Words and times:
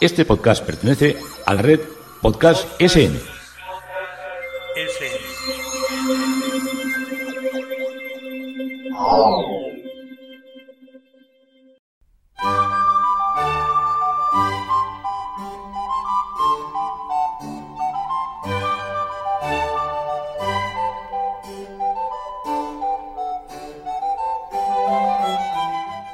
Este 0.00 0.24
podcast 0.24 0.64
pertenece 0.64 1.16
a 1.44 1.54
la 1.54 1.62
red 1.62 1.80
Podcast 2.22 2.68
SN. 2.80 3.18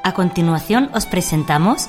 A 0.02 0.12
continuación 0.12 0.90
os 0.94 1.06
presentamos 1.06 1.88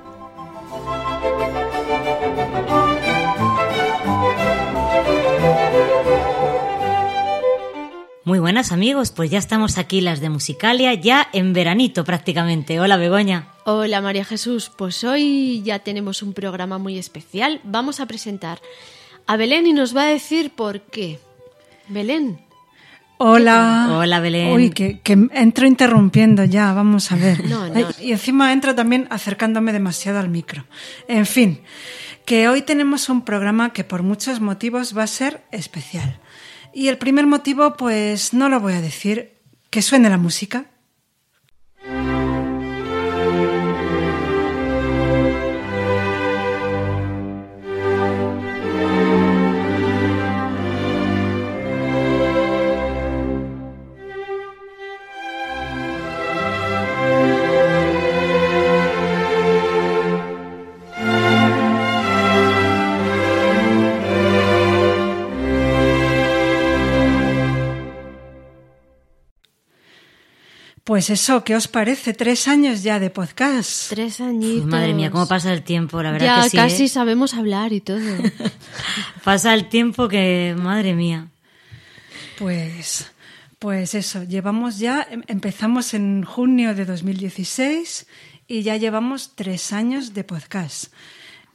Muy 8.31 8.39
buenas 8.39 8.71
amigos, 8.71 9.11
pues 9.11 9.29
ya 9.29 9.37
estamos 9.37 9.77
aquí 9.77 9.99
las 9.99 10.21
de 10.21 10.29
Musicalia, 10.29 10.93
ya 10.93 11.27
en 11.33 11.51
veranito 11.51 12.05
prácticamente. 12.05 12.79
Hola 12.79 12.95
Begoña. 12.95 13.49
Hola 13.65 13.99
María 13.99 14.23
Jesús, 14.23 14.71
pues 14.73 15.03
hoy 15.03 15.61
ya 15.65 15.79
tenemos 15.79 16.23
un 16.23 16.31
programa 16.31 16.77
muy 16.77 16.97
especial. 16.97 17.59
Vamos 17.65 17.99
a 17.99 18.05
presentar 18.05 18.61
a 19.27 19.35
Belén 19.35 19.67
y 19.67 19.73
nos 19.73 19.93
va 19.93 20.03
a 20.03 20.05
decir 20.05 20.51
por 20.51 20.79
qué. 20.79 21.19
Belén, 21.89 22.39
Hola. 23.17 23.89
Hola, 23.97 24.21
Belén. 24.21 24.53
Uy, 24.53 24.69
que, 24.69 25.01
que 25.01 25.11
entro 25.33 25.67
interrumpiendo 25.67 26.45
ya, 26.45 26.71
vamos 26.71 27.11
a 27.11 27.17
ver. 27.17 27.43
No, 27.49 27.67
no. 27.67 27.89
Y 27.99 28.13
encima 28.13 28.53
entro 28.53 28.73
también 28.73 29.07
acercándome 29.09 29.73
demasiado 29.73 30.19
al 30.19 30.29
micro. 30.29 30.63
En 31.09 31.25
fin, 31.25 31.59
que 32.23 32.47
hoy 32.47 32.61
tenemos 32.61 33.09
un 33.09 33.25
programa 33.25 33.73
que 33.73 33.83
por 33.83 34.03
muchos 34.03 34.39
motivos 34.39 34.97
va 34.97 35.03
a 35.03 35.07
ser 35.07 35.41
especial. 35.51 36.17
Y 36.73 36.87
el 36.87 36.97
primer 36.97 37.27
motivo, 37.27 37.75
pues 37.75 38.33
no 38.33 38.49
lo 38.49 38.59
voy 38.59 38.73
a 38.73 38.81
decir, 38.81 39.37
que 39.69 39.81
suene 39.81 40.09
la 40.09 40.17
música. 40.17 40.70
Pues 70.91 71.09
eso, 71.09 71.45
¿qué 71.45 71.55
os 71.55 71.69
parece? 71.69 72.13
Tres 72.13 72.49
años 72.49 72.83
ya 72.83 72.99
de 72.99 73.09
podcast. 73.09 73.91
tres 73.91 74.19
añitos. 74.19 74.65
Uf, 74.65 74.71
madre 74.71 74.93
mía, 74.93 75.09
cómo 75.09 75.25
pasa 75.25 75.53
el 75.53 75.63
tiempo, 75.63 76.03
la 76.03 76.11
verdad 76.11 76.39
ya 76.39 76.43
que 76.43 76.49
sí. 76.49 76.57
casi 76.57 76.83
¿eh? 76.83 76.87
sabemos 76.89 77.33
hablar 77.33 77.71
y 77.71 77.79
todo. 77.79 78.01
Pasa 79.23 79.53
el 79.53 79.69
tiempo 79.69 80.09
que, 80.09 80.53
madre 80.59 80.93
mía. 80.93 81.29
Pues, 82.37 83.09
pues 83.57 83.95
eso, 83.95 84.23
llevamos 84.23 84.79
ya, 84.79 85.07
em- 85.09 85.23
empezamos 85.27 85.93
en 85.93 86.23
junio 86.25 86.75
de 86.75 86.83
2016 86.83 88.05
y 88.49 88.63
ya 88.63 88.75
llevamos 88.75 89.31
tres 89.33 89.71
años 89.71 90.13
de 90.13 90.25
podcast. 90.25 90.91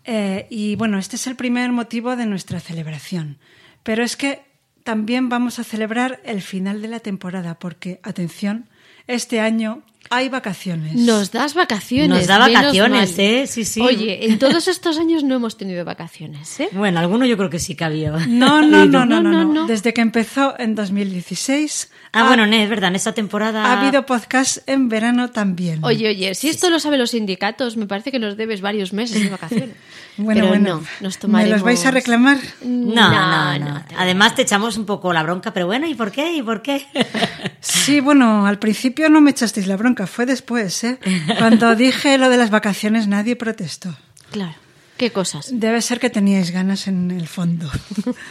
Eh, 0.06 0.46
y 0.48 0.76
bueno, 0.76 0.98
este 0.98 1.16
es 1.16 1.26
el 1.26 1.36
primer 1.36 1.72
motivo 1.72 2.16
de 2.16 2.24
nuestra 2.24 2.58
celebración. 2.58 3.36
Pero 3.82 4.02
es 4.02 4.16
que 4.16 4.46
también 4.82 5.28
vamos 5.28 5.58
a 5.58 5.64
celebrar 5.64 6.22
el 6.24 6.40
final 6.40 6.80
de 6.80 6.88
la 6.88 7.00
temporada, 7.00 7.58
porque, 7.58 8.00
atención, 8.02 8.70
este 9.06 9.40
año 9.40 9.82
hay 10.10 10.28
vacaciones. 10.28 10.94
Nos 10.94 11.32
das 11.32 11.54
vacaciones. 11.54 12.08
Nos 12.08 12.26
da 12.26 12.38
vacaciones. 12.38 13.18
¿eh? 13.18 13.46
Sí, 13.46 13.64
sí. 13.64 13.80
Oye, 13.80 14.26
en 14.26 14.38
todos 14.40 14.68
estos 14.68 14.98
años 14.98 15.24
no 15.24 15.34
hemos 15.34 15.56
tenido 15.56 15.84
vacaciones, 15.84 16.60
¿eh? 16.60 16.68
Bueno, 16.72 17.00
alguno 17.00 17.26
yo 17.26 17.36
creo 17.36 17.50
que 17.50 17.58
sí 17.58 17.74
que 17.74 17.84
había. 17.84 18.12
No, 18.26 18.62
no, 18.62 18.86
no, 18.86 19.04
no, 19.04 19.06
No, 19.06 19.20
no, 19.22 19.32
no, 19.32 19.44
no. 19.44 19.52
no. 19.52 19.66
Desde 19.66 19.92
que 19.92 20.00
empezó 20.00 20.54
en 20.58 20.74
2016 20.74 21.90
Ah, 22.12 22.20
ha, 22.20 22.26
bueno, 22.28 22.46
no, 22.46 22.56
es 22.56 22.68
verdad, 22.70 22.88
en 22.88 22.96
esta 22.96 23.12
temporada... 23.12 23.64
ha 23.64 23.80
habido 23.80 24.06
podcast 24.06 24.58
en 24.66 24.88
verano 24.88 25.30
también. 25.30 25.84
Oye, 25.84 26.08
oye, 26.08 26.34
si 26.34 26.48
esto 26.48 26.70
lo 26.70 26.80
saben 26.80 26.98
los 26.98 27.10
sindicatos, 27.10 27.76
me 27.76 27.86
parece 27.86 28.10
que 28.10 28.18
nos 28.18 28.36
debes 28.38 28.62
varios 28.62 28.92
meses 28.92 29.22
de 29.22 29.28
vacaciones. 29.28 29.76
Bueno, 30.18 30.40
Pero 30.40 30.48
bueno. 30.48 30.80
no, 30.80 30.86
nos 31.08 31.24
¿Me 31.28 31.46
los 31.46 31.62
vais 31.62 31.84
a 31.84 31.90
reclamar? 31.90 32.38
No, 32.62 33.10
no, 33.10 33.58
no. 33.58 33.84
Además 33.98 34.34
te 34.34 34.42
echamos 34.42 34.78
un 34.78 34.86
poco 34.86 35.12
la 35.12 35.22
bronca, 35.22 35.52
pero 35.52 35.66
bueno, 35.66 35.86
¿y 35.86 35.94
por 35.94 36.10
qué? 36.10 36.32
¿Y 36.34 36.42
por 36.42 36.62
qué? 36.62 36.86
Sí, 37.60 37.98
bueno, 37.98 38.46
al 38.46 38.60
principio 38.60 39.08
no 39.08 39.20
me 39.20 39.32
echasteis 39.32 39.66
la 39.66 39.76
bronca, 39.76 40.06
fue 40.06 40.24
después, 40.24 40.84
¿eh? 40.84 41.00
Cuando 41.38 41.74
dije 41.76 42.16
lo 42.16 42.30
de 42.30 42.36
las 42.36 42.50
vacaciones 42.50 43.08
nadie 43.08 43.34
protestó. 43.34 43.96
Claro. 44.30 44.54
¿Qué 44.96 45.10
cosas? 45.10 45.48
Debe 45.52 45.82
ser 45.82 45.98
que 45.98 46.08
teníais 46.08 46.52
ganas 46.52 46.86
en 46.86 47.10
el 47.10 47.26
fondo. 47.26 47.68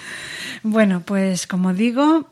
bueno, 0.64 1.02
pues 1.02 1.48
como 1.48 1.74
digo, 1.74 2.30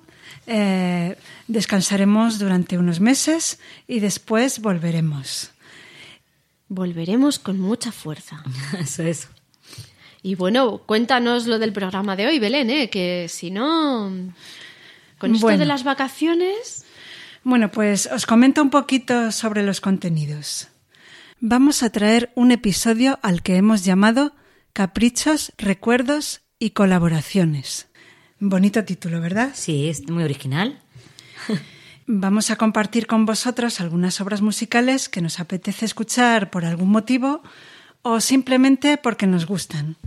eh, 0.47 1.17
descansaremos 1.47 2.39
durante 2.39 2.77
unos 2.77 2.99
meses 2.99 3.59
y 3.87 3.99
después 3.99 4.59
volveremos. 4.59 5.51
Volveremos 6.69 7.37
con 7.37 7.59
mucha 7.59 7.91
fuerza. 7.91 8.43
Eso 8.79 9.03
es. 9.03 9.27
Y 10.23 10.35
bueno, 10.35 10.77
cuéntanos 10.85 11.47
lo 11.47 11.59
del 11.59 11.73
programa 11.73 12.15
de 12.15 12.25
hoy, 12.25 12.39
Belén, 12.39 12.69
¿eh? 12.69 12.89
Que 12.89 13.27
si 13.27 13.51
no... 13.51 14.09
Con 15.17 15.35
esto 15.35 15.45
Bueno. 15.45 15.59
de 15.59 15.65
las 15.65 15.83
vacaciones... 15.83 16.85
Bueno, 17.43 17.69
pues 17.69 18.07
os 18.07 18.25
comento 18.25 18.61
un 18.61 18.69
poquito 18.69 19.33
sobre 19.33 19.63
los 19.63 19.81
contenidos. 19.81 20.69
Vamos 21.41 21.83
a 21.83 21.89
traer 21.89 22.31
un 22.35 22.53
episodio 22.53 23.19
al 23.21 23.43
que 23.43 23.57
hemos 23.57 23.83
llamado 23.83 24.33
Caprichos, 24.71 25.51
Recuerdos 25.57 26.39
y 26.57 26.69
Colaboraciones. 26.69 27.87
Bonito 28.39 28.85
título, 28.85 29.19
¿verdad? 29.19 29.51
Sí, 29.53 29.89
es 29.89 30.09
muy 30.09 30.23
original. 30.23 30.79
Vamos 32.07 32.49
a 32.49 32.55
compartir 32.55 33.07
con 33.07 33.25
vosotros 33.25 33.81
algunas 33.81 34.21
obras 34.21 34.41
musicales 34.41 35.09
que 35.09 35.19
nos 35.19 35.41
apetece 35.41 35.83
escuchar 35.83 36.49
por 36.49 36.63
algún 36.63 36.91
motivo 36.91 37.43
o 38.03 38.21
simplemente 38.21 38.97
porque 38.97 39.25
nos 39.25 39.47
gustan. 39.47 39.97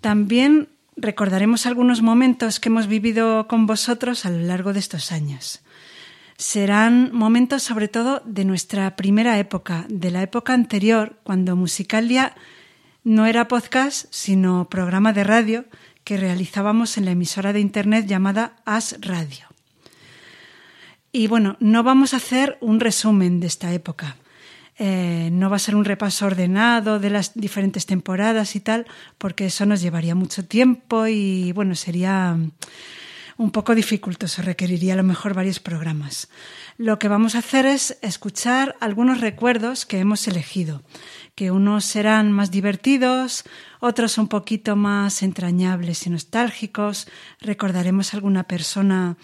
También 0.00 0.68
recordaremos 0.96 1.66
algunos 1.66 2.00
momentos 2.00 2.58
que 2.58 2.70
hemos 2.70 2.86
vivido 2.86 3.46
con 3.48 3.66
vosotros 3.66 4.24
a 4.24 4.30
lo 4.30 4.38
largo 4.38 4.72
de 4.72 4.78
estos 4.78 5.12
años. 5.12 5.60
Serán 6.38 7.10
momentos 7.12 7.62
sobre 7.62 7.88
todo 7.88 8.22
de 8.24 8.44
nuestra 8.44 8.96
primera 8.96 9.38
época, 9.38 9.86
de 9.88 10.10
la 10.10 10.22
época 10.22 10.54
anterior, 10.54 11.16
cuando 11.22 11.56
Musicalia 11.56 12.34
no 13.04 13.26
era 13.26 13.48
podcast, 13.48 14.06
sino 14.10 14.68
programa 14.68 15.12
de 15.12 15.24
radio 15.24 15.64
que 16.04 16.16
realizábamos 16.16 16.98
en 16.98 17.04
la 17.04 17.12
emisora 17.12 17.52
de 17.52 17.60
internet 17.60 18.06
llamada 18.06 18.56
As 18.64 18.96
Radio. 19.00 19.46
Y 21.10 21.26
bueno, 21.26 21.56
no 21.60 21.82
vamos 21.82 22.12
a 22.12 22.18
hacer 22.18 22.58
un 22.60 22.78
resumen 22.78 23.40
de 23.40 23.46
esta 23.46 23.72
época. 23.72 24.16
Eh, 24.78 25.30
no 25.32 25.48
va 25.48 25.56
a 25.56 25.60
ser 25.60 25.74
un 25.74 25.86
repaso 25.86 26.26
ordenado 26.26 26.98
de 26.98 27.08
las 27.08 27.32
diferentes 27.34 27.86
temporadas 27.86 28.56
y 28.56 28.60
tal, 28.60 28.86
porque 29.16 29.46
eso 29.46 29.64
nos 29.64 29.80
llevaría 29.80 30.14
mucho 30.14 30.44
tiempo 30.44 31.06
y 31.06 31.52
bueno, 31.52 31.74
sería 31.74 32.36
un 33.38 33.50
poco 33.50 33.74
dificultoso, 33.74 34.42
requeriría 34.42 34.94
a 34.94 34.96
lo 34.96 35.02
mejor 35.02 35.34
varios 35.34 35.60
programas. 35.60 36.28
Lo 36.78 36.98
que 36.98 37.08
vamos 37.08 37.34
a 37.34 37.38
hacer 37.38 37.66
es 37.66 37.98
escuchar 38.02 38.76
algunos 38.80 39.20
recuerdos 39.20 39.84
que 39.86 39.98
hemos 39.98 40.26
elegido, 40.26 40.82
que 41.34 41.50
unos 41.50 41.84
serán 41.84 42.32
más 42.32 42.50
divertidos, 42.50 43.44
otros 43.80 44.18
un 44.18 44.28
poquito 44.28 44.76
más 44.76 45.22
entrañables 45.22 46.06
y 46.06 46.10
nostálgicos, 46.10 47.08
recordaremos 47.40 48.14
alguna 48.14 48.44
persona 48.44 49.16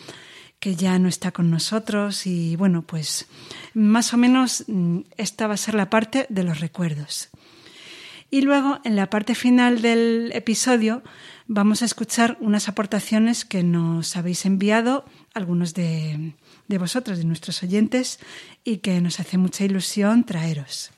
que 0.62 0.76
ya 0.76 0.97
no 1.00 1.09
está 1.09 1.32
con 1.32 1.50
nosotros 1.50 2.25
y 2.25 2.55
bueno, 2.55 2.82
pues 2.82 3.26
más 3.75 4.14
o 4.14 4.17
menos 4.17 4.62
mm, 4.69 5.00
esta 5.17 5.49
va 5.49 5.55
a 5.55 5.56
ser 5.56 5.75
la 5.75 5.91
parte 5.91 6.25
de 6.29 6.44
los 6.44 6.61
recuerdos. 6.61 7.31
Y 8.31 8.43
luego, 8.43 8.79
en 8.85 8.94
la 8.94 9.11
parte 9.11 9.35
final 9.35 9.82
del 9.82 10.31
episodio, 10.32 11.03
vamos 11.49 11.82
a 11.82 11.85
escuchar 11.85 12.38
unas 12.38 12.69
aportaciones 12.69 13.44
que 13.44 13.64
nos 13.64 14.17
habéis 14.17 14.47
enviado 14.47 15.05
algunos 15.35 15.75
de, 15.75 16.35
de 16.69 16.79
vosotros, 16.79 17.19
de 17.19 17.25
nuestros 17.25 17.61
oyentes, 17.64 18.20
y 18.62 18.76
que 18.76 19.00
nos 19.00 19.19
hace 19.19 19.38
mucha 19.38 19.64
ilusión 19.64 20.23
traeros. 20.23 20.93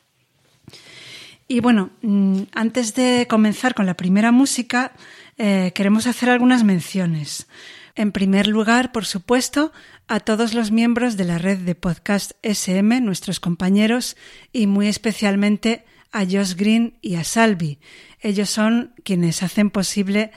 Y 1.49 1.61
bueno, 1.61 1.89
mm, 2.03 2.43
antes 2.53 2.95
de 2.95 3.27
comenzar 3.31 3.75
con 3.75 3.87
la 3.87 3.95
primera 3.95 4.31
música, 4.31 4.93
eh, 5.39 5.73
queremos 5.75 6.07
hacer 6.07 6.29
algunas 6.29 6.65
menciones. 6.65 7.47
En 7.96 8.11
primer 8.11 8.49
lugar, 8.49 8.91
por 8.91 9.06
supuesto, 9.06 9.73
a 10.08 10.19
todos 10.19 10.52
los 10.52 10.73
miembros 10.73 11.17
de 11.17 11.25
la 11.25 11.38
red 11.38 11.58
de 11.58 11.76
podcast 11.76 12.32
SM, 12.43 13.00
nuestros 13.00 13.38
compañeros, 13.38 14.17
y 14.52 14.67
muy 14.67 14.88
especialmente 14.88 15.85
a 16.11 16.25
Josh 16.25 16.55
Green 16.55 16.99
y 17.02 17.14
a 17.17 17.25
Salvi. 17.25 17.79
Ellos 18.20 18.50
son 18.50 18.94
quienes 19.05 19.43
hacen 19.43 19.70
posible 19.70 20.32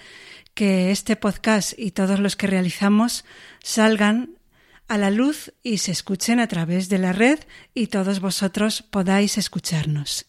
que 0.53 0.91
este 0.91 1.15
podcast 1.15 1.73
y 1.77 1.91
todos 1.91 2.19
los 2.19 2.35
que 2.35 2.47
realizamos 2.47 3.25
salgan 3.63 4.37
a 4.87 4.97
la 4.97 5.11
luz 5.11 5.53
y 5.63 5.79
se 5.79 5.91
escuchen 5.91 6.39
a 6.39 6.47
través 6.47 6.89
de 6.89 6.97
la 6.97 7.13
red 7.13 7.39
y 7.73 7.87
todos 7.87 8.19
vosotros 8.19 8.83
podáis 8.83 9.37
escucharnos. 9.37 10.27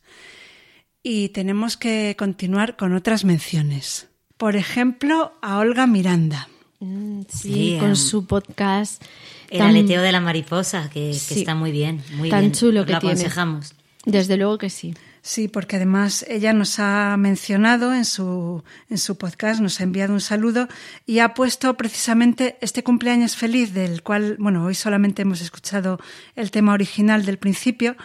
Y 1.02 1.28
tenemos 1.30 1.76
que 1.76 2.16
continuar 2.18 2.76
con 2.76 2.94
otras 2.94 3.24
menciones. 3.24 4.08
Por 4.36 4.56
ejemplo, 4.56 5.38
a 5.42 5.58
Olga 5.58 5.86
Miranda. 5.86 6.48
Mm, 6.80 7.22
sí, 7.28 7.76
con 7.80 7.96
su 7.96 8.26
podcast. 8.26 9.02
El 9.50 9.62
aleteo 9.62 10.02
de 10.02 10.12
la 10.12 10.20
mariposa, 10.20 10.88
que, 10.90 11.10
está 11.10 11.54
muy 11.54 11.72
bien, 11.72 12.02
muy 12.16 12.30
tan 12.30 12.40
bien. 12.40 12.52
chulo 12.52 12.86
que 12.86 12.92
lo 12.92 13.00
tiene. 13.00 13.14
aconsejamos. 13.14 13.74
Desde 14.04 14.36
luego 14.36 14.58
que 14.58 14.70
sí. 14.70 14.94
Sí, 15.20 15.48
porque 15.48 15.76
además 15.76 16.24
ella 16.28 16.52
nos 16.52 16.78
ha 16.78 17.16
mencionado 17.18 17.92
en 17.92 18.04
su, 18.04 18.62
en 18.88 18.96
su 18.96 19.18
podcast, 19.18 19.60
nos 19.60 19.80
ha 19.80 19.82
enviado 19.82 20.14
un 20.14 20.20
saludo 20.20 20.68
y 21.04 21.18
ha 21.18 21.34
puesto 21.34 21.76
precisamente 21.76 22.56
este 22.60 22.82
cumpleaños 22.82 23.36
feliz, 23.36 23.74
del 23.74 24.02
cual, 24.02 24.36
bueno, 24.38 24.64
hoy 24.64 24.74
solamente 24.74 25.22
hemos 25.22 25.40
escuchado 25.40 25.98
el 26.36 26.50
tema 26.50 26.72
original 26.72 27.26
del 27.26 27.36
principio, 27.36 27.96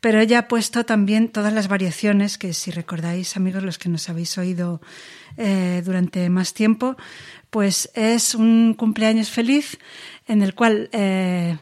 pero 0.00 0.18
ella 0.18 0.40
ha 0.40 0.48
puesto 0.48 0.84
también 0.84 1.28
todas 1.28 1.52
las 1.52 1.68
variaciones 1.68 2.38
que, 2.38 2.52
si 2.54 2.70
recordáis, 2.70 3.36
amigos, 3.36 3.62
los 3.62 3.78
que 3.78 3.88
nos 3.88 4.08
habéis 4.08 4.36
oído 4.38 4.80
eh, 5.36 5.82
durante 5.84 6.28
más 6.30 6.52
tiempo, 6.52 6.96
pues 7.52 7.90
es 7.94 8.34
un 8.34 8.72
cumpleaños 8.72 9.28
feliz 9.28 9.78
en 10.26 10.40
el 10.40 10.54
cual, 10.54 10.88
eh, 10.92 11.58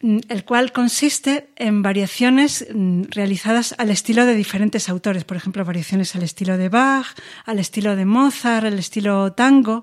el 0.00 0.44
cual 0.44 0.70
consiste 0.70 1.48
en 1.56 1.82
variaciones 1.82 2.64
mm, 2.72 3.06
realizadas 3.10 3.74
al 3.78 3.90
estilo 3.90 4.24
de 4.24 4.36
diferentes 4.36 4.88
autores, 4.88 5.24
por 5.24 5.36
ejemplo, 5.36 5.64
variaciones 5.64 6.14
al 6.14 6.22
estilo 6.22 6.56
de 6.56 6.68
Bach, 6.68 7.08
al 7.44 7.58
estilo 7.58 7.96
de 7.96 8.04
Mozart, 8.04 8.66
al 8.66 8.78
estilo 8.78 9.32
tango 9.32 9.82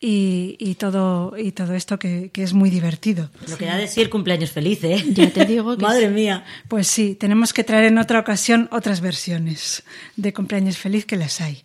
y, 0.00 0.74
todo, 0.78 1.34
y 1.36 1.52
todo 1.52 1.74
esto 1.74 1.98
que, 1.98 2.30
es 2.32 2.54
muy 2.54 2.70
divertido. 2.70 3.28
Lo 3.50 3.58
que 3.58 3.66
da 3.66 3.76
decir 3.76 4.08
cumpleaños 4.08 4.52
feliz, 4.52 4.82
¿eh? 4.84 5.04
Ya 5.10 5.28
te 5.28 5.44
digo 5.44 5.76
que 5.76 5.82
Madre 5.82 6.08
mía. 6.08 6.46
Pues 6.68 6.86
sí, 6.86 7.14
tenemos 7.14 7.52
que 7.52 7.62
traer 7.62 7.84
en 7.84 7.98
otra 7.98 8.18
ocasión 8.20 8.70
otras 8.72 9.02
versiones 9.02 9.82
de 10.16 10.32
cumpleaños 10.32 10.78
feliz 10.78 11.04
que 11.04 11.16
las 11.16 11.42
hay. 11.42 11.60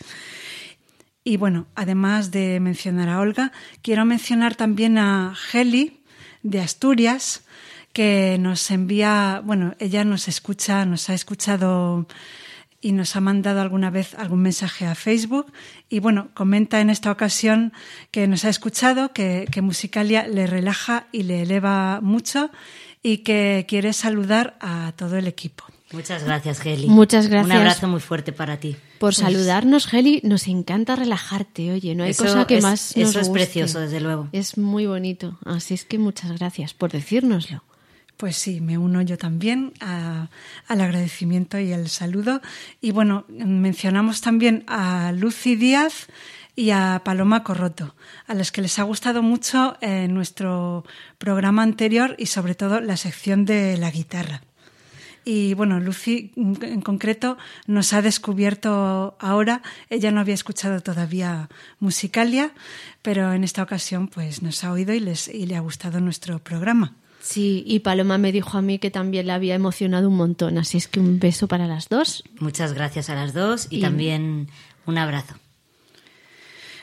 Y 1.27 1.35
bueno, 1.35 1.67
además 1.75 2.31
de 2.31 2.61
mencionar 2.61 3.09
a 3.09 3.19
Olga, 3.19 3.51
quiero 3.81 4.05
mencionar 4.05 4.55
también 4.55 4.97
a 4.97 5.35
Heli 5.51 5.99
de 6.41 6.61
Asturias, 6.61 7.43
que 7.91 8.37
nos 8.39 8.71
envía, 8.71 9.41
bueno, 9.43 9.75
ella 9.79 10.05
nos 10.05 10.29
escucha, 10.29 10.85
nos 10.85 11.09
ha 11.09 11.13
escuchado 11.13 12.07
y 12.79 12.93
nos 12.93 13.17
ha 13.17 13.19
mandado 13.19 13.59
alguna 13.59 13.89
vez 13.89 14.13
algún 14.13 14.41
mensaje 14.41 14.85
a 14.85 14.95
Facebook 14.95 15.51
y 15.89 15.99
bueno, 15.99 16.29
comenta 16.33 16.79
en 16.79 16.89
esta 16.89 17.11
ocasión 17.11 17.73
que 18.11 18.25
nos 18.29 18.45
ha 18.45 18.49
escuchado, 18.49 19.11
que, 19.11 19.49
que 19.51 19.61
Musicalia 19.61 20.29
le 20.29 20.47
relaja 20.47 21.07
y 21.11 21.23
le 21.23 21.41
eleva 21.41 21.99
mucho 22.01 22.51
y 23.03 23.17
que 23.17 23.65
quiere 23.67 23.91
saludar 23.91 24.57
a 24.61 24.93
todo 24.95 25.17
el 25.17 25.27
equipo. 25.27 25.65
Muchas 25.91 26.23
gracias, 26.23 26.65
Heli. 26.65 26.87
Muchas 26.87 27.27
gracias. 27.27 27.45
Un 27.55 27.59
abrazo 27.61 27.87
muy 27.87 27.99
fuerte 28.01 28.33
para 28.33 28.57
ti. 28.59 28.75
Por 28.99 29.15
saludarnos, 29.15 29.93
Heli. 29.93 30.19
Nos 30.23 30.47
encanta 30.47 30.95
relajarte. 30.95 31.71
Oye, 31.71 31.95
no 31.95 32.03
hay 32.03 32.11
Eso 32.11 32.25
cosa 32.25 32.45
que 32.47 32.57
es- 32.57 32.63
más 32.63 32.91
eso 32.91 32.99
nos 32.99 33.15
es 33.15 33.27
guste. 33.29 33.33
precioso, 33.33 33.79
desde 33.79 34.01
luego. 34.01 34.27
Es 34.33 34.57
muy 34.57 34.85
bonito. 34.85 35.37
Así 35.45 35.73
es 35.73 35.85
que 35.85 35.97
muchas 35.97 36.31
gracias 36.37 36.73
por 36.73 36.91
decírnoslo. 36.91 37.63
Pues 38.17 38.35
sí, 38.35 38.59
me 38.61 38.77
uno 38.77 39.01
yo 39.03 39.17
también 39.17 39.73
a- 39.79 40.29
al 40.67 40.81
agradecimiento 40.81 41.59
y 41.59 41.71
al 41.71 41.87
saludo. 41.87 42.41
Y 42.81 42.91
bueno, 42.91 43.25
mencionamos 43.29 44.21
también 44.21 44.63
a 44.67 45.11
Lucy 45.13 45.55
Díaz 45.55 46.07
y 46.55 46.71
a 46.71 47.01
Paloma 47.05 47.43
Corroto, 47.43 47.95
a 48.25 48.33
las 48.33 48.51
que 48.51 48.63
les 48.63 48.79
ha 48.79 48.83
gustado 48.83 49.21
mucho 49.21 49.77
eh, 49.81 50.07
nuestro 50.07 50.83
programa 51.19 51.61
anterior 51.61 52.15
y 52.17 52.25
sobre 52.25 52.55
todo 52.55 52.81
la 52.81 52.97
sección 52.97 53.45
de 53.45 53.77
la 53.77 53.91
guitarra. 53.91 54.41
Y 55.29 55.55
bueno, 55.55 55.81
Lucy 55.81 56.31
en 56.37 56.79
concreto 56.79 57.37
nos 57.65 57.91
ha 57.91 58.01
descubierto 58.01 59.17
ahora, 59.19 59.61
ella 59.89 60.09
no 60.09 60.21
había 60.21 60.33
escuchado 60.33 60.79
todavía 60.79 61.49
Musicalia, 61.81 62.53
pero 63.01 63.33
en 63.33 63.43
esta 63.43 63.61
ocasión 63.61 64.07
pues 64.07 64.41
nos 64.41 64.63
ha 64.63 64.71
oído 64.71 64.93
y, 64.93 65.01
les, 65.01 65.27
y 65.27 65.45
le 65.45 65.57
ha 65.57 65.59
gustado 65.59 65.99
nuestro 65.99 66.39
programa. 66.39 66.95
Sí, 67.19 67.61
y 67.67 67.79
Paloma 67.79 68.17
me 68.17 68.31
dijo 68.31 68.57
a 68.57 68.61
mí 68.61 68.79
que 68.79 68.89
también 68.89 69.27
le 69.27 69.33
había 69.33 69.55
emocionado 69.55 70.07
un 70.07 70.15
montón. 70.15 70.57
Así 70.57 70.77
es 70.77 70.87
que 70.87 71.01
un 71.01 71.19
beso 71.19 71.49
para 71.49 71.67
las 71.67 71.89
dos. 71.89 72.23
Muchas 72.39 72.71
gracias 72.71 73.09
a 73.09 73.15
las 73.15 73.33
dos 73.33 73.67
y, 73.69 73.79
Y- 73.79 73.81
también 73.81 74.47
un 74.85 74.97
abrazo. 74.97 75.35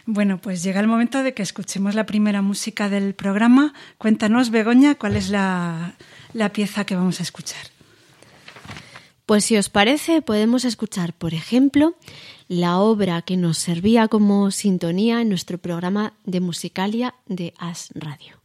Bueno, 0.05 0.37
pues 0.37 0.63
llega 0.63 0.81
el 0.81 0.87
momento 0.87 1.23
de 1.23 1.33
que 1.33 1.43
escuchemos 1.43 1.95
la 1.95 2.05
primera 2.05 2.43
música 2.43 2.91
del 2.91 3.15
programa. 3.15 3.73
Cuéntanos, 3.97 4.51
Begoña, 4.51 4.97
cuál 4.97 5.17
es 5.17 5.31
la, 5.31 5.95
la 6.35 6.51
pieza 6.53 6.85
que 6.85 6.95
vamos 6.95 7.21
a 7.21 7.23
escuchar. 7.23 7.73
Pues 9.27 9.47
si 9.47 9.57
os 9.57 9.71
parece, 9.71 10.21
podemos 10.21 10.65
escuchar, 10.65 11.15
por 11.15 11.33
ejemplo, 11.33 11.95
la 12.47 12.79
obra 12.79 13.23
que 13.23 13.37
nos 13.37 13.57
servía 13.57 14.09
como 14.09 14.51
sintonía 14.51 15.23
en 15.23 15.31
nuestro 15.31 15.57
programa 15.59 16.13
de 16.25 16.41
Musicalia 16.41 17.15
de 17.27 17.55
As 17.59 17.89
Radio. 17.95 18.45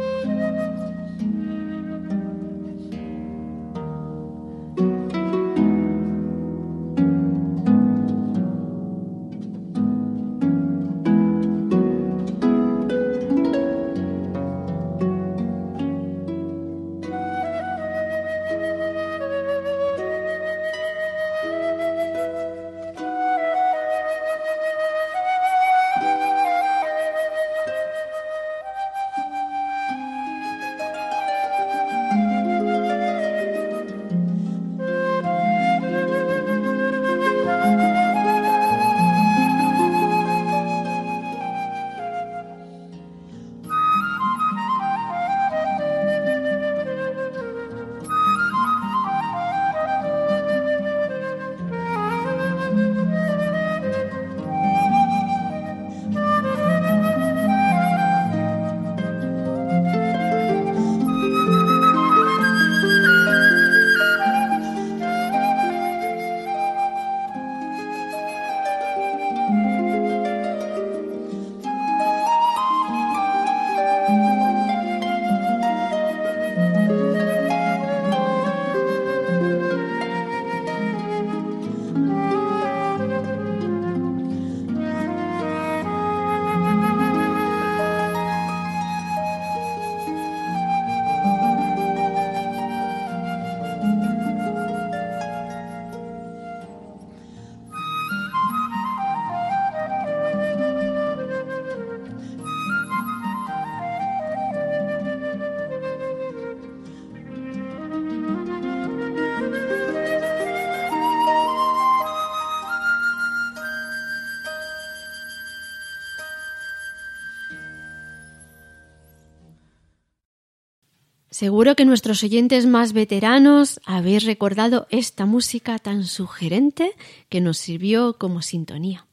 Seguro 121.41 121.75
que 121.75 121.85
nuestros 121.85 122.21
oyentes 122.21 122.67
más 122.67 122.93
veteranos 122.93 123.79
habéis 123.83 124.25
recordado 124.25 124.85
esta 124.91 125.25
música 125.25 125.79
tan 125.79 126.03
sugerente 126.03 126.93
que 127.29 127.41
nos 127.41 127.57
sirvió 127.57 128.15
como 128.19 128.43
sintonía. 128.43 129.07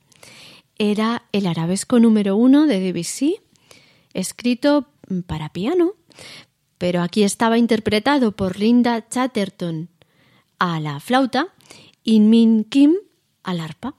Era 0.76 1.23
el 1.32 1.47
arabesco 1.47 1.99
número 1.99 2.37
uno 2.37 2.66
de 2.66 2.80
Debussy, 2.80 3.40
escrito 4.12 4.90
para 5.26 5.54
piano, 5.54 5.94
pero 6.76 7.00
aquí 7.00 7.23
estaba 7.23 7.56
interpretado 7.56 8.37
por 8.37 8.58
Linda 8.58 9.08
Chatterton 9.08 9.88
a 10.58 10.80
la 10.80 11.00
flauta 11.00 11.54
y 12.04 12.20
Min 12.20 12.64
Kim 12.64 12.97
al 13.42 13.61
arpa. 13.61 13.94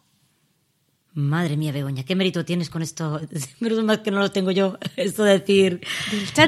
Madre 1.14 1.58
mía, 1.58 1.72
Begoña, 1.72 2.04
¿qué 2.04 2.16
mérito 2.16 2.46
tienes 2.46 2.70
con 2.70 2.84
esto? 2.84 3.20
Menos 3.60 3.84
más 3.84 4.00
que 4.00 4.12
no 4.12 4.20
lo 4.20 4.32
tengo 4.32 4.52
yo, 4.52 4.78
esto 4.96 5.24
de 5.24 5.40
decir 5.40 5.82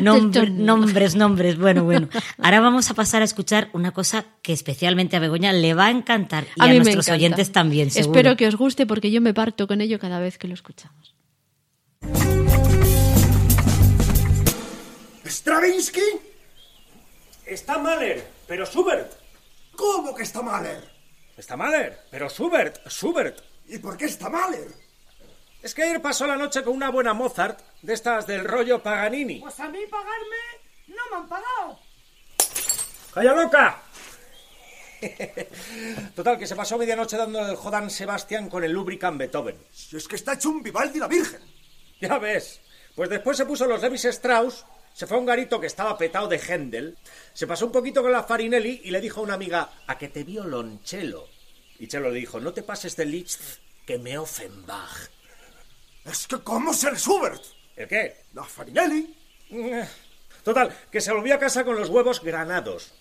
nombres, 0.01 1.15
nombres. 1.15 1.58
Bueno, 1.58 1.84
bueno. 1.84 2.10
Ahora 2.38 2.60
vamos 2.60 2.89
a 2.91 2.94
pasar 2.94 3.24
a 3.24 3.25
escuchar 3.25 3.70
una 3.74 3.91
cosa 3.91 4.25
que 4.44 4.53
especialmente 4.53 5.15
a 5.15 5.20
Begoña 5.20 5.51
le 5.51 5.74
va 5.74 5.88
a 5.88 5.89
encantar 5.89 6.46
y 6.56 6.62
a, 6.62 6.74
nuestros 6.74 7.10
oyentes 7.10 7.51
también, 7.51 7.89
seguro. 7.89 8.12
Espero 8.12 8.38
que 8.38 8.48
os 8.48 8.56
guste 8.56 8.86
porque 8.86 9.10
yo 9.10 9.20
me 9.20 9.34
parto 9.34 9.68
con 9.68 9.82
ello 9.82 9.98
cada 9.98 10.20
vez 10.20 10.38
que 10.38 10.48
lo 10.48 10.53
escuchamos. 10.53 11.15
¿Stravinsky? 15.25 16.01
Está 17.46 17.80
Mahler, 17.80 18.27
pero 18.48 18.65
Schubert. 18.65 19.12
¿Cómo 19.75 20.13
que 20.13 20.24
está 20.24 20.44
Mahler? 20.44 20.88
Está 21.36 21.58
Mahler, 21.58 21.98
pero 22.12 22.30
Schubert, 22.30 22.88
Schubert. 22.88 23.50
¿Y 23.68 23.77
por 23.80 23.98
qué 23.98 24.06
está 24.06 24.30
Mahler? 24.30 24.72
Es 25.62 25.75
que 25.75 25.84
ayer 25.84 26.01
pasó 26.01 26.25
la 26.25 26.38
noche 26.38 26.63
con 26.63 26.75
una 26.75 26.89
buena 26.89 27.13
Mozart, 27.13 27.60
de 27.82 27.94
estas 27.94 28.25
del 28.25 28.46
rollo 28.46 28.82
Paganini. 28.82 29.39
Pues 29.39 29.60
a 29.60 29.70
mí 29.70 29.80
pagarme 29.89 30.62
no 30.88 31.01
me 31.10 31.18
han 31.18 31.27
pagado. 31.27 31.80
¡Calla 33.13 33.34
loca! 33.34 33.84
Total, 36.15 36.38
que 36.38 36.48
se 36.48 36.56
pasó 36.56 36.77
medianoche 36.77 37.18
dando 37.18 37.39
el 37.48 37.56
Jodan 37.56 37.89
Sebastián 37.89 38.50
con 38.50 38.63
el 38.63 38.72
Lubricant 38.72 39.18
Beethoven. 39.18 39.58
Si 39.72 39.98
es 39.98 40.08
que 40.08 40.15
está 40.15 40.34
hecho 40.34 40.50
un 40.50 40.63
Vivaldi 40.63 41.00
la 41.00 41.08
Virgen. 41.08 41.41
Ya 42.00 42.18
ves. 42.18 42.62
Pues 42.96 43.10
después 43.10 43.38
se 43.38 43.46
puso 43.46 43.65
los 43.65 43.82
Levis 43.82 44.06
Strauss, 44.06 44.65
se 44.94 45.08
fue 45.08 45.18
a 45.18 45.20
un 45.20 45.25
garito 45.25 45.60
que 45.60 45.68
estaba 45.68 45.98
petado 45.98 46.27
de 46.27 46.39
Händel, 46.39 46.98
se 47.34 47.48
pasó 47.48 47.65
un 47.65 47.72
poquito 47.72 48.01
con 48.01 48.12
la 48.12 48.24
Farinelli 48.24 48.82
y 48.84 48.91
le 48.91 49.00
dijo 49.00 49.22
a 49.22 49.24
una 49.24 49.36
amiga, 49.36 49.70
a 49.88 49.98
que 49.98 50.10
te 50.10 50.24
violonchelo. 50.24 51.27
Y 51.81 51.88
Chelo 51.88 52.11
le 52.11 52.19
dijo, 52.19 52.39
no 52.39 52.53
te 52.53 52.61
pases 52.61 52.95
de 52.95 53.05
Liszt, 53.05 53.41
que 53.88 53.97
me 53.97 54.15
Offenbach. 54.15 55.09
Es 56.05 56.27
que 56.27 56.38
¿cómo 56.38 56.75
ser 56.75 56.95
Schubert? 56.95 57.43
¿El 57.75 57.88
qué? 57.88 58.17
La 58.35 58.43
Farinelli. 58.43 59.17
Total, 60.43 60.77
que 60.91 61.01
se 61.01 61.11
volvió 61.11 61.33
a 61.33 61.39
casa 61.39 61.63
con 61.63 61.75
los 61.75 61.89
huevos 61.89 62.21
granados. 62.21 62.93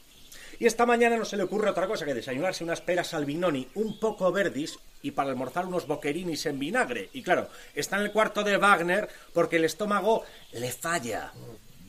Y 0.59 0.65
esta 0.65 0.87
mañana 0.87 1.19
no 1.19 1.27
se 1.27 1.37
le 1.37 1.43
ocurre 1.43 1.69
otra 1.69 1.87
cosa 1.87 2.07
que 2.07 2.15
desayunarse 2.15 2.65
unas 2.65 2.81
peras 2.81 3.13
albinoni 3.13 3.69
un 3.75 4.01
poco 4.01 4.33
verdis 4.33 4.79
y 5.03 5.11
para 5.11 5.29
almorzar 5.29 5.67
unos 5.67 5.87
boquerinis 5.87 6.47
en 6.47 6.59
vinagre. 6.59 7.11
Y 7.13 7.23
claro, 7.23 7.51
está 7.75 7.99
en 7.99 8.05
el 8.05 8.13
cuarto 8.13 8.43
de 8.43 8.57
Wagner 8.57 9.11
porque 9.35 9.57
el 9.57 9.67
estómago 9.67 10.25
le 10.53 10.73
falla. 10.73 11.35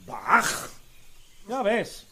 ¡Bach! 0.05 0.69
Ya 1.48 1.63
ves. 1.63 2.05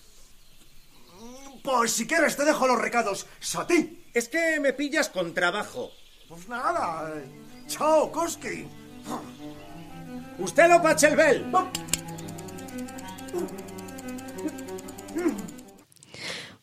Pues 1.65 1.91
si 1.91 2.07
quieres 2.07 2.37
te 2.37 2.45
dejo 2.45 2.65
los 2.65 2.79
recados. 2.79 3.27
¡Sati! 3.41 3.98
Es 4.13 4.27
que 4.29 4.59
me 4.59 4.73
pillas 4.73 5.09
con 5.09 5.33
trabajo. 5.33 5.91
Pues 6.27 6.47
nada. 6.49 7.13
Chao, 7.67 8.11
Koski. 8.11 8.65
Usted 10.39 10.69
lo 10.69 10.81
Pachelbel. 10.81 11.45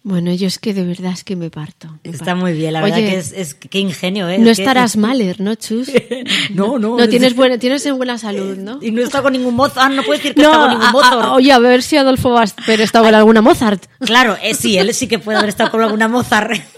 Bueno, 0.03 0.33
yo 0.33 0.47
es 0.47 0.61
que 0.61 0.73
de 0.73 0.85
verdad 0.85 1.11
es 1.13 1.25
que 1.25 1.35
me 1.35 1.51
parto. 1.51 1.89
me 2.05 2.11
Está 2.13 2.27
parto. 2.27 2.41
muy 2.41 2.53
bien, 2.53 2.75
la 2.75 2.83
Oye, 2.85 2.93
verdad 2.93 3.09
que 3.11 3.19
es, 3.19 3.33
es 3.33 3.55
qué 3.57 3.81
ingenio, 3.81 4.29
¿eh? 4.29 4.39
No 4.39 4.51
Es 4.51 4.59
que- 4.59 4.63
estarás 4.63 4.97
maler, 4.97 5.41
¿no, 5.41 5.57
Chus? 5.57 5.91
No, 6.55 6.79
no. 6.79 6.97
No 6.97 7.09
tienes 7.09 7.35
buena, 7.35 7.59
tienes 7.59 7.85
en 7.87 7.97
buena 7.97 8.17
salud, 8.17 8.57
¿no? 8.57 8.79
Y 8.81 8.93
no 8.93 9.03
está 9.03 9.21
con 9.21 9.33
ningún 9.33 9.55
mozo. 9.57 9.81
Ah, 9.81 9.89
no 9.89 10.05
puede 10.05 10.19
decir 10.19 10.35
que 10.37 10.43
No, 10.43 10.49
está 10.53 10.61
con 10.61 10.71
ningún 10.71 10.87
a- 10.87 10.93
mozo. 10.93 11.21
a- 11.23 11.33
oye, 11.35 11.51
a 11.51 11.59
ver 11.59 11.83
si 11.83 11.97
Adolfo 11.97 12.31
Basper 12.31 12.81
está 12.81 13.01
con 13.01 13.13
alguna 13.17 13.43
Mozart. 13.43 13.85
Claro, 13.99 14.37
eh, 14.43 14.55
sí, 14.55 14.79
él 14.79 14.95
sí 14.95 15.09
que 15.09 15.19
puede 15.19 15.39
haber 15.39 15.49
estado 15.49 15.73
con 15.73 15.83
alguna 15.83 16.07
Mozart. 16.09 16.53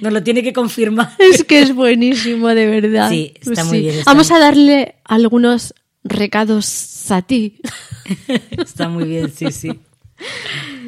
Nos 0.00 0.12
lo 0.12 0.22
tiene 0.22 0.42
que 0.42 0.52
confirmar. 0.52 1.14
Es 1.18 1.44
que 1.44 1.60
es 1.60 1.74
buenísimo, 1.74 2.48
de 2.48 2.66
verdad. 2.66 3.10
Sí, 3.10 3.34
está 3.40 3.64
muy 3.64 3.80
bien, 3.80 3.94
está 3.96 4.10
Vamos 4.10 4.30
a 4.30 4.38
darle 4.38 4.96
algunos 5.04 5.74
recados 6.04 7.10
a 7.10 7.22
ti. 7.22 7.58
Está 8.50 8.88
muy 8.88 9.04
bien, 9.04 9.32
sí, 9.34 9.50
sí. 9.50 9.70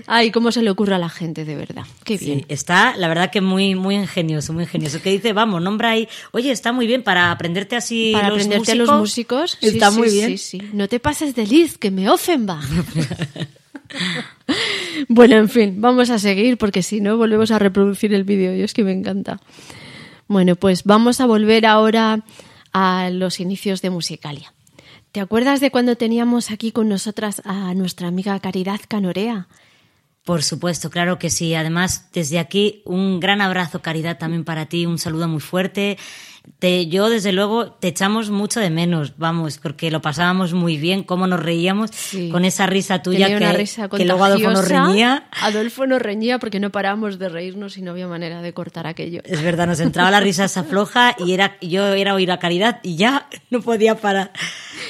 Ay, 0.07 0.31
cómo 0.31 0.53
se 0.53 0.62
le 0.62 0.70
ocurre 0.70 0.94
a 0.94 0.99
la 0.99 1.09
gente, 1.09 1.44
de 1.44 1.57
verdad. 1.57 1.85
Qué 2.05 2.16
bien. 2.16 2.40
Sí, 2.40 2.46
está, 2.49 2.96
la 2.96 3.09
verdad 3.09 3.31
que 3.31 3.40
muy, 3.40 3.75
muy 3.75 3.96
ingenioso, 3.96 4.53
muy 4.53 4.64
ingenioso. 4.64 5.03
Que 5.03 5.11
dice, 5.11 5.33
vamos, 5.33 5.61
nombra 5.62 5.90
ahí. 5.90 6.09
Oye, 6.33 6.53
está 6.53 6.72
muy 6.72 6.87
bien 6.87 7.03
para 7.03 7.33
aprenderte 7.33 7.77
así 7.77 8.12
Para 8.12 8.29
los 8.29 8.37
aprenderte 8.37 8.72
a 8.72 8.75
músicos. 8.75 8.88
los 8.88 9.01
músicos. 9.01 9.59
Está 9.61 9.90
sí, 9.90 9.99
muy 9.99 10.11
sí, 10.38 10.59
bien. 10.59 10.70
No 10.75 10.88
te 10.88 11.01
pases 11.01 11.35
de 11.35 11.46
Liz, 11.46 11.77
que 11.77 11.90
me 11.90 12.09
Offenbach. 12.09 12.64
bueno, 15.09 15.37
en 15.37 15.49
fin, 15.49 15.81
vamos 15.81 16.11
a 16.11 16.19
seguir 16.19 16.59
porque 16.59 16.83
si 16.83 17.01
no 17.01 17.17
volvemos 17.17 17.51
a 17.51 17.59
reproducir 17.59 18.15
el 18.15 18.25
vídeo. 18.25 18.55
Yo 18.55 18.65
es 18.65 18.75
que 18.75 18.85
me 18.85 18.93
encanta. 18.93 19.41
Bueno, 20.29 20.57
pues 20.57 20.85
vamos 20.85 21.21
a 21.21 21.27
volver 21.27 21.67
ahora 21.67 22.25
a 22.73 23.11
los 23.11 23.41
inicios 23.41 23.83
de 23.83 23.91
Musicalia. 23.91 24.53
¿Te 25.12 25.21
acuerdas 25.21 25.61
de 25.61 25.71
cuando 25.71 25.97
teníamos 25.97 26.51
aquí 26.51 26.73
con 26.73 26.89
nosotras 26.89 27.41
a 27.45 27.73
nuestra 27.75 28.09
amiga 28.09 28.39
Caridad 28.41 28.81
Canorea? 28.87 29.49
Por 30.25 30.43
supuesto, 30.43 30.91
claro 30.91 31.19
que 31.19 31.31
sí. 31.31 31.55
Además, 31.55 32.11
desde 32.12 32.41
aquí, 32.41 32.83
un 32.85 33.21
gran 33.21 33.41
abrazo, 33.41 33.81
Caridad, 33.81 34.19
también 34.19 34.45
para 34.45 34.67
ti, 34.67 34.85
un 34.85 34.99
saludo 34.99 35.29
muy 35.29 35.41
fuerte. 35.41 35.99
Te, 36.59 36.87
yo, 36.87 37.11
desde 37.11 37.32
luego, 37.32 37.72
te 37.72 37.88
echamos 37.88 38.30
mucho 38.30 38.61
de 38.61 38.70
menos, 38.70 39.18
vamos, 39.18 39.59
porque 39.59 39.90
lo 39.90 40.00
pasábamos 40.00 40.54
muy 40.54 40.78
bien, 40.78 41.02
cómo 41.02 41.26
nos 41.26 41.40
reíamos 41.40 41.90
con 42.30 42.44
esa 42.44 42.66
risa 42.66 43.02
tuya 43.02 43.26
Tenía 43.26 43.38
que, 43.38 43.44
una 43.44 43.52
risa 43.52 43.88
que 43.88 44.04
luego 44.04 44.24
Adolfo 44.24 44.50
nos 44.50 44.68
reñía. 44.68 45.28
Adolfo 45.42 45.87
nos 45.87 46.00
reñía 46.00 46.38
porque 46.38 46.59
no 46.59 46.70
parábamos 46.70 47.18
de 47.18 47.28
reírnos 47.28 47.76
y 47.76 47.82
no 47.82 47.90
había 47.90 48.09
manera 48.09 48.40
de 48.40 48.52
cortar 48.54 48.87
aquello. 48.87 49.20
Es 49.24 49.42
verdad, 49.42 49.66
nos 49.66 49.80
entraba 49.80 50.11
la 50.11 50.20
risa 50.20 50.44
esa 50.44 50.64
floja 50.64 51.14
y 51.18 51.32
era, 51.32 51.59
yo 51.61 51.87
era 51.92 52.14
oír 52.14 52.30
a 52.30 52.38
Caridad 52.38 52.80
y 52.82 52.96
ya 52.96 53.28
no 53.50 53.61
podía 53.61 53.96
parar. 53.96 54.32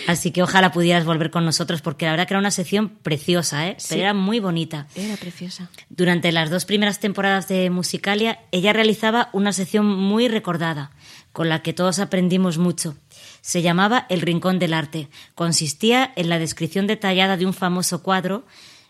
Así 0.06 0.30
que 0.30 0.42
ojalá 0.42 0.72
pudieras 0.72 1.04
volver 1.04 1.30
con 1.30 1.44
nosotros 1.44 1.82
porque 1.82 2.04
la 2.04 2.12
verdad 2.12 2.26
que 2.28 2.34
era 2.34 2.40
una 2.40 2.50
sección 2.50 2.88
preciosa, 2.88 3.68
¿eh? 3.68 3.74
Sí. 3.78 3.88
Pero 3.90 4.02
era 4.02 4.14
muy 4.14 4.40
bonita. 4.40 4.86
Era 4.94 5.16
preciosa. 5.16 5.68
Durante 5.88 6.32
las 6.32 6.50
dos 6.50 6.64
primeras 6.64 7.00
temporadas 7.00 7.48
de 7.48 7.70
Musicalia, 7.70 8.40
ella 8.52 8.72
realizaba 8.72 9.30
una 9.32 9.52
sección 9.52 9.86
muy 9.86 10.28
recordada, 10.28 10.90
con 11.36 11.50
la 11.50 11.60
que 11.60 11.74
todos 11.74 11.98
aprendimos 11.98 12.56
mucho. 12.56 12.96
Se 13.42 13.60
llamaba 13.60 14.06
El 14.08 14.22
Rincón 14.22 14.58
del 14.58 14.72
Arte. 14.72 15.10
Consistía 15.34 16.10
en 16.16 16.30
la 16.30 16.38
descripción 16.38 16.86
detallada 16.86 17.36
de 17.36 17.44
un 17.44 17.52
famoso 17.52 18.02
cuadro, 18.02 18.46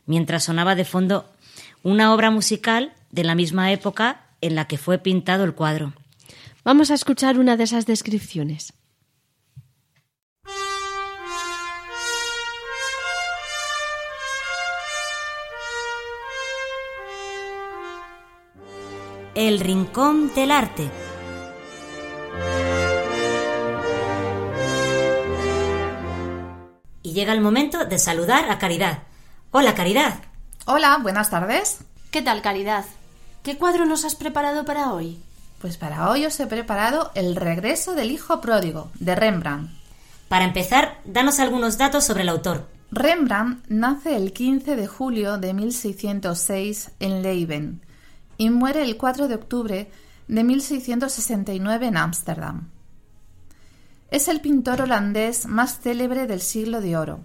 mientras 0.06 0.44
sonaba 0.44 0.76
de 0.76 0.84
fondo 0.84 1.28
una 1.82 2.14
obra 2.14 2.30
musical 2.30 2.92
de 3.10 3.24
la 3.24 3.34
misma 3.34 3.72
época 3.72 4.26
en 4.40 4.54
la 4.54 4.68
que 4.68 4.78
fue 4.78 4.98
pintado 4.98 5.42
el 5.42 5.54
cuadro. 5.54 5.92
Vamos 6.62 6.92
a 6.92 6.94
escuchar 6.94 7.36
una 7.36 7.56
de 7.56 7.64
esas 7.64 7.84
descripciones. 7.84 8.72
El 19.34 19.58
Rincón 19.58 20.32
del 20.32 20.52
Arte. 20.52 21.05
Llega 27.16 27.32
el 27.32 27.40
momento 27.40 27.86
de 27.86 27.98
saludar 27.98 28.50
a 28.50 28.58
Caridad. 28.58 28.98
Hola, 29.50 29.74
Caridad. 29.74 30.16
Hola, 30.66 30.98
buenas 31.00 31.30
tardes. 31.30 31.78
¿Qué 32.10 32.20
tal, 32.20 32.42
Caridad? 32.42 32.84
¿Qué 33.42 33.56
cuadro 33.56 33.86
nos 33.86 34.04
has 34.04 34.14
preparado 34.14 34.66
para 34.66 34.92
hoy? 34.92 35.18
Pues 35.58 35.78
para 35.78 36.10
hoy 36.10 36.26
os 36.26 36.38
he 36.38 36.46
preparado 36.46 37.12
El 37.14 37.34
regreso 37.34 37.94
del 37.94 38.10
hijo 38.10 38.42
pródigo, 38.42 38.90
de 39.00 39.14
Rembrandt. 39.14 39.70
Para 40.28 40.44
empezar, 40.44 41.00
danos 41.06 41.40
algunos 41.40 41.78
datos 41.78 42.04
sobre 42.04 42.20
el 42.20 42.28
autor. 42.28 42.68
Rembrandt 42.90 43.64
nace 43.68 44.14
el 44.14 44.34
15 44.34 44.76
de 44.76 44.86
julio 44.86 45.38
de 45.38 45.54
1606 45.54 46.90
en 47.00 47.22
Leiden 47.22 47.80
y 48.36 48.50
muere 48.50 48.82
el 48.82 48.98
4 48.98 49.26
de 49.28 49.36
octubre 49.36 49.90
de 50.28 50.44
1669 50.44 51.86
en 51.86 51.96
Ámsterdam. 51.96 52.75
Es 54.10 54.28
el 54.28 54.40
pintor 54.40 54.82
holandés 54.82 55.46
más 55.46 55.80
célebre 55.80 56.26
del 56.26 56.40
siglo 56.40 56.80
de 56.80 56.96
oro. 56.96 57.20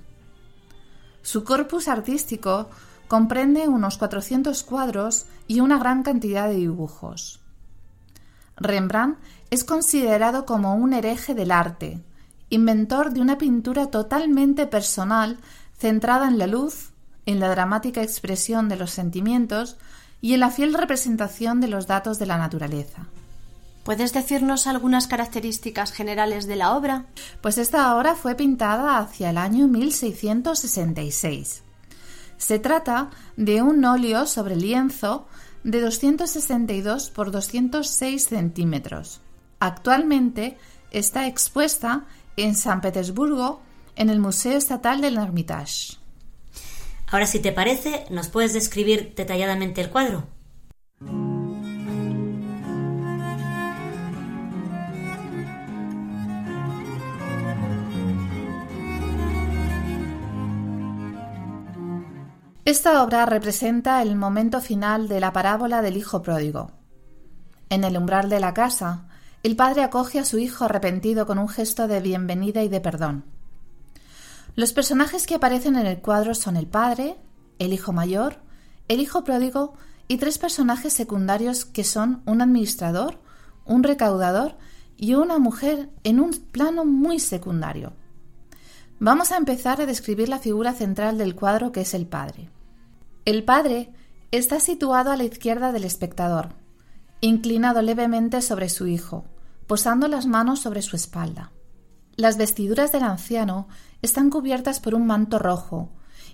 Su 1.22 1.44
corpus 1.44 1.88
artístico 1.88 2.70
comprende 3.08 3.68
unos 3.68 3.98
400 3.98 4.64
cuadros 4.64 5.26
y 5.48 5.60
una 5.60 5.78
gran 5.78 6.02
cantidad 6.02 6.48
de 6.48 6.56
dibujos. 6.56 7.40
Rembrandt 8.56 9.20
es 9.50 9.64
considerado 9.64 10.46
como 10.46 10.76
un 10.76 10.94
hereje 10.94 11.36
del 11.36 11.52
arte, 11.52 12.02
inventor 12.50 13.12
de 13.12 13.22
una 13.22 13.38
pintura 13.38 13.88
totalmente 13.88 14.66
personal 14.66 15.38
centrada 15.78 16.28
en 16.28 16.38
la 16.38 16.48
luz, 16.48 16.92
en 17.26 17.40
la 17.40 17.50
dramática 17.50 18.02
expresión 18.02 18.70
de 18.70 18.76
los 18.76 18.92
sentimientos 18.92 19.78
y 20.22 20.34
en 20.34 20.40
la 20.40 20.50
fiel 20.50 20.74
representación 20.74 21.62
de 21.62 21.68
los 21.68 21.88
datos 21.88 22.20
de 22.20 22.26
la 22.26 22.38
naturaleza. 22.38 23.08
¿Puedes 23.84 24.14
decirnos 24.14 24.68
algunas 24.68 25.08
características 25.08 25.92
generales 25.92 26.46
de 26.46 26.56
la 26.56 26.76
obra? 26.76 27.06
Pues 27.42 27.58
esta 27.58 27.96
obra 27.96 28.16
fue 28.16 28.36
pintada 28.36 29.00
hacia 29.00 29.32
el 29.32 29.38
año 29.38 29.68
1666. 29.68 31.64
Se 32.38 32.60
trata 32.60 33.10
de 33.38 33.62
un 33.62 33.84
óleo 33.86 34.28
sobre 34.28 34.56
lienzo 34.56 35.28
de 35.64 35.82
262 35.82 37.10
por 37.10 37.32
206 37.32 38.26
centímetros. 38.26 39.22
Actualmente 39.60 40.58
está 40.92 41.28
expuesta 41.28 42.06
en 42.38 42.56
San 42.56 42.82
Petersburgo 42.82 43.62
en 43.96 44.10
el 44.10 44.20
Museo 44.20 44.58
Estatal 44.58 45.02
del 45.02 45.18
Hermitage. 45.18 45.98
Ahora, 47.12 47.28
si 47.28 47.40
te 47.40 47.52
parece, 47.52 48.06
¿nos 48.10 48.30
puedes 48.30 48.54
describir 48.54 49.14
detalladamente 49.16 49.82
el 49.82 49.90
cuadro? 49.90 50.28
Esta 62.64 63.02
obra 63.02 63.26
representa 63.26 64.04
el 64.04 64.16
momento 64.16 64.62
final 64.62 65.08
de 65.08 65.20
la 65.20 65.34
parábola 65.34 65.82
del 65.82 65.98
hijo 65.98 66.22
pródigo. 66.22 66.70
En 67.70 67.84
el 67.84 67.98
umbral 67.98 68.30
de 68.30 68.40
la 68.40 68.54
casa, 68.54 69.08
el 69.42 69.56
padre 69.56 69.82
acoge 69.82 70.20
a 70.20 70.26
su 70.26 70.38
hijo 70.38 70.66
arrepentido 70.66 71.26
con 71.26 71.40
un 71.40 71.50
gesto 71.50 71.88
de 71.88 72.00
bienvenida 72.02 72.62
y 72.62 72.70
de 72.70 72.80
perdón. 72.80 73.26
Los 74.56 74.74
personajes 74.74 75.26
que 75.26 75.34
aparecen 75.34 75.76
en 75.76 75.88
el 75.88 76.02
cuadro 76.02 76.36
son 76.36 76.56
el 76.56 76.68
padre, 76.68 77.18
el 77.58 77.74
hijo 77.74 77.94
mayor, 77.94 78.38
el 78.88 79.00
hijo 79.00 79.24
pródigo 79.24 79.74
y 80.08 80.18
tres 80.18 80.38
personajes 80.38 80.94
secundarios 80.94 81.66
que 81.66 81.84
son 81.84 82.22
un 82.28 82.44
administrador, 82.44 83.18
un 83.66 83.82
recaudador 83.82 84.56
y 84.98 85.16
una 85.16 85.40
mujer 85.40 85.90
en 86.04 86.20
un 86.20 86.30
plano 86.52 86.86
muy 86.86 87.18
secundario. 87.18 87.94
Vamos 89.04 89.32
a 89.32 89.38
empezar 89.38 89.82
a 89.82 89.88
describir 89.88 90.30
la 90.30 90.38
figura 90.38 90.74
central 90.74 91.18
del 91.18 91.34
cuadro 91.34 91.72
que 91.72 91.82
es 91.82 91.96
el 91.96 92.06
padre. 92.06 92.52
El 93.26 93.44
padre 93.44 93.92
está 94.30 94.60
situado 94.60 95.10
a 95.10 95.18
la 95.18 95.24
izquierda 95.24 95.72
del 95.72 95.86
espectador, 95.86 96.50
inclinado 97.20 97.82
levemente 97.82 98.44
sobre 98.44 98.70
su 98.70 98.86
hijo, 98.86 99.26
posando 99.66 100.08
las 100.08 100.28
manos 100.28 100.60
sobre 100.60 100.84
su 100.84 100.96
espalda. 100.96 101.52
Las 102.16 102.38
vestiduras 102.38 102.92
del 102.92 103.02
anciano 103.02 103.68
están 104.04 104.30
cubiertas 104.30 104.80
por 104.80 104.94
un 104.94 105.08
manto 105.08 105.40
rojo, 105.40 105.90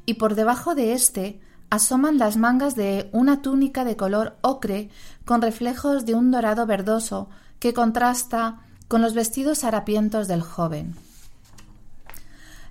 y 0.05 0.15
por 0.15 0.35
debajo 0.35 0.75
de 0.75 0.91
éste 0.91 1.39
asoman 1.69 2.17
las 2.17 2.35
mangas 2.35 2.75
de 2.75 3.09
una 3.13 3.41
túnica 3.41 3.85
de 3.85 3.95
color 3.95 4.35
ocre 4.41 4.89
con 5.23 5.41
reflejos 5.41 6.05
de 6.05 6.15
un 6.15 6.31
dorado 6.31 6.65
verdoso 6.65 7.29
que 7.59 7.73
contrasta 7.73 8.59
con 8.89 9.01
los 9.01 9.13
vestidos 9.13 9.63
harapientos 9.63 10.27
del 10.27 10.41
joven. 10.41 11.06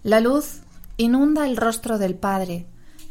La 0.07 0.21
luz 0.21 0.61
inunda 0.99 1.49
el 1.49 1.57
rostro 1.57 1.99
del 1.99 2.14
padre, 2.14 2.64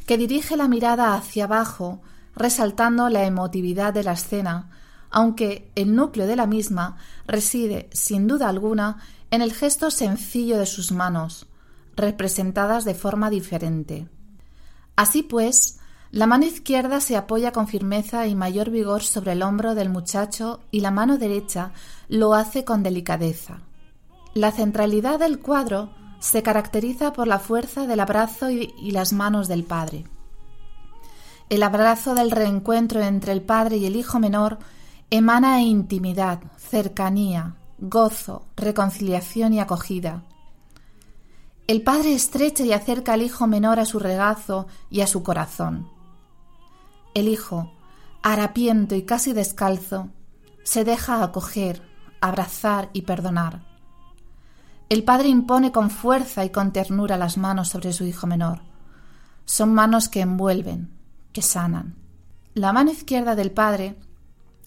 que 0.05 0.17
dirige 0.17 0.55
la 0.55 0.69
mirada 0.69 1.13
hacia 1.13 1.43
abajo, 1.43 1.99
resaltando 2.37 3.09
la 3.09 3.25
emotividad 3.25 3.93
de 3.93 4.05
la 4.05 4.13
escena, 4.13 4.69
aunque 5.09 5.69
el 5.75 5.93
núcleo 5.93 6.25
de 6.25 6.37
la 6.37 6.47
misma 6.47 6.95
reside, 7.27 7.89
sin 7.91 8.27
duda 8.27 8.47
alguna, 8.47 8.99
en 9.29 9.41
el 9.41 9.51
gesto 9.51 9.91
sencillo 9.91 10.57
de 10.57 10.65
sus 10.65 10.93
manos, 10.93 11.47
representadas 11.97 12.85
de 12.85 12.93
forma 12.93 13.29
diferente. 13.29 14.07
Así 14.95 15.21
pues, 15.21 15.79
la 16.11 16.27
mano 16.27 16.45
izquierda 16.45 17.01
se 17.01 17.17
apoya 17.17 17.51
con 17.51 17.67
firmeza 17.67 18.25
y 18.25 18.35
mayor 18.35 18.69
vigor 18.69 19.03
sobre 19.03 19.33
el 19.33 19.43
hombro 19.43 19.75
del 19.75 19.89
muchacho 19.89 20.61
y 20.71 20.79
la 20.79 20.91
mano 20.91 21.17
derecha 21.17 21.73
lo 22.07 22.33
hace 22.35 22.63
con 22.63 22.83
delicadeza. 22.83 23.59
La 24.33 24.53
centralidad 24.53 25.19
del 25.19 25.39
cuadro 25.39 25.89
se 26.25 26.41
caracteriza 26.41 27.13
por 27.13 27.27
la 27.27 27.37
fuerza 27.37 27.85
del 27.85 27.99
abrazo 27.99 28.49
y, 28.49 28.73
las 28.89 29.13
manos 29.13 29.47
del 29.47 29.63
padre. 29.63 30.05
El 31.49 31.61
abrazo 31.61 32.15
del 32.15 32.31
reencuentro 32.31 32.99
entre 33.03 33.31
el 33.31 33.43
padre 33.43 33.77
y 33.77 33.85
el 33.85 33.95
hijo 33.95 34.17
menor 34.17 34.57
emana 35.11 35.61
intimidad, 35.61 36.41
cercanía, 36.57 37.57
gozo, 37.77 38.47
reconciliación 38.55 39.53
y 39.53 39.59
acogida. 39.59 40.23
El 41.67 41.83
padre 41.83 42.15
estrecha 42.15 42.63
y 42.63 42.73
acerca 42.73 43.13
al 43.13 43.21
hijo 43.21 43.45
menor 43.45 43.79
a 43.79 43.85
su 43.85 43.99
regazo 43.99 44.65
y 44.89 45.01
a 45.01 45.07
su 45.07 45.21
corazón. 45.21 45.87
El 47.13 47.27
hijo, 47.27 47.71
harapiento 48.23 48.95
y 48.95 49.03
casi 49.03 49.31
descalzo, 49.33 50.09
se 50.63 50.83
deja 50.85 51.23
acoger, 51.23 51.83
abrazar 52.19 52.89
y 52.93 53.03
perdonar. 53.03 53.74
El 54.89 55.03
padre 55.03 55.29
impone 55.29 55.71
con 55.71 55.89
fuerza 55.89 56.45
y 56.45 56.49
con 56.49 56.71
ternura 56.71 57.17
las 57.17 57.37
manos 57.37 57.69
sobre 57.69 57.93
su 57.93 58.05
hijo 58.05 58.27
menor. 58.27 58.61
Son 59.45 59.73
manos 59.73 60.09
que 60.09 60.21
envuelven, 60.21 60.91
que 61.33 61.41
sanan. 61.41 61.95
La 62.53 62.71
mano 62.71 62.91
izquierda 62.91 63.35
del 63.35 63.51
padre 63.51 63.97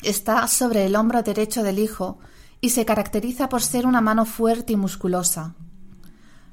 está 0.02 0.46
sobre 0.48 0.87
el 0.87 0.96
hombro 0.96 1.22
derecho 1.22 1.62
del 1.62 1.78
hijo 1.78 2.18
y 2.61 2.70
se 2.70 2.85
caracteriza 2.85 3.48
por 3.48 3.62
ser 3.62 3.87
una 3.87 4.00
mano 4.00 4.24
fuerte 4.24 4.72
y 4.72 4.76
musculosa, 4.76 5.54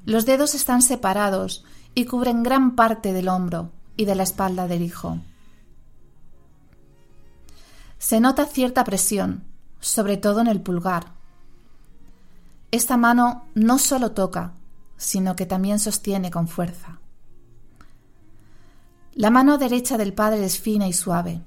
los 0.06 0.24
dedos 0.24 0.54
están 0.54 0.82
separados 0.82 1.64
y 1.92 2.04
cubren 2.04 2.44
gran 2.44 2.76
parte 2.76 3.12
del 3.12 3.28
hombro 3.28 3.72
y 3.96 4.04
de 4.04 4.14
la 4.14 4.22
espalda 4.22 4.68
del 4.68 4.82
hijo. 4.82 5.18
Se 7.98 8.20
nota 8.20 8.46
cierta 8.46 8.84
presión, 8.84 9.42
sobre 9.80 10.16
todo 10.16 10.40
en 10.40 10.46
el 10.46 10.60
pulgar. 10.60 11.15
Esta 12.70 12.96
mano 12.96 13.46
no 13.54 13.78
solo 13.78 14.12
toca, 14.12 14.54
sino 14.96 15.36
que 15.36 15.46
también 15.46 15.78
sostiene 15.78 16.30
con 16.30 16.48
fuerza. 16.48 17.00
La 19.14 19.30
mano 19.30 19.56
derecha 19.58 19.96
del 19.96 20.12
padre 20.12 20.44
es 20.44 20.58
fina 20.58 20.88
y 20.88 20.92
suave. 20.92 21.42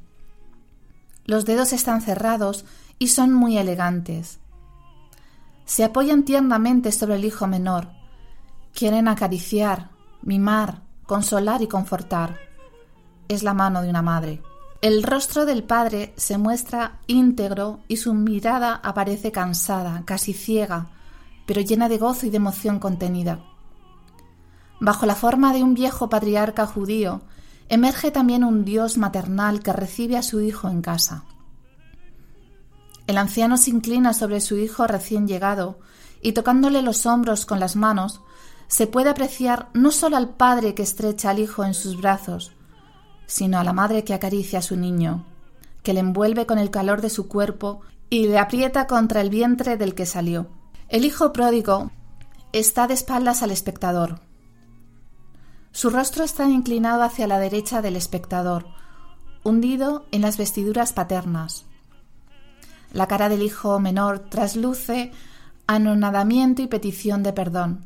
Los 1.26 1.46
dedos 1.46 1.74
están 1.74 2.02
cerrados 2.02 2.66
y 2.98 3.10
son 3.10 3.34
muy 3.34 3.58
elegantes. 3.58 4.40
Se 5.66 5.84
apoyan 5.84 6.24
tiernamente 6.24 6.92
sobre 6.92 7.16
el 7.16 7.26
hijo 7.26 7.46
menor, 7.46 7.90
Quieren 8.74 9.08
acariciar, 9.08 9.90
mimar, 10.22 10.84
consolar 11.04 11.62
y 11.62 11.68
confortar. 11.68 12.38
Es 13.28 13.44
la 13.44 13.54
mano 13.54 13.82
de 13.82 13.90
una 13.90 14.02
madre. 14.02 14.42
El 14.82 15.04
rostro 15.04 15.46
del 15.46 15.64
padre 15.64 16.14
se 16.16 16.38
muestra 16.38 17.00
íntegro 17.08 17.82
y 17.88 17.98
su 17.98 18.14
mirada 18.14 18.80
aparece 18.82 19.32
cansada, 19.32 20.04
casi 20.06 20.34
ciega, 20.34 20.88
pero 21.50 21.62
llena 21.62 21.90
de 21.90 21.98
gozo 21.98 22.28
y 22.28 22.30
de 22.30 22.38
emoción 22.38 22.78
contenida. 22.78 23.44
Bajo 24.80 25.08
la 25.08 25.16
forma 25.16 25.52
de 25.52 25.64
un 25.64 25.74
viejo 25.74 26.08
patriarca 26.08 26.68
judío, 26.68 27.24
emerge 27.70 28.12
también 28.12 28.44
un 28.44 28.66
Dios 28.66 29.00
maternal 29.00 29.64
que 29.64 29.74
recibe 29.74 30.16
a 30.16 30.22
su 30.22 30.42
hijo 30.42 30.70
en 30.70 30.84
casa. 30.84 31.26
El 33.08 33.18
anciano 33.18 33.58
se 33.58 33.72
inclina 33.72 34.14
sobre 34.14 34.42
su 34.42 34.58
hijo 34.58 34.86
recién 34.86 35.28
llegado 35.28 35.80
y 36.22 36.34
tocándole 36.34 36.84
los 36.84 37.08
hombros 37.08 37.48
con 37.48 37.60
las 37.60 37.76
manos, 37.76 38.22
se 38.68 38.86
puede 38.86 39.10
apreciar 39.10 39.70
no 39.74 39.90
solo 39.90 40.18
al 40.18 40.30
padre 40.30 40.76
que 40.76 40.84
estrecha 40.84 41.32
al 41.32 41.40
hijo 41.40 41.64
en 41.64 41.74
sus 41.74 42.00
brazos, 42.00 42.52
sino 43.26 43.58
a 43.58 43.64
la 43.64 43.74
madre 43.74 44.04
que 44.04 44.14
acaricia 44.14 44.60
a 44.60 44.62
su 44.62 44.76
niño, 44.76 45.26
que 45.82 45.96
le 45.96 46.02
envuelve 46.02 46.46
con 46.46 46.60
el 46.60 46.70
calor 46.70 47.02
de 47.02 47.10
su 47.10 47.28
cuerpo 47.28 47.82
y 48.12 48.28
le 48.28 48.38
aprieta 48.38 48.86
contra 48.86 49.22
el 49.22 49.32
vientre 49.32 49.78
del 49.78 49.96
que 49.96 50.06
salió. 50.06 50.59
El 50.90 51.06
hijo 51.06 51.32
pródigo 51.34 51.92
está 52.52 52.88
de 52.88 52.96
espaldas 52.96 53.44
al 53.44 53.52
espectador. 53.52 54.22
Su 55.72 55.92
rostro 55.92 56.24
está 56.24 56.50
inclinado 56.50 57.04
hacia 57.04 57.28
la 57.28 57.38
derecha 57.38 57.84
del 57.84 57.96
espectador, 57.96 58.66
hundido 59.44 60.08
en 60.12 60.22
las 60.22 60.38
vestiduras 60.38 60.92
paternas. 60.92 61.68
La 62.92 63.08
cara 63.08 63.30
del 63.30 63.44
hijo 63.44 63.80
menor 63.80 64.18
trasluce 64.18 65.12
anonadamiento 65.68 66.64
y 66.64 66.68
petición 66.68 67.22
de 67.22 67.34
perdón. 67.34 67.86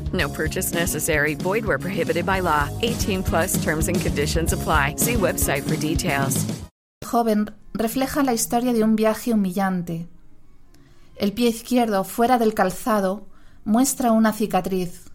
No 0.13 0.29
purchase 0.29 0.73
necessary. 0.73 1.35
Void 1.35 1.65
where 1.65 1.79
prohibited 1.79 2.25
by 2.25 2.41
law. 2.41 2.69
18 2.81 3.23
plus 3.23 3.63
terms 3.63 3.87
and 3.87 4.01
conditions 4.01 4.53
apply. 4.53 4.95
See 4.97 5.15
website 5.15 5.63
for 5.63 5.77
details. 5.77 6.45
Joven 7.05 7.51
refleja 7.73 8.23
la 8.23 8.33
historia 8.33 8.73
de 8.73 8.83
un 8.83 8.95
viaje 8.95 9.33
humillante. 9.33 10.07
El 11.15 11.33
pie 11.33 11.49
izquierdo, 11.49 12.03
fuera 12.03 12.37
del 12.37 12.53
calzado, 12.53 13.27
muestra 13.63 14.11
una 14.11 14.33
cicatriz, 14.33 15.11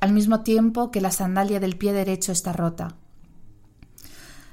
al 0.00 0.12
mismo 0.12 0.40
tiempo 0.40 0.90
que 0.90 1.00
la 1.00 1.10
sandalia 1.10 1.60
del 1.60 1.76
pie 1.76 1.92
derecho 1.92 2.32
está 2.32 2.52
rota. 2.52 2.96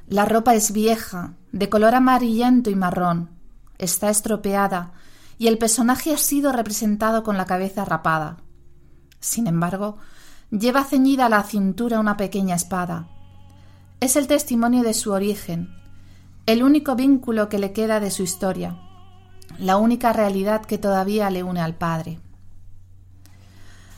La 0.07 0.25
ropa 0.25 0.55
es 0.55 0.71
vieja, 0.71 1.33
de 1.51 1.67
color 1.67 1.95
amarillento 1.95 2.69
y 2.69 2.75
marrón. 2.75 3.31
Está 3.77 4.09
estropeada 4.09 4.93
y 5.37 5.47
el 5.47 5.57
personaje 5.57 6.13
ha 6.13 6.17
sido 6.17 6.51
representado 6.51 7.23
con 7.23 7.37
la 7.37 7.45
cabeza 7.45 7.83
rapada. 7.83 8.37
Sin 9.19 9.47
embargo, 9.47 9.97
lleva 10.51 10.83
ceñida 10.83 11.25
a 11.25 11.29
la 11.29 11.43
cintura 11.43 11.99
una 11.99 12.17
pequeña 12.17 12.55
espada. 12.55 13.07
Es 13.99 14.15
el 14.15 14.27
testimonio 14.27 14.83
de 14.83 14.93
su 14.93 15.11
origen, 15.11 15.69
el 16.45 16.63
único 16.63 16.95
vínculo 16.95 17.49
que 17.49 17.59
le 17.59 17.73
queda 17.73 17.99
de 17.99 18.11
su 18.11 18.23
historia, 18.23 18.79
la 19.59 19.77
única 19.77 20.13
realidad 20.13 20.65
que 20.65 20.77
todavía 20.77 21.29
le 21.29 21.43
une 21.43 21.61
al 21.61 21.75
padre. 21.75 22.19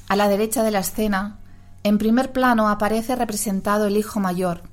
A 0.07 0.15
la 0.15 0.27
derecha 0.27 0.63
de 0.63 0.71
la 0.71 0.79
escena, 0.79 1.39
en 1.83 1.97
primer 1.97 2.31
plano 2.31 2.69
aparece 2.69 3.15
representado 3.15 3.87
el 3.87 3.97
hijo 3.97 4.19
mayor. 4.19 4.63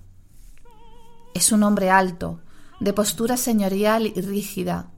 Es 1.34 1.52
un 1.52 1.62
hombre 1.62 1.90
alto, 1.90 2.40
de 2.80 2.92
postura 2.92 3.36
señorial 3.36 4.06
y 4.06 4.20
rígida, 4.20 4.90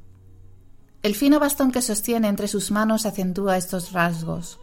el 1.02 1.14
fino 1.14 1.38
bastón 1.38 1.70
que 1.70 1.80
sostiene 1.80 2.26
entre 2.26 2.48
sus 2.48 2.72
manos 2.72 3.06
acentúa 3.06 3.56
estos 3.56 3.92
rasgos. 3.92 4.58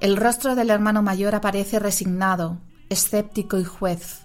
El 0.00 0.16
rostro 0.16 0.54
del 0.54 0.70
hermano 0.70 1.02
mayor 1.02 1.34
aparece 1.34 1.80
resignado, 1.80 2.58
escéptico 2.88 3.58
y 3.58 3.64
juez. 3.64 4.20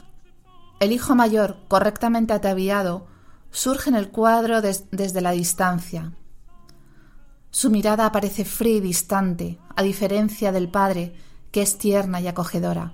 El 0.79 0.91
hijo 0.91 1.15
mayor, 1.15 1.57
correctamente 1.67 2.33
ataviado, 2.33 3.07
surge 3.49 3.89
en 3.89 3.95
el 3.95 4.09
cuadro 4.09 4.61
desde 4.61 5.21
la 5.21 5.31
distancia. 5.31 6.13
Su 7.49 7.71
mirada 7.71 8.05
aparece 8.05 8.45
fría 8.45 8.77
y 8.77 8.81
distante, 8.81 9.57
a 9.75 9.81
diferencia 9.81 10.51
del 10.51 10.69
padre, 10.69 11.15
que 11.51 11.63
es 11.63 11.77
tierna 11.79 12.21
y 12.21 12.27
acogedora. 12.27 12.93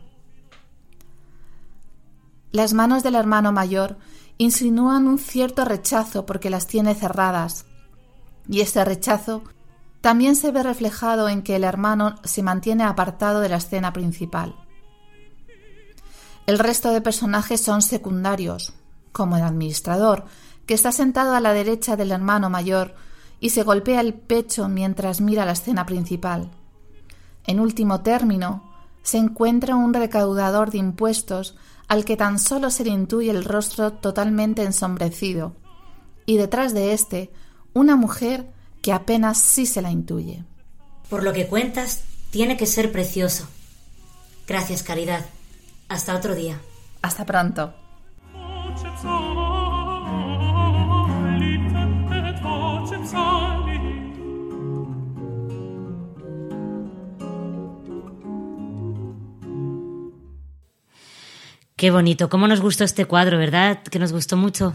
Las 2.52 2.74
manos 2.74 3.04
del 3.04 3.16
hermano 3.16 3.52
mayor 3.52 3.98
insinúan 4.38 5.08
un 5.08 5.18
cierto 5.18 5.66
rechazo 5.66 6.26
porque 6.26 6.50
las 6.50 6.66
tiene 6.68 6.96
cerradas, 6.96 7.66
y 8.48 8.62
ese 8.62 8.84
rechazo 8.86 9.44
también 10.02 10.36
se 10.36 10.52
ve 10.52 10.64
reflejado 10.64 11.28
en 11.30 11.42
que 11.42 11.56
el 11.56 11.64
hermano 11.64 12.16
se 12.24 12.44
mantiene 12.44 12.84
apartado 12.84 13.42
de 13.42 13.50
la 13.50 13.58
escena 13.58 13.92
principal. 13.92 14.56
El 16.46 16.58
resto 16.58 16.92
de 16.92 17.02
personajes 17.02 17.62
son 17.62 17.82
secundarios, 17.82 18.74
como 19.12 19.38
el 19.38 19.44
administrador, 19.44 20.26
que 20.66 20.74
está 20.74 20.92
sentado 20.92 21.36
a 21.36 21.40
la 21.40 21.54
derecha 21.54 21.96
del 21.96 22.12
hermano 22.12 22.50
mayor 22.50 22.96
y 23.40 23.52
se 23.52 23.64
golpea 23.64 24.02
el 24.02 24.14
pecho 24.14 24.68
mientras 24.68 25.22
mira 25.22 25.46
la 25.46 25.52
escena 25.52 25.86
principal. 25.86 26.52
En 27.46 27.60
último 27.60 28.02
término, 28.02 28.70
se 29.04 29.18
encuentra 29.18 29.76
un 29.76 29.94
recaudador 29.94 30.72
de 30.72 30.78
impuestos 30.78 31.58
al 31.88 32.06
que 32.06 32.18
tan 32.18 32.40
solo 32.40 32.70
se 32.70 32.84
le 32.84 32.92
intuye 32.92 33.32
el 33.32 33.44
rostro 33.44 33.94
totalmente 33.94 34.64
ensombrecido, 34.64 35.56
y 36.26 36.38
detrás 36.38 36.74
de 36.74 36.94
éste 36.94 37.32
una 37.74 37.96
mujer 37.96 38.52
que 38.82 38.94
apenas 38.94 39.40
sí 39.40 39.66
se 39.66 39.82
la 39.82 39.92
intuye. 39.92 40.44
Por 41.10 41.24
lo 41.24 41.34
que 41.34 41.48
cuentas, 41.48 42.04
tiene 42.32 42.58
que 42.58 42.66
ser 42.66 42.92
precioso. 42.92 43.48
Gracias, 44.48 44.84
Caridad. 44.84 45.26
Hasta 45.88 46.16
otro 46.16 46.36
día. 46.36 46.60
Hasta 47.02 47.26
pronto. 47.26 47.74
Qué 61.76 61.92
bonito. 61.92 62.30
¿Cómo 62.30 62.48
nos 62.48 62.60
gustó 62.60 62.84
este 62.84 63.06
cuadro, 63.06 63.38
verdad? 63.38 63.82
Que 63.84 64.00
nos 64.00 64.12
gustó 64.12 64.36
mucho. 64.36 64.74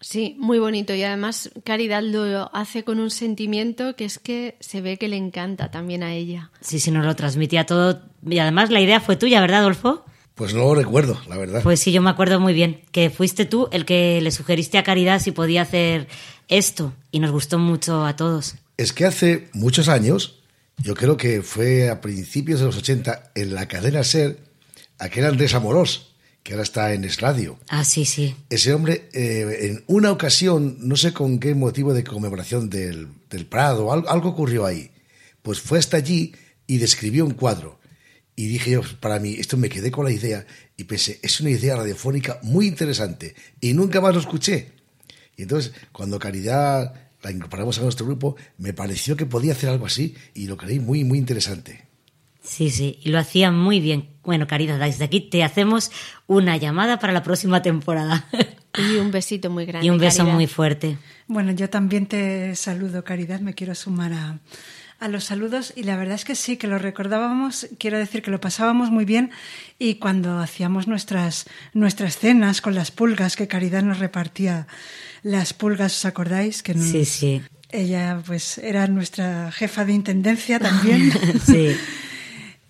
Sí, 0.00 0.34
muy 0.38 0.58
bonito. 0.58 0.94
Y 0.94 1.02
además 1.02 1.50
Caridad 1.62 2.02
lo 2.02 2.54
hace 2.54 2.84
con 2.84 3.00
un 3.00 3.10
sentimiento 3.10 3.96
que 3.96 4.06
es 4.06 4.18
que 4.18 4.56
se 4.60 4.80
ve 4.80 4.96
que 4.96 5.08
le 5.08 5.16
encanta 5.16 5.70
también 5.70 6.02
a 6.02 6.14
ella. 6.14 6.50
Sí, 6.62 6.80
sí, 6.80 6.90
nos 6.90 7.04
lo 7.04 7.14
transmitía 7.16 7.66
todo. 7.66 8.02
Y 8.26 8.38
además 8.38 8.70
la 8.70 8.80
idea 8.80 9.00
fue 9.00 9.16
tuya, 9.16 9.40
¿verdad, 9.40 9.60
Adolfo? 9.60 10.04
Pues 10.34 10.54
no 10.54 10.60
lo 10.60 10.74
recuerdo, 10.74 11.20
la 11.28 11.36
verdad. 11.36 11.62
Pues 11.62 11.80
sí, 11.80 11.92
yo 11.92 12.00
me 12.00 12.08
acuerdo 12.08 12.40
muy 12.40 12.54
bien. 12.54 12.80
Que 12.92 13.10
fuiste 13.10 13.44
tú 13.44 13.68
el 13.72 13.84
que 13.84 14.20
le 14.22 14.30
sugeriste 14.30 14.78
a 14.78 14.84
Caridad 14.84 15.20
si 15.20 15.32
podía 15.32 15.62
hacer 15.62 16.08
esto. 16.48 16.94
Y 17.10 17.20
nos 17.20 17.30
gustó 17.30 17.58
mucho 17.58 18.06
a 18.06 18.16
todos. 18.16 18.54
Es 18.78 18.94
que 18.94 19.04
hace 19.04 19.50
muchos 19.52 19.90
años, 19.90 20.40
yo 20.78 20.94
creo 20.94 21.18
que 21.18 21.42
fue 21.42 21.90
a 21.90 22.00
principios 22.00 22.60
de 22.60 22.66
los 22.66 22.78
80, 22.78 23.32
en 23.34 23.54
la 23.54 23.68
cadena 23.68 24.02
SER, 24.02 24.38
aquel 24.98 25.26
Andrés 25.26 25.52
Amorós 25.52 26.09
que 26.42 26.52
ahora 26.52 26.62
está 26.62 26.92
en 26.94 27.04
Es 27.04 27.20
Radio. 27.20 27.58
Ah, 27.68 27.84
sí, 27.84 28.04
sí. 28.04 28.34
Ese 28.48 28.72
hombre, 28.72 29.08
eh, 29.12 29.68
en 29.70 29.84
una 29.86 30.10
ocasión, 30.10 30.76
no 30.80 30.96
sé 30.96 31.12
con 31.12 31.38
qué 31.38 31.54
motivo 31.54 31.92
de 31.92 32.04
conmemoración 32.04 32.70
del, 32.70 33.08
del 33.28 33.46
Prado, 33.46 33.92
algo, 33.92 34.08
algo, 34.08 34.30
ocurrió 34.30 34.66
ahí, 34.66 34.90
pues 35.42 35.60
fue 35.60 35.78
hasta 35.78 35.96
allí 35.96 36.34
y 36.66 36.78
describió 36.78 37.24
un 37.24 37.34
cuadro. 37.34 37.78
Y 38.36 38.46
dije 38.46 38.70
yo, 38.70 38.82
para 39.00 39.18
mí, 39.18 39.34
esto 39.38 39.56
me 39.56 39.68
quedé 39.68 39.90
con 39.90 40.06
la 40.06 40.12
idea 40.12 40.46
y 40.76 40.84
pensé, 40.84 41.20
es 41.22 41.40
una 41.40 41.50
idea 41.50 41.76
radiofónica 41.76 42.38
muy 42.42 42.66
interesante 42.66 43.34
y 43.60 43.74
nunca 43.74 44.00
más 44.00 44.14
lo 44.14 44.20
escuché. 44.20 44.72
Y 45.36 45.42
entonces, 45.42 45.72
cuando 45.92 46.18
Caridad 46.18 46.94
la 47.22 47.30
incorporamos 47.30 47.78
a 47.78 47.82
nuestro 47.82 48.06
grupo, 48.06 48.36
me 48.56 48.72
pareció 48.72 49.16
que 49.16 49.26
podía 49.26 49.52
hacer 49.52 49.68
algo 49.68 49.84
así 49.84 50.14
y 50.32 50.46
lo 50.46 50.56
creí 50.56 50.80
muy, 50.80 51.04
muy 51.04 51.18
interesante. 51.18 51.89
Sí, 52.42 52.70
sí, 52.70 52.98
y 53.02 53.10
lo 53.10 53.18
hacía 53.18 53.50
muy 53.50 53.80
bien. 53.80 54.08
Bueno, 54.24 54.46
Caridad, 54.46 54.78
desde 54.78 55.04
aquí 55.04 55.20
te 55.20 55.44
hacemos 55.44 55.90
una 56.26 56.56
llamada 56.56 56.98
para 56.98 57.12
la 57.12 57.22
próxima 57.22 57.62
temporada. 57.62 58.26
Y 58.78 58.96
un 58.96 59.10
besito 59.10 59.50
muy 59.50 59.66
grande. 59.66 59.86
Y 59.86 59.90
un 59.90 59.98
beso 59.98 60.18
Caridad. 60.18 60.34
muy 60.34 60.46
fuerte. 60.46 60.98
Bueno, 61.26 61.52
yo 61.52 61.68
también 61.70 62.06
te 62.06 62.54
saludo, 62.56 63.04
Caridad, 63.04 63.40
me 63.40 63.54
quiero 63.54 63.74
sumar 63.74 64.12
a, 64.12 64.38
a 65.00 65.08
los 65.08 65.24
saludos 65.24 65.72
y 65.76 65.84
la 65.84 65.96
verdad 65.96 66.14
es 66.14 66.24
que 66.24 66.34
sí, 66.34 66.56
que 66.56 66.66
lo 66.66 66.78
recordábamos, 66.78 67.68
quiero 67.78 67.98
decir 67.98 68.22
que 68.22 68.30
lo 68.30 68.40
pasábamos 68.40 68.90
muy 68.90 69.04
bien 69.04 69.30
y 69.78 69.94
cuando 69.96 70.38
hacíamos 70.38 70.86
nuestras, 70.88 71.46
nuestras 71.72 72.18
cenas 72.18 72.60
con 72.60 72.74
las 72.74 72.90
pulgas, 72.90 73.36
que 73.36 73.48
Caridad 73.48 73.82
nos 73.82 73.98
repartía 73.98 74.66
las 75.22 75.52
pulgas, 75.52 75.96
¿os 75.98 76.04
acordáis? 76.04 76.62
Que 76.62 76.74
nos, 76.74 76.86
Sí, 76.86 77.04
sí. 77.04 77.42
Ella 77.70 78.20
pues 78.26 78.58
era 78.58 78.86
nuestra 78.88 79.52
jefa 79.52 79.84
de 79.84 79.92
intendencia 79.92 80.58
también. 80.58 81.12
sí. 81.46 81.76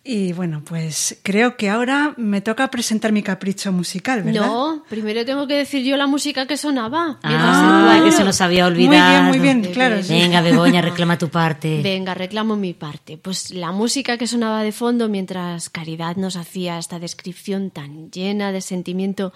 Y 0.02 0.32
bueno, 0.32 0.62
pues 0.64 1.18
creo 1.22 1.58
que 1.58 1.68
ahora 1.68 2.14
me 2.16 2.40
toca 2.40 2.70
presentar 2.70 3.12
mi 3.12 3.22
capricho 3.22 3.70
musical, 3.70 4.22
¿verdad? 4.22 4.46
No, 4.46 4.82
primero 4.88 5.26
tengo 5.26 5.46
que 5.46 5.54
decir 5.54 5.84
yo 5.84 5.98
la 5.98 6.06
música 6.06 6.46
que 6.46 6.56
sonaba. 6.56 7.18
Ah, 7.22 8.00
que 8.02 8.10
se 8.10 8.24
nos 8.24 8.40
había 8.40 8.66
olvidado. 8.66 9.24
Muy 9.24 9.38
bien, 9.38 9.54
muy 9.54 9.62
bien, 9.62 9.74
claro. 9.74 10.02
sí. 10.02 10.14
Venga, 10.14 10.40
Begoña, 10.40 10.80
reclama 10.80 11.18
tu 11.18 11.28
parte. 11.28 11.80
Venga, 11.84 12.14
reclamo 12.14 12.56
mi 12.56 12.72
parte. 12.72 13.18
Pues 13.18 13.50
la 13.50 13.72
música 13.72 14.16
que 14.16 14.26
sonaba 14.26 14.62
de 14.62 14.72
fondo 14.72 15.10
mientras 15.10 15.68
Caridad 15.68 16.16
nos 16.16 16.36
hacía 16.36 16.78
esta 16.78 16.98
descripción 16.98 17.70
tan 17.70 18.10
llena 18.10 18.52
de 18.52 18.62
sentimiento 18.62 19.34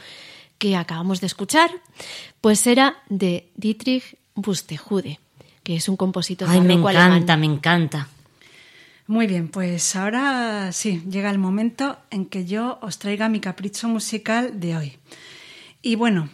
que 0.57 0.77
acabamos 0.77 1.21
de 1.21 1.27
escuchar, 1.27 1.71
pues 2.41 2.67
era 2.67 2.97
de 3.11 3.49
Dietrich 3.55 4.17
Buxtehude, 4.35 5.21
que 5.63 5.77
es 5.77 5.91
un 5.91 5.97
compositor 5.97 6.49
Ay, 6.51 6.63
me 6.63 6.73
encanta, 6.73 7.05
alemán. 7.05 7.41
me 7.41 7.47
encanta. 7.47 8.09
Muy 9.07 9.27
bien, 9.27 9.49
pues 9.49 9.97
ahora 9.97 10.73
sí, 10.73 11.03
llega 11.11 11.31
el 11.31 11.39
momento 11.39 11.99
en 12.11 12.25
que 12.25 12.47
yo 12.47 12.79
os 12.81 12.99
traiga 12.99 13.29
mi 13.29 13.39
capricho 13.39 13.87
musical 13.87 14.61
de 14.61 14.77
hoy. 14.77 14.99
Y 15.83 15.97
bueno, 15.97 16.31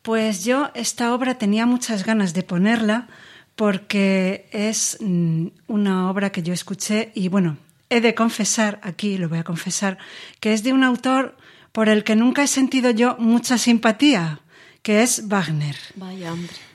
pues 0.00 0.42
yo 0.42 0.70
esta 0.74 1.12
obra 1.12 1.36
tenía 1.36 1.66
muchas 1.66 2.06
ganas 2.06 2.32
de 2.32 2.42
ponerla 2.42 3.08
porque 3.56 4.48
es 4.52 4.96
mm, 5.00 5.48
una 5.66 6.10
obra 6.10 6.30
que 6.32 6.42
yo 6.42 6.54
escuché 6.54 7.12
y 7.14 7.28
bueno, 7.28 7.58
he 7.90 8.00
de 8.00 8.14
confesar, 8.14 8.80
aquí 8.82 9.18
lo 9.18 9.28
voy 9.28 9.38
a 9.38 9.44
confesar, 9.44 9.98
que 10.40 10.54
es 10.54 10.62
de 10.62 10.72
un 10.72 10.84
autor 10.84 11.36
por 11.72 11.90
el 11.90 12.04
que 12.04 12.16
nunca 12.16 12.42
he 12.42 12.48
sentido 12.48 12.90
yo 12.90 13.16
mucha 13.18 13.58
simpatía, 13.58 14.40
que 14.82 15.02
es 15.02 15.28
Wagner. 15.28 15.76
Vaya 15.96 16.32
hombre. 16.32 16.67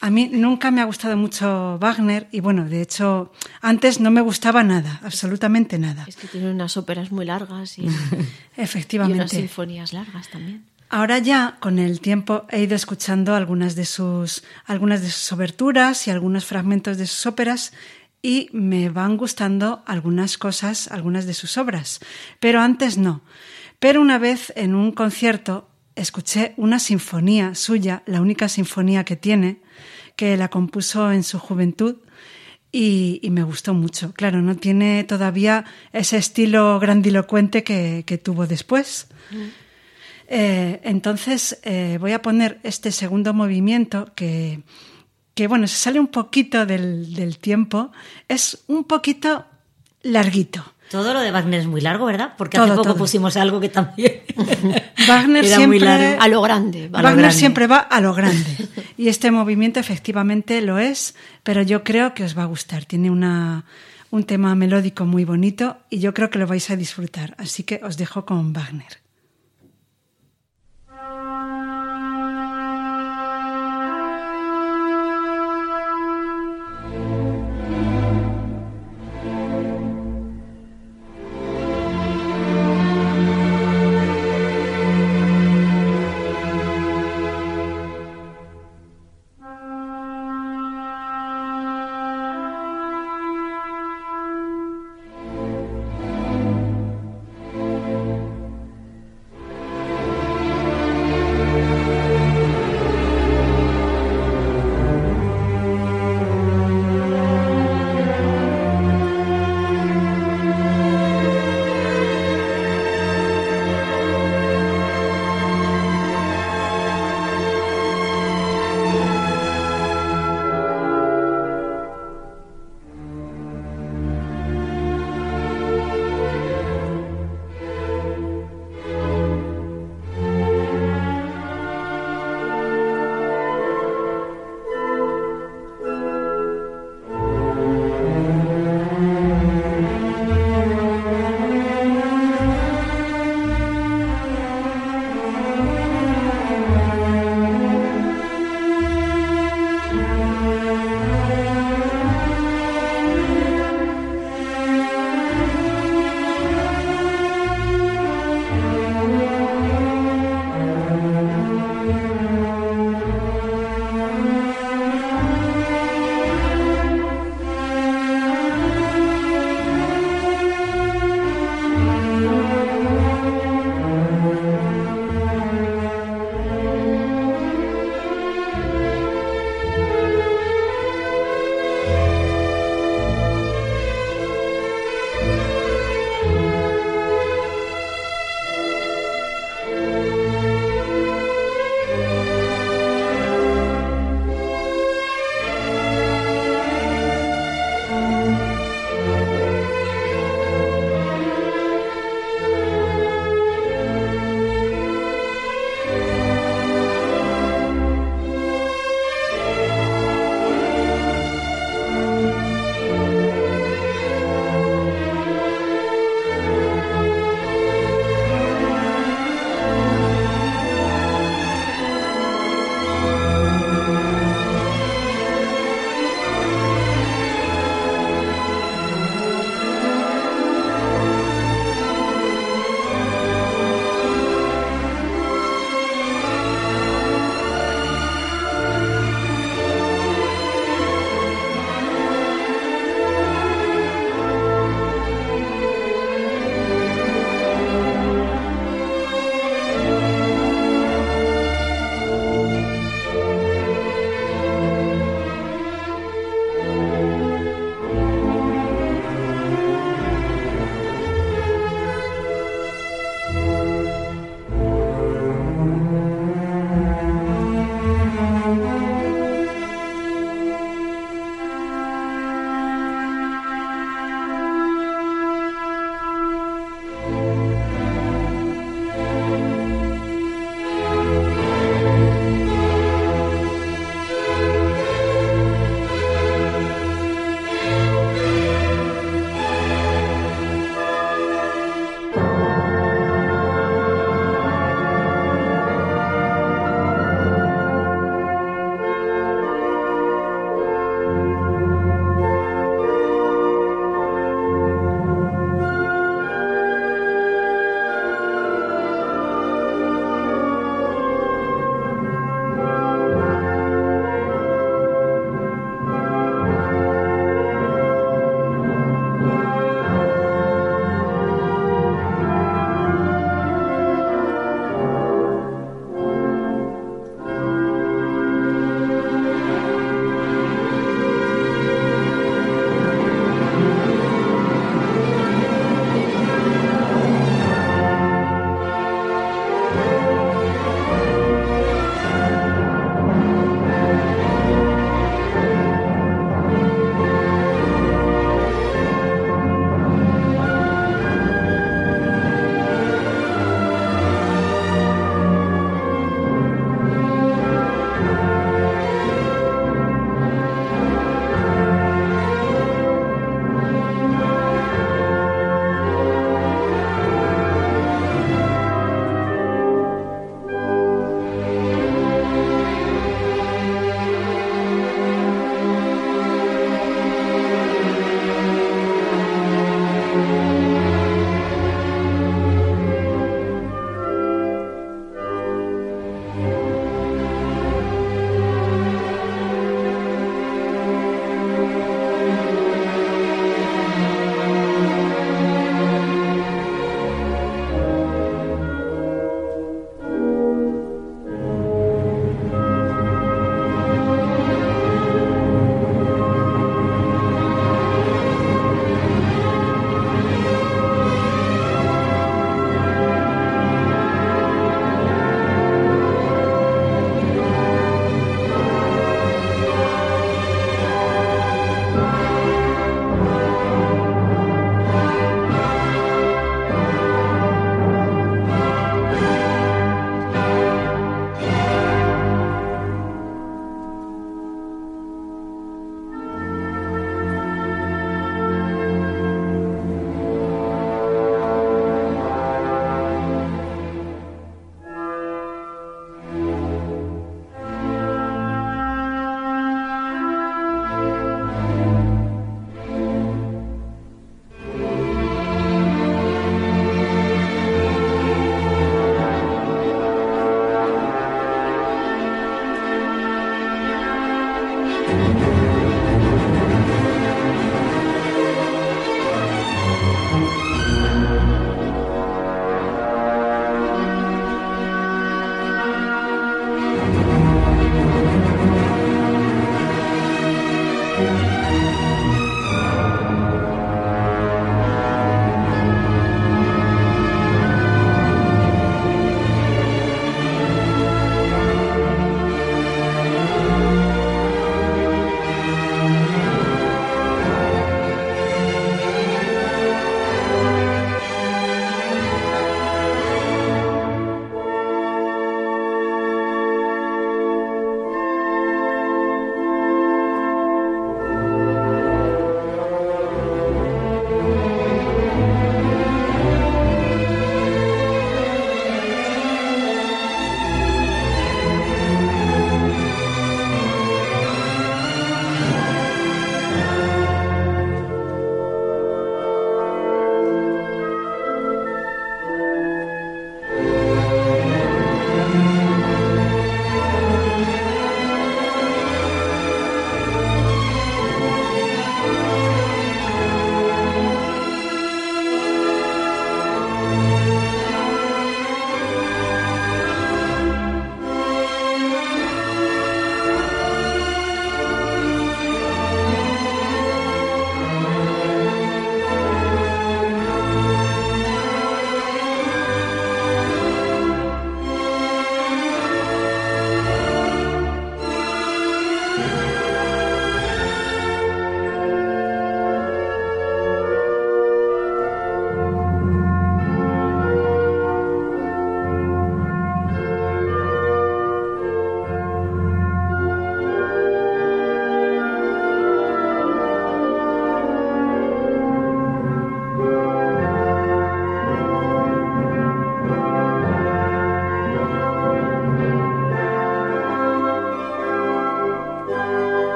A 0.00 0.10
mí 0.10 0.28
nunca 0.30 0.70
me 0.70 0.80
ha 0.80 0.84
gustado 0.84 1.16
mucho 1.16 1.78
Wagner 1.78 2.28
y 2.30 2.40
bueno, 2.40 2.66
de 2.66 2.82
hecho, 2.82 3.32
antes 3.60 4.00
no 4.00 4.10
me 4.10 4.20
gustaba 4.20 4.62
nada, 4.62 5.00
absolutamente 5.02 5.78
nada. 5.78 6.04
Es 6.06 6.16
que 6.16 6.28
tiene 6.28 6.50
unas 6.50 6.76
óperas 6.76 7.10
muy 7.10 7.24
largas 7.24 7.78
y, 7.78 7.82
y 7.86 7.90
Efectivamente. 8.56 9.20
unas 9.20 9.30
sinfonías 9.30 9.92
largas 9.92 10.28
también. 10.28 10.64
Ahora 10.90 11.18
ya, 11.18 11.56
con 11.60 11.78
el 11.78 12.00
tiempo, 12.00 12.44
he 12.50 12.62
ido 12.62 12.76
escuchando 12.76 13.34
algunas 13.34 13.74
de 13.74 13.84
sus, 13.84 14.44
algunas 14.64 15.02
de 15.02 15.10
sus 15.10 15.32
oberturas 15.32 16.06
y 16.06 16.10
algunos 16.10 16.44
fragmentos 16.44 16.98
de 16.98 17.06
sus 17.06 17.26
óperas 17.26 17.72
y 18.22 18.48
me 18.52 18.90
van 18.90 19.16
gustando 19.16 19.82
algunas 19.86 20.38
cosas, 20.38 20.88
algunas 20.88 21.26
de 21.26 21.34
sus 21.34 21.58
obras, 21.58 22.00
pero 22.40 22.60
antes 22.60 22.96
no. 22.96 23.22
Pero 23.80 24.00
una 24.00 24.18
vez 24.18 24.52
en 24.56 24.74
un 24.74 24.92
concierto 24.92 25.68
escuché 25.96 26.54
una 26.56 26.78
sinfonía 26.78 27.54
suya, 27.54 28.02
la 28.06 28.20
única 28.20 28.48
sinfonía 28.48 29.04
que 29.04 29.16
tiene, 29.16 29.60
que 30.16 30.36
la 30.36 30.48
compuso 30.48 31.12
en 31.12 31.22
su 31.22 31.38
juventud 31.38 31.96
y, 32.72 33.20
y 33.22 33.30
me 33.30 33.42
gustó 33.42 33.74
mucho. 33.74 34.12
Claro, 34.12 34.42
no 34.42 34.56
tiene 34.56 35.04
todavía 35.04 35.64
ese 35.92 36.16
estilo 36.16 36.78
grandilocuente 36.80 37.62
que, 37.62 38.02
que 38.06 38.18
tuvo 38.18 38.46
después. 38.46 39.06
Eh, 40.26 40.80
entonces 40.82 41.60
eh, 41.62 41.98
voy 42.00 42.12
a 42.12 42.22
poner 42.22 42.58
este 42.62 42.90
segundo 42.90 43.32
movimiento 43.34 44.12
que, 44.14 44.62
que, 45.34 45.46
bueno, 45.46 45.66
se 45.68 45.76
sale 45.76 46.00
un 46.00 46.08
poquito 46.08 46.66
del, 46.66 47.14
del 47.14 47.38
tiempo. 47.38 47.92
Es 48.28 48.64
un 48.66 48.84
poquito 48.84 49.46
larguito. 50.02 50.73
Todo 50.90 51.12
lo 51.14 51.20
de 51.20 51.30
Wagner 51.30 51.60
es 51.60 51.66
muy 51.66 51.80
largo, 51.80 52.04
¿verdad? 52.06 52.34
Porque 52.36 52.56
Todo, 52.56 52.66
hace 52.66 52.74
poco 52.76 52.88
todo. 52.90 52.96
pusimos 52.96 53.36
algo 53.36 53.58
que 53.60 53.68
también 53.68 54.20
Wagner 55.08 55.44
era 55.44 55.56
muy 55.66 55.78
siempre 55.78 55.80
largo. 55.80 56.22
A 56.22 56.28
lo 56.28 56.42
grande. 56.42 56.84
A 56.84 56.86
lo 56.86 56.92
Wagner 56.92 57.16
grande. 57.16 57.36
siempre 57.38 57.66
va 57.66 57.78
a 57.78 58.00
lo 58.00 58.14
grande. 58.14 58.68
Y 58.96 59.08
este 59.08 59.32
movimiento 59.32 59.80
efectivamente 59.80 60.60
lo 60.60 60.78
es, 60.78 61.16
pero 61.42 61.62
yo 61.62 61.82
creo 61.82 62.14
que 62.14 62.22
os 62.22 62.38
va 62.38 62.42
a 62.44 62.46
gustar. 62.46 62.84
Tiene 62.84 63.10
una, 63.10 63.64
un 64.10 64.22
tema 64.22 64.54
melódico 64.54 65.04
muy 65.04 65.24
bonito 65.24 65.78
y 65.90 65.98
yo 65.98 66.14
creo 66.14 66.30
que 66.30 66.38
lo 66.38 66.46
vais 66.46 66.70
a 66.70 66.76
disfrutar. 66.76 67.34
Así 67.36 67.64
que 67.64 67.80
os 67.82 67.96
dejo 67.96 68.24
con 68.24 68.52
Wagner. 68.52 69.03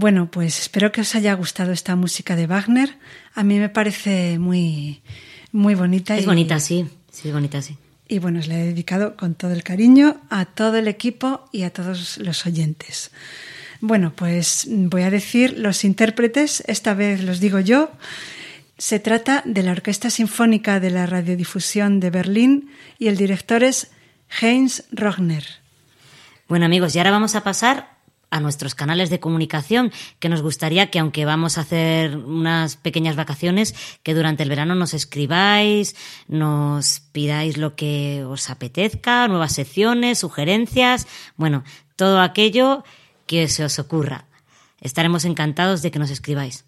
Bueno, 0.00 0.30
pues 0.30 0.58
espero 0.60 0.92
que 0.92 1.02
os 1.02 1.14
haya 1.14 1.34
gustado 1.34 1.72
esta 1.72 1.94
música 1.94 2.34
de 2.34 2.46
Wagner. 2.46 2.96
A 3.34 3.44
mí 3.44 3.58
me 3.58 3.68
parece 3.68 4.38
muy, 4.38 5.02
muy 5.52 5.74
bonita. 5.74 6.16
Es 6.16 6.22
y, 6.22 6.26
bonita, 6.26 6.58
sí. 6.58 6.86
Sí, 7.12 7.30
bonita, 7.30 7.60
sí. 7.60 7.76
Y 8.08 8.18
bueno, 8.18 8.38
os 8.40 8.48
la 8.48 8.58
he 8.58 8.64
dedicado 8.64 9.14
con 9.14 9.34
todo 9.34 9.52
el 9.52 9.62
cariño 9.62 10.18
a 10.30 10.46
todo 10.46 10.78
el 10.78 10.88
equipo 10.88 11.50
y 11.52 11.64
a 11.64 11.70
todos 11.70 12.16
los 12.16 12.46
oyentes. 12.46 13.10
Bueno, 13.82 14.14
pues 14.16 14.66
voy 14.70 15.02
a 15.02 15.10
decir 15.10 15.58
los 15.58 15.84
intérpretes, 15.84 16.64
esta 16.66 16.94
vez 16.94 17.22
los 17.22 17.38
digo 17.38 17.60
yo. 17.60 17.90
Se 18.78 19.00
trata 19.00 19.42
de 19.44 19.62
la 19.62 19.72
Orquesta 19.72 20.08
Sinfónica 20.08 20.80
de 20.80 20.88
la 20.88 21.04
Radiodifusión 21.04 22.00
de 22.00 22.08
Berlín 22.08 22.70
y 22.98 23.08
el 23.08 23.18
director 23.18 23.62
es 23.62 23.90
Heinz 24.40 24.84
Rogner. 24.92 25.44
Bueno 26.48 26.64
amigos, 26.64 26.96
y 26.96 26.98
ahora 26.98 27.10
vamos 27.10 27.34
a 27.34 27.44
pasar 27.44 27.89
a 28.30 28.40
nuestros 28.40 28.74
canales 28.74 29.10
de 29.10 29.20
comunicación, 29.20 29.92
que 30.18 30.28
nos 30.28 30.42
gustaría 30.42 30.90
que 30.90 30.98
aunque 30.98 31.24
vamos 31.24 31.58
a 31.58 31.62
hacer 31.62 32.16
unas 32.16 32.76
pequeñas 32.76 33.16
vacaciones, 33.16 33.74
que 34.02 34.14
durante 34.14 34.42
el 34.42 34.48
verano 34.48 34.74
nos 34.74 34.94
escribáis, 34.94 35.96
nos 36.28 37.00
pidáis 37.12 37.56
lo 37.56 37.74
que 37.74 38.24
os 38.24 38.48
apetezca, 38.50 39.28
nuevas 39.28 39.52
secciones, 39.52 40.18
sugerencias, 40.18 41.06
bueno, 41.36 41.64
todo 41.96 42.20
aquello 42.20 42.84
que 43.26 43.48
se 43.48 43.64
os 43.64 43.78
ocurra. 43.78 44.26
Estaremos 44.80 45.24
encantados 45.24 45.82
de 45.82 45.90
que 45.90 45.98
nos 45.98 46.10
escribáis. 46.10 46.64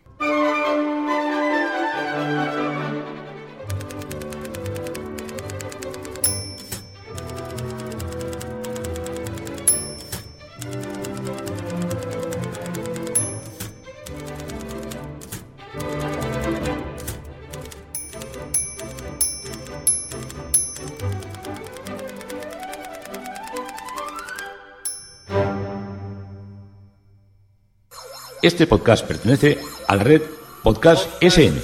Este 28.47 28.69
podcast 28.69 29.05
pertenece 29.05 29.59
a 29.89 29.97
la 29.97 30.05
red 30.05 30.23
Podcast 30.63 31.21
SN. 31.21 31.61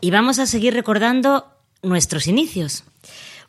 Y 0.00 0.10
vamos 0.10 0.38
a 0.38 0.46
seguir 0.46 0.72
recordando 0.72 1.52
nuestros 1.82 2.26
inicios. 2.26 2.84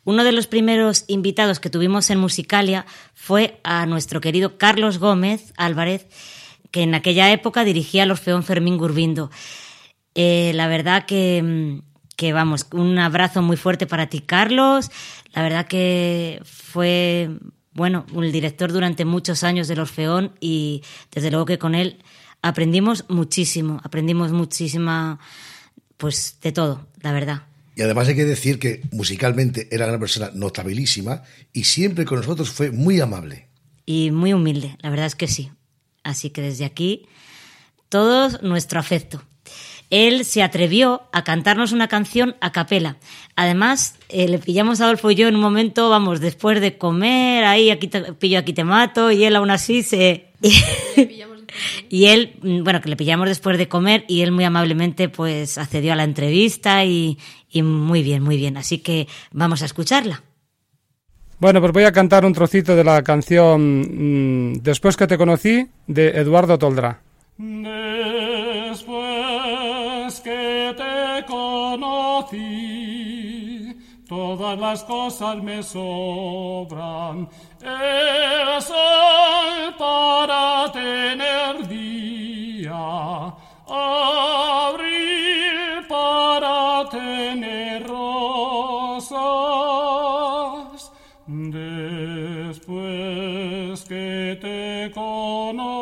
Uno 0.04 0.22
de 0.22 0.32
los 0.32 0.46
primeros 0.46 1.06
invitados 1.06 1.58
que 1.58 1.70
tuvimos 1.70 2.10
en 2.10 2.18
Musicalia 2.18 2.84
fue 3.14 3.58
a 3.64 3.86
nuestro 3.86 4.20
querido 4.20 4.58
Carlos 4.58 4.98
Gómez 4.98 5.54
Álvarez, 5.56 6.08
que 6.70 6.82
en 6.82 6.94
aquella 6.94 7.32
época 7.32 7.64
dirigía 7.64 8.02
el 8.02 8.10
Orfeón 8.10 8.42
Fermín 8.42 8.76
Gurbindo. 8.76 9.30
Eh, 10.14 10.52
la 10.54 10.66
verdad 10.66 11.06
que, 11.06 11.80
que, 12.18 12.32
vamos, 12.32 12.66
un 12.72 12.98
abrazo 12.98 13.42
muy 13.42 13.56
fuerte 13.56 13.86
para 13.86 14.08
ti, 14.08 14.20
Carlos. 14.20 14.90
La 15.34 15.42
verdad 15.42 15.68
que 15.68 16.42
fue, 16.44 17.30
bueno, 17.72 18.06
el 18.12 18.32
director 18.32 18.72
durante 18.72 19.04
muchos 19.04 19.44
años 19.44 19.68
del 19.68 19.78
Orfeón 19.78 20.32
y 20.40 20.82
desde 21.12 21.30
luego 21.30 21.46
que 21.46 21.60
con 21.60 21.76
él 21.76 22.02
aprendimos 22.42 23.04
muchísimo, 23.08 23.80
aprendimos 23.84 24.32
muchísima, 24.32 25.20
pues 25.96 26.38
de 26.42 26.50
todo, 26.50 26.88
la 27.02 27.12
verdad. 27.12 27.42
Y 27.76 27.82
además 27.82 28.08
hay 28.08 28.16
que 28.16 28.24
decir 28.24 28.58
que 28.58 28.82
musicalmente 28.90 29.68
era 29.70 29.86
una 29.86 30.00
persona 30.00 30.32
notabilísima 30.34 31.22
y 31.52 31.62
siempre 31.64 32.04
con 32.04 32.18
nosotros 32.18 32.50
fue 32.50 32.72
muy 32.72 33.00
amable. 33.00 33.46
Y 33.86 34.10
muy 34.10 34.32
humilde, 34.32 34.76
la 34.80 34.90
verdad 34.90 35.06
es 35.06 35.14
que 35.14 35.28
sí. 35.28 35.52
Así 36.02 36.30
que 36.30 36.42
desde 36.42 36.64
aquí, 36.64 37.06
todo 37.88 38.28
nuestro 38.42 38.80
afecto. 38.80 39.22
Él 39.90 40.24
se 40.24 40.42
atrevió 40.42 41.02
a 41.12 41.24
cantarnos 41.24 41.72
una 41.72 41.88
canción 41.88 42.36
a 42.40 42.52
capela. 42.52 42.96
Además, 43.36 43.96
eh, 44.08 44.28
le 44.28 44.38
pillamos 44.38 44.80
a 44.80 44.84
Adolfo 44.84 45.10
y 45.10 45.14
yo 45.14 45.28
en 45.28 45.36
un 45.36 45.40
momento, 45.40 45.88
vamos, 45.90 46.20
después 46.20 46.60
de 46.60 46.76
comer, 46.76 47.44
ahí 47.44 47.70
aquí 47.70 47.88
te 47.88 48.12
pillo, 48.12 48.38
aquí 48.38 48.52
te 48.52 48.64
mato, 48.64 49.10
y 49.10 49.24
él 49.24 49.36
aún 49.36 49.50
así 49.50 49.82
se... 49.82 50.26
y 51.88 52.06
él, 52.06 52.34
bueno, 52.62 52.80
que 52.80 52.88
le 52.88 52.96
pillamos 52.96 53.28
después 53.28 53.58
de 53.58 53.68
comer 53.68 54.04
y 54.08 54.20
él 54.20 54.32
muy 54.32 54.44
amablemente 54.44 55.08
pues 55.08 55.58
accedió 55.58 55.92
a 55.92 55.96
la 55.96 56.04
entrevista 56.04 56.84
y, 56.84 57.18
y 57.50 57.62
muy 57.62 58.02
bien, 58.02 58.22
muy 58.22 58.36
bien. 58.36 58.56
Así 58.56 58.78
que 58.78 59.08
vamos 59.32 59.62
a 59.62 59.64
escucharla. 59.64 60.22
Bueno, 61.40 61.60
pues 61.60 61.72
voy 61.72 61.84
a 61.84 61.92
cantar 61.92 62.24
un 62.24 62.32
trocito 62.32 62.74
de 62.74 62.82
la 62.82 63.02
canción 63.02 64.50
mm, 64.50 64.54
Después 64.54 64.96
que 64.96 65.06
te 65.06 65.16
conocí 65.16 65.68
de 65.86 66.08
Eduardo 66.08 66.58
Toldrá. 66.58 67.00
Después 67.36 69.17
que 70.16 70.74
te 70.74 71.24
conocí, 71.26 72.38
todas 74.08 74.58
las 74.58 74.82
cosas 74.84 75.42
me 75.42 75.62
sobran. 75.62 77.28
El 77.60 78.62
sol 78.62 79.74
para 79.78 80.72
tener 80.72 81.68
día, 81.68 83.34
abril 83.68 85.18
para 85.86 86.88
tener 86.88 87.86
rosas. 87.86 89.18
Después 91.26 92.74
que 93.84 94.38
te 94.40 94.90
conocí, 94.94 95.77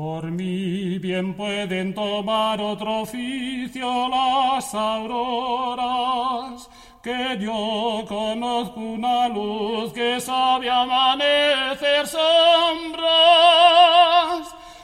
por 0.00 0.24
mi 0.30 0.98
bien 0.98 1.34
pueden 1.34 1.92
tomar 1.94 2.58
otro 2.58 3.02
oficio 3.02 4.08
las 4.08 4.74
auroras, 4.74 6.70
que 7.02 7.36
yo 7.38 8.06
conozco 8.08 8.80
una 8.80 9.28
luz 9.28 9.92
que 9.92 10.18
sabe 10.18 10.70
amanecer 10.70 12.06
sombras. 12.06 13.10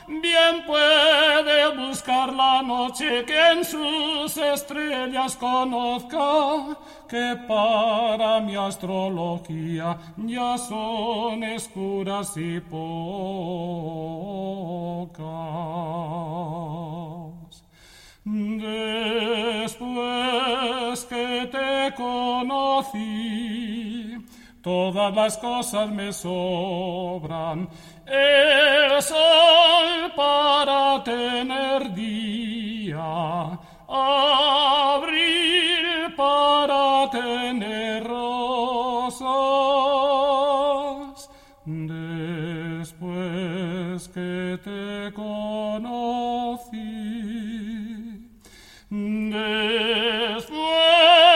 Bien 0.09 0.65
puede 0.65 1.77
buscar 1.77 2.33
la 2.33 2.63
noche 2.63 3.25
que 3.25 3.51
en 3.51 3.65
sus 3.65 4.37
estrellas 4.37 5.35
conozca 5.35 6.77
que 7.09 7.37
para 7.49 8.41
mi 8.41 8.55
astrología 8.55 9.99
ya 10.17 10.57
son 10.59 11.43
escuras 11.43 12.37
y 12.37 12.61
pocas. 12.61 12.87
Después 18.25 19.77
que 21.05 21.49
te 21.51 21.95
conocí, 21.97 23.07
todas 24.67 25.15
las 25.15 25.39
cosas 25.39 25.89
me 25.91 26.13
sobran. 26.13 27.69
El 28.05 29.01
sol 29.01 30.13
para 30.17 31.05
tener 31.05 31.95
día, 31.95 33.61
abril 33.89 35.87
para 36.17 37.09
tener 37.13 38.09
rosas. 38.09 39.31
Después 41.65 42.89
que 44.09 44.59
te 44.65 45.13
conocí, 45.15 46.81
después 49.31 51.36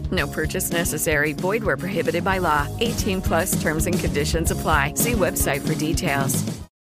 No 0.11 0.27
purchase 0.27 0.71
necessary. 0.71 1.33
Void 1.33 1.63
where 1.63 1.77
prohibited 1.77 2.23
by 2.23 2.39
law. 2.39 2.67
18 2.79 3.21
plus 3.21 3.51
terms 3.61 3.85
and 3.87 3.97
conditions 3.97 4.51
apply. 4.51 4.93
See 4.95 5.13
website 5.13 5.61
for 5.61 5.75
details. 5.75 6.43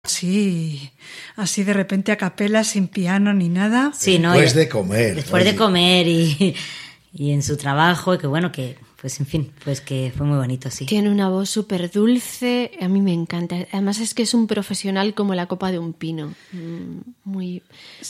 Sí, 0.04 0.92
así 1.36 1.64
de 1.64 1.74
repente 1.74 2.12
a 2.12 2.18
capela, 2.18 2.64
sin 2.64 2.88
piano 2.88 3.34
ni 3.34 3.50
nada. 3.50 3.92
Sí, 3.96 4.20
¿no? 4.20 4.34
Después 4.34 4.54
de 4.54 4.70
comer. 4.70 5.16
Después 5.16 5.44
de 5.46 5.56
comer 5.56 6.08
y, 6.08 6.56
y 7.14 7.32
en 7.32 7.42
su 7.42 7.58
trabajo, 7.58 8.14
y 8.14 8.18
que 8.20 8.28
bueno, 8.28 8.52
que 8.52 8.78
pues 9.02 9.20
en 9.20 9.26
fin, 9.26 9.52
pues 9.64 9.82
que 9.82 10.12
fue 10.16 10.26
muy 10.26 10.38
bonito, 10.38 10.70
sí. 10.70 10.86
Tiene 10.86 11.10
una 11.10 11.30
voz 11.30 11.50
súper 11.50 11.92
dulce, 11.92 12.72
a 12.82 12.88
mí 12.88 13.02
me 13.02 13.14
encanta. 13.14 13.56
Además 13.72 14.00
es 14.00 14.14
que 14.14 14.24
es 14.24 14.34
un 14.34 14.48
profesional 14.48 15.14
como 15.14 15.34
la 15.36 15.48
copa 15.48 15.72
de 15.72 15.80
un 15.80 15.94
pino. 15.94 16.34
Mm, 16.52 17.00
Muy, 17.24 17.64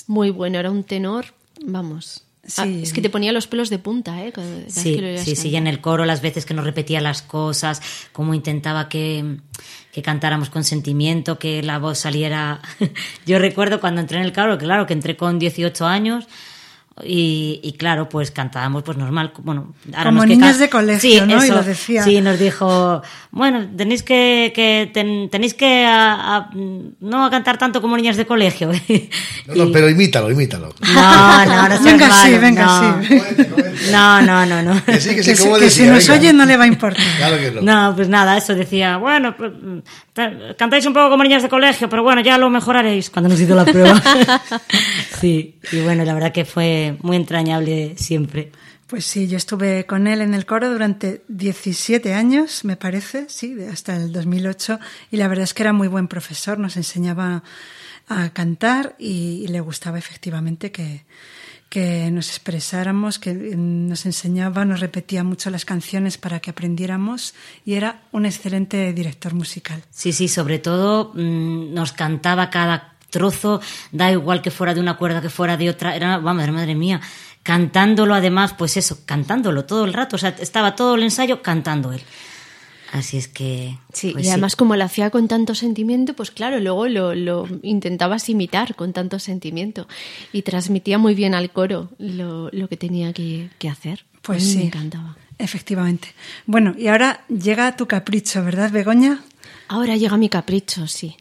muy 0.07 0.29
bueno, 0.31 0.59
era 0.59 0.71
un 0.71 0.83
tenor, 0.83 1.27
vamos. 1.65 2.24
Ah, 2.57 2.63
Sí. 2.63 2.81
es 2.83 2.93
que 2.93 3.01
te 3.01 3.09
ponía 3.09 3.31
los 3.31 3.47
pelos 3.47 3.69
de 3.71 3.79
punta, 3.79 4.23
¿eh? 4.23 4.31
Cada 4.31 4.47
vez 4.47 4.73
Sí, 4.73 4.95
que 4.95 5.13
lo 5.13 5.17
sí, 5.23 5.35
sí, 5.35 5.49
y 5.49 5.55
en 5.55 5.65
el 5.65 5.81
coro 5.81 6.05
las 6.05 6.21
veces 6.21 6.45
que 6.45 6.53
nos 6.53 6.63
repetía 6.63 7.01
las 7.01 7.21
cosas, 7.23 7.81
cómo 8.11 8.33
intentaba 8.35 8.87
que, 8.87 9.37
que 9.91 10.01
cantáramos 10.03 10.49
con 10.51 10.63
sentimiento, 10.63 11.39
que 11.39 11.63
la 11.63 11.79
voz 11.79 11.97
saliera... 11.97 12.61
Yo 13.25 13.39
recuerdo 13.39 13.79
cuando 13.79 14.01
entré 14.01 14.19
en 14.19 14.25
el 14.25 14.33
coro, 14.33 14.57
claro, 14.59 14.85
que 14.85 14.93
entré 14.93 15.17
con 15.17 15.39
18 15.39 15.85
años 15.87 16.27
y, 17.03 17.59
y 17.61 17.73
claro, 17.73 18.07
pues 18.07 18.31
cantábamos 18.31 18.83
pues 18.83 18.97
normal, 18.97 19.33
bueno... 19.43 19.73
ahora 19.93 20.11
Como 20.11 20.23
es 20.23 20.29
que 20.29 20.53
de 20.59 20.69
colegio, 20.69 20.99
Sí, 21.01 21.19
¿no? 21.19 21.43
Y 21.43 21.45
eso, 21.47 21.55
lo 21.55 21.63
decía. 21.63 22.03
Sí, 22.03 22.21
nos 22.21 22.39
dijo, 22.39 23.01
bueno, 23.31 23.67
tenéis 23.75 24.01
que, 24.01 24.53
que 24.55 24.89
ten- 24.93 25.29
tenéis 25.29 25.53
que 25.53 25.85
a- 25.85 26.37
a- 26.37 26.49
no 26.53 27.25
a 27.25 27.29
cantar 27.29 27.57
tanto 27.57 27.81
como 27.81 27.97
niñas 27.97 28.15
de 28.15 28.25
colegio. 28.25 28.71
No, 29.47 29.65
no, 29.65 29.71
pero 29.71 29.89
imítalo, 29.89 30.31
imítalo. 30.31 30.73
No, 30.93 31.45
no, 31.45 31.69
no 31.69 31.79
Venga, 31.83 32.11
sí, 32.11 32.37
venga, 32.37 32.65
no. 32.65 33.03
sí. 33.03 33.15
No, 33.91 34.21
no, 34.21 34.45
no, 34.45 34.61
no. 34.61 34.85
Que 34.85 34.99
sí, 34.99 35.15
que 35.15 35.23
sí, 35.23 35.29
Que 35.31 35.35
si- 35.35 35.43
¿cómo 35.43 35.55
que 35.57 35.69
si 35.69 35.81
decía? 35.81 35.93
nos 35.93 36.07
Venga. 36.07 36.19
oye 36.19 36.33
no 36.33 36.45
le 36.45 36.57
va 36.57 36.63
a 36.63 36.67
importar. 36.67 37.03
Claro 37.17 37.37
que 37.37 37.51
no. 37.51 37.61
No, 37.61 37.95
pues 37.95 38.07
nada, 38.09 38.37
eso 38.37 38.53
decía, 38.55 38.97
bueno, 38.97 39.35
pues, 39.37 39.51
mm, 39.53 39.79
cantáis 40.57 40.85
un 40.85 40.93
poco 40.93 41.09
como 41.09 41.23
niñas 41.23 41.43
de 41.43 41.49
colegio, 41.49 41.89
pero 41.89 42.03
bueno, 42.03 42.21
ya 42.21 42.37
lo 42.37 42.49
mejoraréis 42.49 43.09
cuando 43.09 43.29
nos 43.29 43.39
hizo 43.39 43.55
la 43.55 43.65
prueba. 43.65 44.01
sí, 45.19 45.59
y 45.71 45.79
bueno, 45.81 46.03
la 46.05 46.13
verdad 46.13 46.31
que 46.31 46.45
fue 46.45 46.97
muy 47.01 47.15
entrañable 47.17 47.95
siempre. 47.97 48.51
Pues 48.87 49.03
sí, 49.05 49.27
yo 49.27 49.37
estuve 49.37 49.85
con 49.87 50.05
él 50.07 50.21
en 50.21 50.35
el 50.35 50.45
coro 50.45 50.69
durante 50.71 51.23
17 51.27 52.13
años, 52.13 52.63
me 52.65 52.75
parece, 52.77 53.25
sí, 53.29 53.55
hasta 53.71 53.95
el 53.95 54.11
2008, 54.11 54.79
y 55.11 55.17
la 55.17 55.27
verdad 55.27 55.43
es 55.45 55.53
que 55.55 55.63
era 55.63 55.73
muy 55.73 55.87
buen 55.87 56.07
profesor, 56.07 56.59
nos 56.59 56.77
enseñaba 56.77 57.41
a 58.07 58.29
cantar 58.29 58.95
y, 58.99 59.41
y 59.43 59.47
le 59.47 59.59
gustaba 59.61 59.97
efectivamente 59.97 60.71
que, 60.71 61.03
que 61.75 62.09
nos 62.09 62.29
expresáramos, 62.29 63.19
que 63.19 63.33
mm, 63.33 63.89
nos 63.89 64.05
enseñaba, 64.05 64.63
nos 64.63 64.79
repetía 64.79 65.25
mucho 65.25 65.49
las 65.49 65.65
canciones 65.65 66.17
para 66.17 66.39
que 66.39 66.49
aprendiéramos 66.51 67.35
y 67.65 67.73
era 67.73 67.99
un 68.13 68.25
excelente 68.25 68.93
director 68.93 69.33
musical. 69.33 69.83
Sí, 69.89 70.13
sí, 70.13 70.29
sobre 70.29 70.59
todo 70.59 71.11
mm, 71.13 71.73
nos 71.73 71.91
cantaba 71.91 72.49
cada 72.49 72.95
trozo, 73.09 73.59
da 73.91 74.09
igual 74.09 74.41
que 74.41 74.51
fuera 74.51 74.73
de 74.73 74.79
una 74.79 74.95
cuerda 74.95 75.21
que 75.21 75.29
fuera 75.29 75.57
de 75.57 75.69
otra, 75.69 75.97
era, 75.97 76.17
vamos, 76.17 76.49
madre 76.49 76.75
mía, 76.75 77.01
cantándolo 77.43 78.15
además, 78.15 78.53
pues 78.53 78.77
eso, 78.77 78.99
cantándolo 79.05 79.65
todo 79.65 79.83
el 79.83 79.91
rato, 79.91 80.15
o 80.15 80.19
sea, 80.19 80.29
estaba 80.39 80.77
todo 80.77 80.95
el 80.95 81.03
ensayo 81.03 81.41
cantando 81.41 81.91
él. 81.91 82.01
Así 82.91 83.17
es 83.17 83.27
que... 83.27 83.77
Sí, 83.93 84.11
pues 84.11 84.25
y 84.25 84.29
además 84.29 84.55
como 84.55 84.75
lo 84.75 84.83
hacía 84.83 85.09
con 85.09 85.27
tanto 85.27 85.55
sentimiento, 85.55 86.13
pues 86.13 86.31
claro, 86.31 86.59
luego 86.59 86.87
lo, 86.87 87.15
lo 87.15 87.47
intentabas 87.61 88.29
imitar 88.29 88.75
con 88.75 88.93
tanto 88.93 89.19
sentimiento 89.19 89.87
y 90.31 90.43
transmitía 90.43 90.97
muy 90.97 91.15
bien 91.15 91.33
al 91.33 91.51
coro 91.51 91.89
lo, 91.97 92.49
lo 92.51 92.67
que 92.67 92.77
tenía 92.77 93.11
que, 93.13 93.49
que 93.59 93.69
hacer. 93.69 94.05
Pues 94.21 94.43
sí. 94.43 94.57
me 94.57 94.65
encantaba. 94.65 95.17
Efectivamente. 95.37 96.09
Bueno, 96.45 96.73
y 96.77 96.87
ahora 96.87 97.25
llega 97.27 97.75
tu 97.75 97.87
capricho, 97.87 98.43
¿verdad, 98.43 98.71
Begoña? 98.71 99.23
Ahora 99.67 99.97
llega 99.97 100.17
mi 100.17 100.29
capricho, 100.29 100.87
sí. 100.87 101.17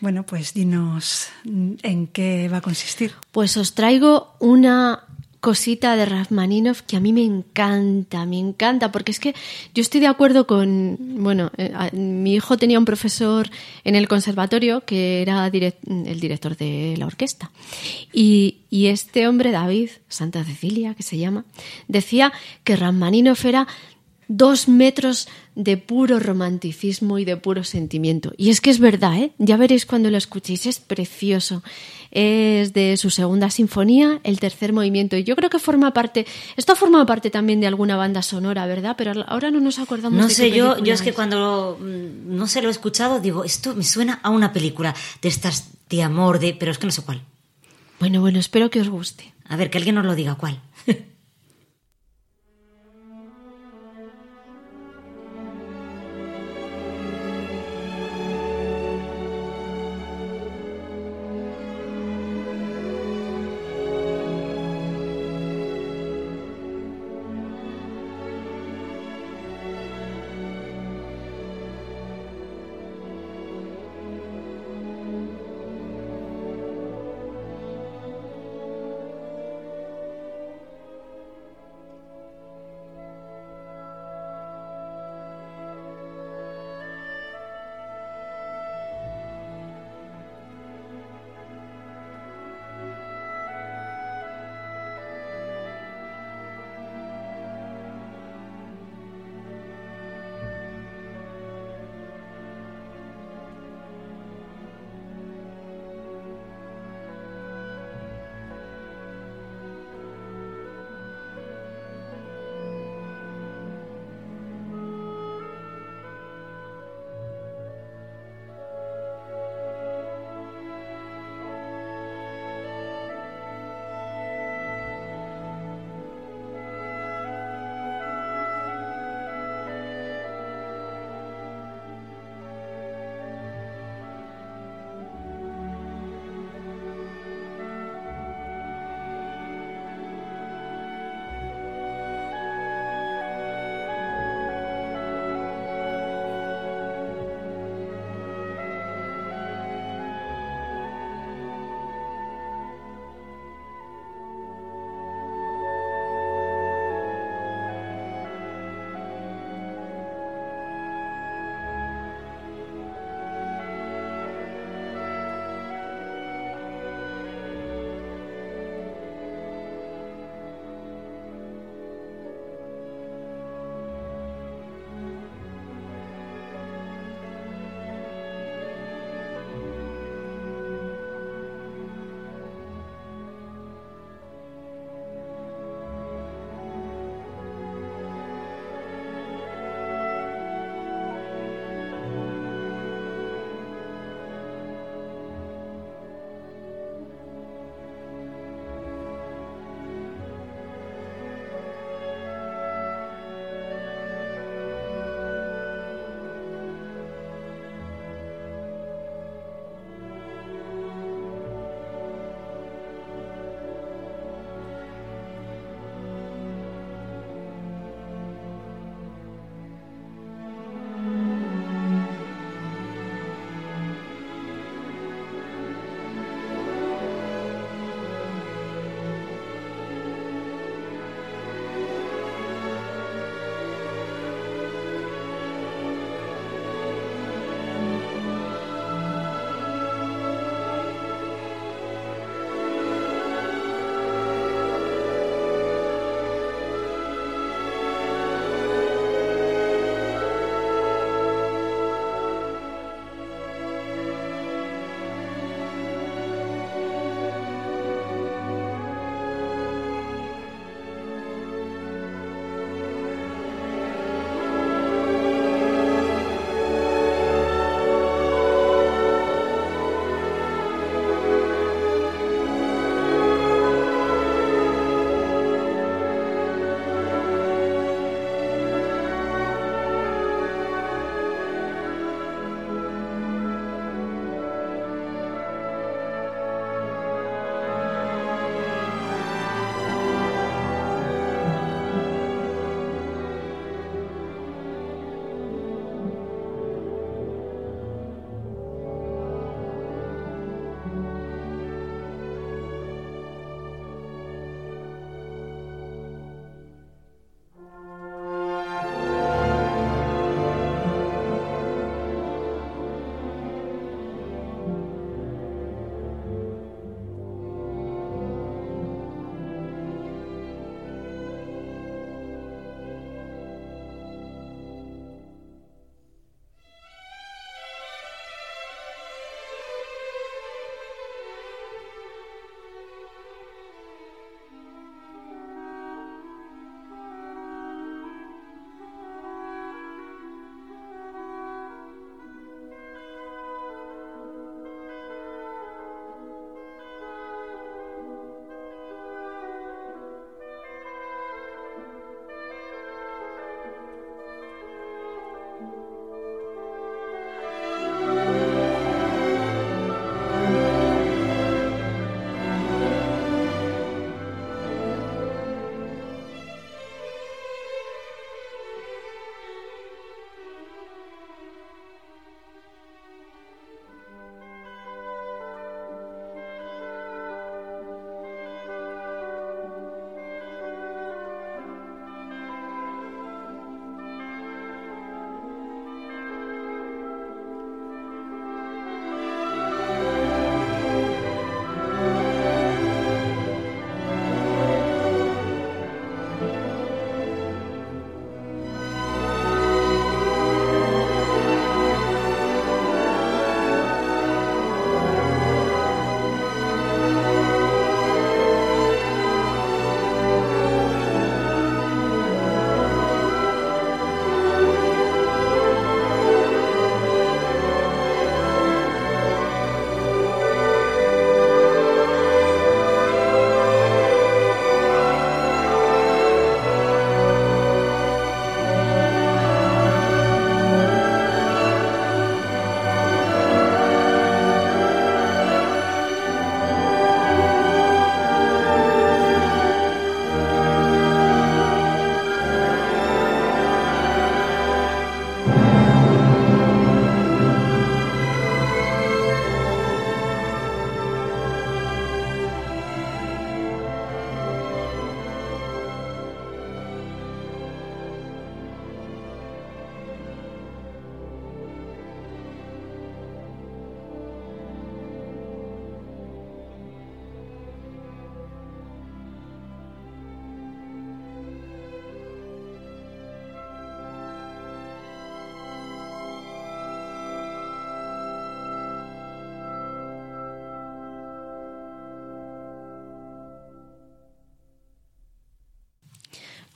Bueno, 0.00 0.24
pues 0.24 0.54
dinos 0.54 1.28
en 1.44 2.06
qué 2.06 2.48
va 2.48 2.58
a 2.58 2.62
consistir. 2.62 3.12
Pues 3.32 3.56
os 3.56 3.74
traigo 3.74 4.34
una 4.38 5.04
cosita 5.40 5.96
de 5.96 6.04
Rachmaninoff 6.04 6.82
que 6.82 6.96
a 6.96 7.00
mí 7.00 7.12
me 7.12 7.24
encanta, 7.24 8.26
me 8.26 8.38
encanta, 8.38 8.92
porque 8.92 9.10
es 9.10 9.18
que 9.18 9.34
yo 9.74 9.80
estoy 9.80 10.00
de 10.00 10.06
acuerdo 10.06 10.46
con, 10.46 10.96
bueno, 10.98 11.50
eh, 11.56 11.72
mi 11.92 12.34
hijo 12.34 12.56
tenía 12.56 12.78
un 12.78 12.84
profesor 12.84 13.50
en 13.84 13.96
el 13.96 14.06
conservatorio 14.06 14.84
que 14.84 15.22
era 15.22 15.46
el 15.46 16.20
director 16.20 16.56
de 16.56 16.94
la 16.98 17.06
orquesta. 17.06 17.50
Y, 18.12 18.58
y 18.68 18.86
este 18.86 19.26
hombre, 19.26 19.50
David, 19.50 19.90
Santa 20.08 20.44
Cecilia, 20.44 20.94
que 20.94 21.02
se 21.02 21.16
llama, 21.16 21.44
decía 21.88 22.32
que 22.62 22.76
Rachmaninoff 22.76 23.44
era 23.44 23.66
dos 24.30 24.68
metros 24.68 25.26
de 25.56 25.76
puro 25.76 26.20
romanticismo 26.20 27.18
y 27.18 27.24
de 27.24 27.36
puro 27.36 27.64
sentimiento. 27.64 28.32
Y 28.36 28.50
es 28.50 28.60
que 28.60 28.70
es 28.70 28.78
verdad, 28.78 29.16
¿eh? 29.16 29.32
Ya 29.38 29.56
veréis 29.56 29.86
cuando 29.86 30.08
lo 30.08 30.16
escuchéis, 30.16 30.66
es 30.66 30.78
precioso. 30.78 31.64
Es 32.12 32.72
de 32.72 32.96
su 32.96 33.10
segunda 33.10 33.50
sinfonía, 33.50 34.20
el 34.22 34.38
tercer 34.38 34.72
movimiento. 34.72 35.16
Y 35.16 35.24
yo 35.24 35.34
creo 35.34 35.50
que 35.50 35.58
forma 35.58 35.92
parte, 35.92 36.26
esto 36.56 36.72
ha 36.72 36.76
formado 36.76 37.04
parte 37.06 37.30
también 37.30 37.60
de 37.60 37.66
alguna 37.66 37.96
banda 37.96 38.22
sonora, 38.22 38.66
¿verdad? 38.66 38.94
Pero 38.96 39.24
ahora 39.26 39.50
no 39.50 39.60
nos 39.60 39.80
acordamos 39.80 40.20
No 40.20 40.28
de 40.28 40.34
sé, 40.34 40.50
qué 40.50 40.56
yo, 40.56 40.78
yo 40.78 40.94
es 40.94 41.02
que 41.02 41.12
cuando 41.12 41.76
mm, 41.80 42.36
no 42.36 42.46
sé, 42.46 42.62
lo 42.62 42.68
he 42.68 42.70
escuchado, 42.70 43.18
digo, 43.18 43.42
esto 43.42 43.74
me 43.74 43.82
suena 43.82 44.20
a 44.22 44.30
una 44.30 44.52
película 44.52 44.94
de 45.20 45.28
estas 45.28 45.70
de 45.88 46.04
amor, 46.04 46.38
de, 46.38 46.54
pero 46.54 46.70
es 46.70 46.78
que 46.78 46.86
no 46.86 46.92
sé 46.92 47.02
cuál. 47.02 47.24
Bueno, 47.98 48.20
bueno, 48.20 48.38
espero 48.38 48.70
que 48.70 48.80
os 48.80 48.88
guste. 48.88 49.34
A 49.48 49.56
ver, 49.56 49.70
que 49.70 49.78
alguien 49.78 49.96
nos 49.96 50.04
lo 50.04 50.14
diga 50.14 50.36
cuál. 50.36 50.60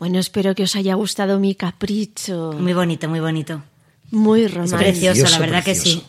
Bueno, 0.04 0.18
espero 0.18 0.54
que 0.54 0.64
os 0.64 0.76
haya 0.76 0.96
gustado 0.96 1.40
mi 1.40 1.54
capricho. 1.54 2.52
Muy 2.58 2.74
bonito, 2.74 3.08
muy 3.08 3.20
bonito. 3.20 3.62
Muy 4.10 4.42
Es 4.42 4.52
romántico. 4.52 4.76
precioso, 4.80 5.30
la 5.30 5.38
verdad 5.38 5.64
que 5.64 5.74
sí. 5.74 6.02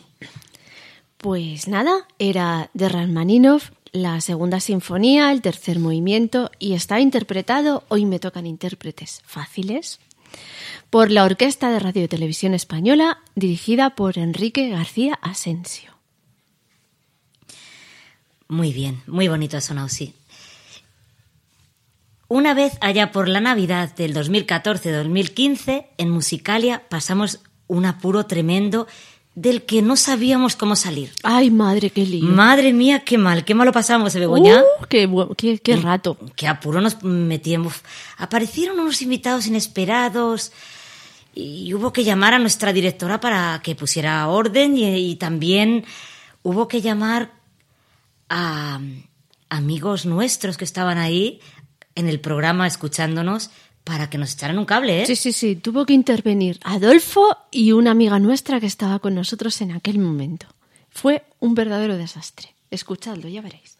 Pues 1.16 1.66
nada, 1.66 2.06
era 2.18 2.68
de 2.74 2.90
Rachmaninoff, 2.90 3.70
la 3.92 4.20
segunda 4.20 4.60
sinfonía, 4.60 5.32
el 5.32 5.40
tercer 5.40 5.78
movimiento, 5.78 6.50
y 6.58 6.74
está 6.74 7.00
interpretado, 7.00 7.84
hoy 7.88 8.04
me 8.04 8.18
tocan 8.18 8.44
intérpretes 8.44 9.22
fáciles, 9.24 9.98
por 10.90 11.10
la 11.10 11.24
Orquesta 11.24 11.70
de 11.70 11.78
Radio 11.78 12.04
y 12.04 12.08
Televisión 12.08 12.52
Española, 12.52 13.20
dirigida 13.34 13.94
por 13.94 14.18
Enrique 14.18 14.68
García 14.68 15.18
Asensio. 15.22 15.90
Muy 18.46 18.74
bien, 18.74 19.00
muy 19.06 19.26
bonito 19.28 19.56
ha 19.56 19.62
sonado, 19.62 19.88
sí. 19.88 20.12
Una 22.28 22.54
vez 22.54 22.76
allá 22.80 23.12
por 23.12 23.28
la 23.28 23.40
Navidad 23.40 23.94
del 23.94 24.14
2014-2015, 24.14 25.86
en 25.96 26.10
Musicalia 26.10 26.82
pasamos 26.88 27.40
un 27.68 27.86
apuro 27.86 28.26
tremendo 28.26 28.86
del 29.36 29.62
que 29.64 29.82
no 29.82 29.96
sabíamos 29.96 30.56
cómo 30.56 30.76
salir. 30.76 31.12
Ay, 31.22 31.50
madre, 31.50 31.90
qué 31.90 32.04
lío. 32.06 32.24
Madre 32.24 32.72
mía, 32.72 33.00
qué 33.04 33.18
mal, 33.18 33.44
qué 33.44 33.54
malo 33.54 33.70
pasamos, 33.70 34.14
¿eh, 34.14 34.20
Begoña? 34.20 34.60
Uh, 34.80 34.84
qué, 34.88 35.08
qué- 35.36 35.58
qué 35.58 35.76
rato. 35.76 36.16
Qué 36.34 36.48
apuro 36.48 36.80
nos 36.80 37.02
metíamos. 37.02 37.74
Aparecieron 38.16 38.80
unos 38.80 39.02
invitados 39.02 39.46
inesperados 39.46 40.52
y 41.34 41.72
hubo 41.74 41.92
que 41.92 42.02
llamar 42.02 42.32
a 42.34 42.38
nuestra 42.38 42.72
directora 42.72 43.20
para 43.20 43.60
que 43.62 43.74
pusiera 43.76 44.26
orden 44.26 44.76
y, 44.78 45.10
y 45.10 45.16
también 45.16 45.84
hubo 46.42 46.66
que 46.66 46.80
llamar 46.80 47.30
a 48.30 48.80
amigos 49.50 50.06
nuestros 50.06 50.56
que 50.56 50.64
estaban 50.64 50.96
ahí 50.98 51.40
en 51.96 52.08
el 52.08 52.20
programa 52.20 52.68
escuchándonos 52.68 53.50
para 53.82 54.08
que 54.08 54.18
nos 54.18 54.34
echaran 54.34 54.58
un 54.58 54.64
cable, 54.64 55.02
¿eh? 55.02 55.06
Sí, 55.06 55.16
sí, 55.16 55.32
sí, 55.32 55.56
tuvo 55.56 55.86
que 55.86 55.92
intervenir 55.92 56.58
Adolfo 56.64 57.36
y 57.50 57.72
una 57.72 57.92
amiga 57.92 58.18
nuestra 58.18 58.60
que 58.60 58.66
estaba 58.66 58.98
con 58.98 59.14
nosotros 59.14 59.60
en 59.60 59.72
aquel 59.72 59.98
momento. 59.98 60.46
Fue 60.90 61.24
un 61.40 61.54
verdadero 61.54 61.96
desastre. 61.96 62.54
Escuchadlo, 62.70 63.28
ya 63.28 63.42
veréis. 63.42 63.78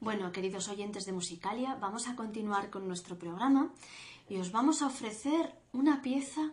Bueno, 0.00 0.32
queridos 0.32 0.68
oyentes 0.68 1.06
de 1.06 1.12
Musicalia, 1.12 1.76
vamos 1.76 2.08
a 2.08 2.16
continuar 2.16 2.70
con 2.70 2.86
nuestro 2.86 3.18
programa 3.18 3.72
y 4.28 4.36
os 4.36 4.52
vamos 4.52 4.82
a 4.82 4.86
ofrecer 4.86 5.52
una 5.72 6.02
pieza 6.02 6.52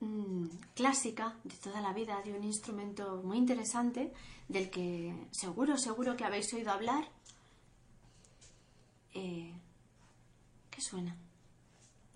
mm, 0.00 0.46
clásica 0.74 1.34
de 1.44 1.54
toda 1.56 1.80
la 1.80 1.92
vida, 1.92 2.20
de 2.24 2.32
un 2.32 2.44
instrumento 2.44 3.20
muy 3.24 3.38
interesante, 3.38 4.12
del 4.48 4.70
que 4.70 5.14
seguro, 5.30 5.76
seguro 5.76 6.16
que 6.16 6.24
habéis 6.24 6.52
oído 6.54 6.70
hablar. 6.70 7.08
Eh, 9.12 9.52
¿Qué 10.74 10.80
suena? 10.80 11.14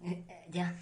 Eh, 0.05 0.25
ya. 0.51 0.75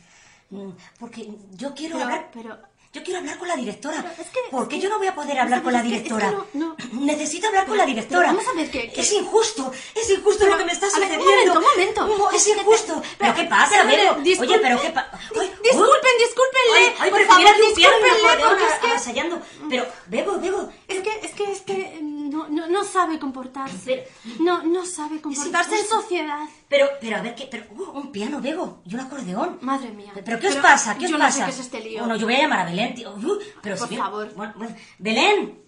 Mm, 0.51 0.71
Porque 0.99 1.29
yo 1.53 1.75
quiero 1.75 1.97
Pero- 1.97 2.05
hablar. 2.09 2.31
pero- 2.33 2.59
Yo 2.93 3.03
quiero 3.05 3.19
hablar 3.21 3.37
con 3.37 3.47
la 3.49 3.57
directora. 3.57 4.01
Pero 4.01 4.23
es 4.23 4.29
que- 4.31 4.41
¿Por 4.51 4.63
es 4.63 4.69
qué 4.71 4.77
que- 4.77 4.81
yo 4.81 4.89
no 4.89 4.97
voy 4.97 5.07
a 5.09 5.15
poder 5.15 5.39
hablar 5.39 5.63
con 5.63 5.71
la 5.75 5.81
es 5.81 5.85
que 5.85 5.91
directora? 5.91 6.31
no- 6.31 6.47
no. 6.55 6.77
Necesito 6.93 7.47
hablar 7.49 7.67
con 7.67 7.77
la 7.77 7.85
directora. 7.85 8.29
vamos 8.29 8.49
a 8.49 8.55
ver 8.55 8.71
que- 8.71 8.91
Es 8.97 9.13
injusto. 9.13 9.71
Es 9.95 10.09
injusto 10.09 10.39
Pero, 10.39 10.53
lo 10.53 10.59
que 10.59 10.65
me 10.65 10.73
está 10.73 10.87
a 10.87 10.99
ver, 11.01 11.11
un 11.11 11.25
sucediendo. 11.25 11.55
momento, 11.61 12.05
un 12.07 12.09
momento. 12.09 12.19
No, 12.19 12.31
es 12.31 12.49
injusto. 12.49 13.03
¿Pero 13.19 13.35
qué 13.35 13.45
pasa, 13.45 13.85
pero, 13.85 14.15
Bego? 14.15 14.23
disculpe- 14.25 14.55
Oye, 14.55 14.59
pero 14.63 14.81
qué 14.81 14.91
pasa. 14.91 15.11
Disculpen, 15.29 16.15
discúlpenle. 16.25 16.95
Ay, 16.99 17.11
por 17.11 17.19
pero 17.19 17.27
favor, 17.33 17.57
discúlpenle, 17.77 18.45
porque 18.49 18.65
es 18.65 19.03
que... 19.05 19.69
Pero, 19.69 19.87
Bego, 20.07 20.39
Bego. 20.41 20.73
Es 20.89 21.01
que, 21.03 21.21
es 21.27 21.33
que, 21.35 21.53
es 21.53 21.61
que 21.63 21.99
no, 22.37 22.49
no, 22.49 22.69
no 22.69 22.85
sabe 22.85 23.19
comportarse. 23.19 24.07
No, 24.41 24.63
no 24.63 24.85
sabe 24.85 25.21
comportarse 25.21 25.79
en 25.81 25.87
sociedad. 25.87 26.45
Pero, 26.69 26.87
pero, 27.01 27.17
a 27.17 27.23
ver, 27.23 27.35
¿qué? 27.35 27.49
Pero, 27.51 27.65
uh, 27.77 27.99
un 27.99 28.13
piano, 28.13 28.41
Bego, 28.41 28.83
y 28.85 28.95
un 28.95 29.01
acordeón. 29.01 29.59
Madre 29.63 29.91
mía. 29.91 30.13
¿Pero 30.25 30.39
qué 30.41 30.49
os 30.49 30.57
pasa? 30.57 30.97
¿Qué 30.99 31.07
os 31.07 31.13
pasa? 31.13 31.25
no 31.27 31.33
sé 31.33 31.45
qué 31.45 31.51
es 31.51 31.59
este 31.67 31.81
lío. 31.81 32.01
Bueno, 32.01 32.17
yo 32.17 32.27
voy 32.27 32.35
a 32.37 32.43
llamar 32.43 32.61
a 32.61 32.65
Belén, 32.71 32.95
tío. 32.95 33.11
Uh, 33.15 33.39
pero 33.63 33.77
Por 33.77 33.89
si 33.89 33.95
bien- 33.95 34.03
favor. 34.05 34.33
Bueno, 34.35 34.53
bueno. 34.57 34.77
Belén. 34.99 35.59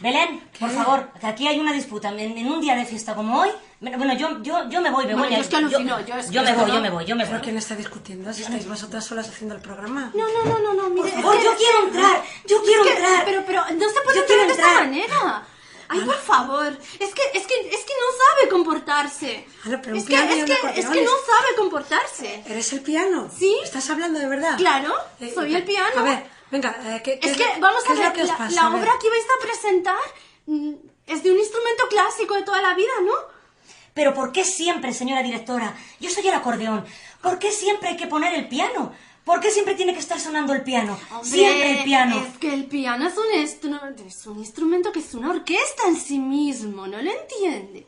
Belén, 0.00 0.40
por 0.60 0.70
favor, 0.70 1.10
que 1.20 1.26
aquí 1.26 1.48
hay 1.48 1.58
una 1.58 1.72
disputa. 1.72 2.10
En, 2.10 2.38
en 2.38 2.46
un 2.46 2.60
día 2.60 2.76
de 2.76 2.84
fiesta 2.84 3.14
como 3.16 3.40
hoy. 3.40 3.50
Bueno, 3.80 4.12
yo, 4.14 4.42
yo, 4.42 4.68
yo 4.68 4.80
me 4.80 4.90
voy, 4.90 5.06
Begoña. 5.06 5.22
Bueno, 5.28 5.36
yo 5.36 5.42
es 5.42 5.48
que 5.48 5.56
alucino, 5.56 6.00
yo 6.00 6.14
es 6.16 6.26
que 6.26 6.32
yo 6.32 6.42
me 6.42 6.52
voy, 6.52 6.66
no- 6.66 6.74
yo 6.74 6.80
me 6.80 6.90
voy, 6.90 7.04
yo 7.04 7.14
me 7.14 7.22
voy. 7.24 7.30
¿Pero 7.30 7.44
quién 7.44 7.56
está 7.58 7.76
discutiendo? 7.76 8.32
Si 8.32 8.42
estáis 8.42 8.66
vosotras 8.68 9.04
solas 9.04 9.28
haciendo 9.28 9.54
el 9.54 9.60
programa. 9.60 10.10
No, 10.14 10.26
no, 10.32 10.44
no, 10.46 10.58
no, 10.58 10.72
no, 10.74 10.88
mire. 10.90 11.10
favor, 11.12 11.34
es 11.36 11.40
que- 11.40 11.44
yo 11.46 11.56
quiero 11.56 11.78
entrar, 11.86 12.24
yo 12.46 12.62
quiero 12.62 12.82
Es 12.82 12.88
que- 12.90 12.96
entrar. 12.96 13.24
Pero, 13.24 13.42
pero, 13.46 13.60
no 13.72 13.88
se 13.88 14.00
puede 14.00 14.16
Yo 14.16 14.22
entrar 14.22 14.46
de 14.46 14.52
esta 14.52 14.74
manera. 14.74 15.46
Ay, 15.90 16.00
por 16.00 16.16
favor. 16.16 16.66
Es 16.98 17.14
que, 17.14 17.22
es 17.34 17.46
que, 17.46 17.54
es 17.70 17.84
que 17.84 17.92
no 18.02 18.08
sabe 18.18 18.48
comportarse. 18.50 19.46
Pero 19.62 19.76
un 19.92 19.96
es 19.96 20.02
que, 20.04 20.08
piano 20.08 20.30
es 20.32 20.44
que, 20.44 20.52
es 20.80 20.86
que 20.86 21.02
no 21.04 21.10
es- 21.16 21.26
sabe 21.26 21.56
comportarse. 21.56 22.42
¿Eres 22.46 22.72
el 22.72 22.80
piano? 22.82 23.30
¿Sí? 23.34 23.56
¿Estás 23.62 23.88
hablando 23.90 24.18
de 24.18 24.26
verdad? 24.26 24.56
Claro, 24.58 24.92
Eh, 25.20 25.32
soy 25.34 25.54
el 25.54 25.62
piano. 25.64 25.98
A 26.00 26.02
ver, 26.02 26.26
venga, 26.50 26.76
eh, 26.84 27.00
¿qué, 27.02 27.18
qué 27.20 27.30
Es 27.30 27.36
que, 27.36 27.46
vamos 27.60 27.82
qué 27.84 27.90
a 27.90 27.92
es 27.94 27.98
lo 28.00 28.04
ver, 28.06 28.12
que 28.12 28.22
os 28.24 28.28
la, 28.28 28.36
pasa? 28.36 28.54
la 28.56 28.66
A 28.66 28.70
ver. 28.70 28.82
obra 28.82 28.92
que 29.00 29.08
vais 29.08 29.24
a 29.24 29.42
presentar 29.42 29.96
mm, 30.46 30.74
es 31.06 31.22
de 31.22 31.30
un 31.32 31.38
instrumento 31.38 31.84
clásico 31.88 32.34
de 32.34 32.42
toda 32.42 32.60
la 32.60 32.74
vida, 32.74 32.92
¿no? 33.02 33.37
Pero 33.98 34.14
¿por 34.14 34.30
qué 34.30 34.44
siempre, 34.44 34.92
señora 34.94 35.24
directora? 35.24 35.74
Yo 35.98 36.08
soy 36.08 36.28
el 36.28 36.34
acordeón. 36.34 36.84
¿Por 37.20 37.40
qué 37.40 37.50
siempre 37.50 37.88
hay 37.88 37.96
que 37.96 38.06
poner 38.06 38.32
el 38.32 38.46
piano? 38.46 38.92
¿Por 39.24 39.40
qué 39.40 39.50
siempre 39.50 39.74
tiene 39.74 39.92
que 39.92 39.98
estar 39.98 40.20
sonando 40.20 40.52
el 40.52 40.62
piano? 40.62 40.96
Hombre, 41.10 41.28
siempre 41.28 41.78
el 41.78 41.82
piano. 41.82 42.16
Es 42.20 42.38
que 42.38 42.54
el 42.54 42.66
piano 42.66 43.08
es 43.08 43.14
un, 43.18 43.24
instru- 43.72 44.06
es 44.06 44.24
un 44.28 44.38
instrumento 44.38 44.92
que 44.92 45.00
es 45.00 45.14
una 45.14 45.30
orquesta 45.30 45.88
en 45.88 45.96
sí 45.96 46.20
mismo, 46.20 46.86
¿no 46.86 47.02
lo 47.02 47.10
entiendes? 47.10 47.86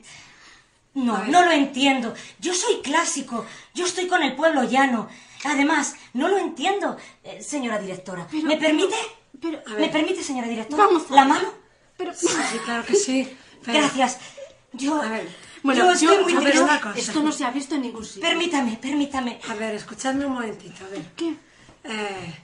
No, 0.95 1.23
no 1.27 1.45
lo 1.45 1.53
entiendo. 1.53 2.13
Yo 2.41 2.55
soy 2.55 2.81
clásico. 2.83 3.47
Yo 3.73 3.87
estoy 3.87 4.09
con 4.09 4.25
el 4.25 4.35
pueblo 4.35 4.65
llano. 4.65 5.09
Además, 5.45 5.95
no 6.13 6.27
lo 6.27 6.39
entiendo, 6.39 6.97
eh, 7.23 7.41
señora 7.41 7.79
directora. 7.79 8.27
¿Me 8.33 8.57
permite? 8.57 8.97
Pero, 9.41 9.61
¿Me 9.79 9.89
permite, 9.91 10.25
señora 10.25 10.49
directora? 10.49 10.87
Vamos 10.87 11.09
¿La 11.09 11.25
mano? 11.25 11.55
Pero, 11.97 12.13
Sí, 12.17 12.27
claro 12.65 12.85
que 12.85 12.97
sí. 12.97 13.33
pero- 13.65 13.79
Gracias. 13.79 14.19
Yo, 14.73 15.01
A 15.03 15.09
ver, 15.09 15.29
bueno, 15.63 15.85
yo 15.85 15.93
estoy 15.93 16.23
muy 16.25 16.35
nerviosa. 16.35 16.65
una 16.65 16.81
cosa. 16.81 16.99
esto 16.99 17.23
no 17.23 17.33
se 17.33 17.45
ha 17.45 17.51
visto 17.51 17.75
en 17.75 17.83
ningún 17.83 18.05
sitio. 18.05 18.23
Permítame, 18.23 18.79
permítame. 18.81 19.41
A 19.49 19.55
ver, 19.55 19.75
escuchadme 19.75 20.27
un 20.27 20.33
momentito, 20.35 20.85
a 20.85 20.89
ver. 20.89 21.03
¿Qué? 21.17 21.35
Eh, 21.85 22.35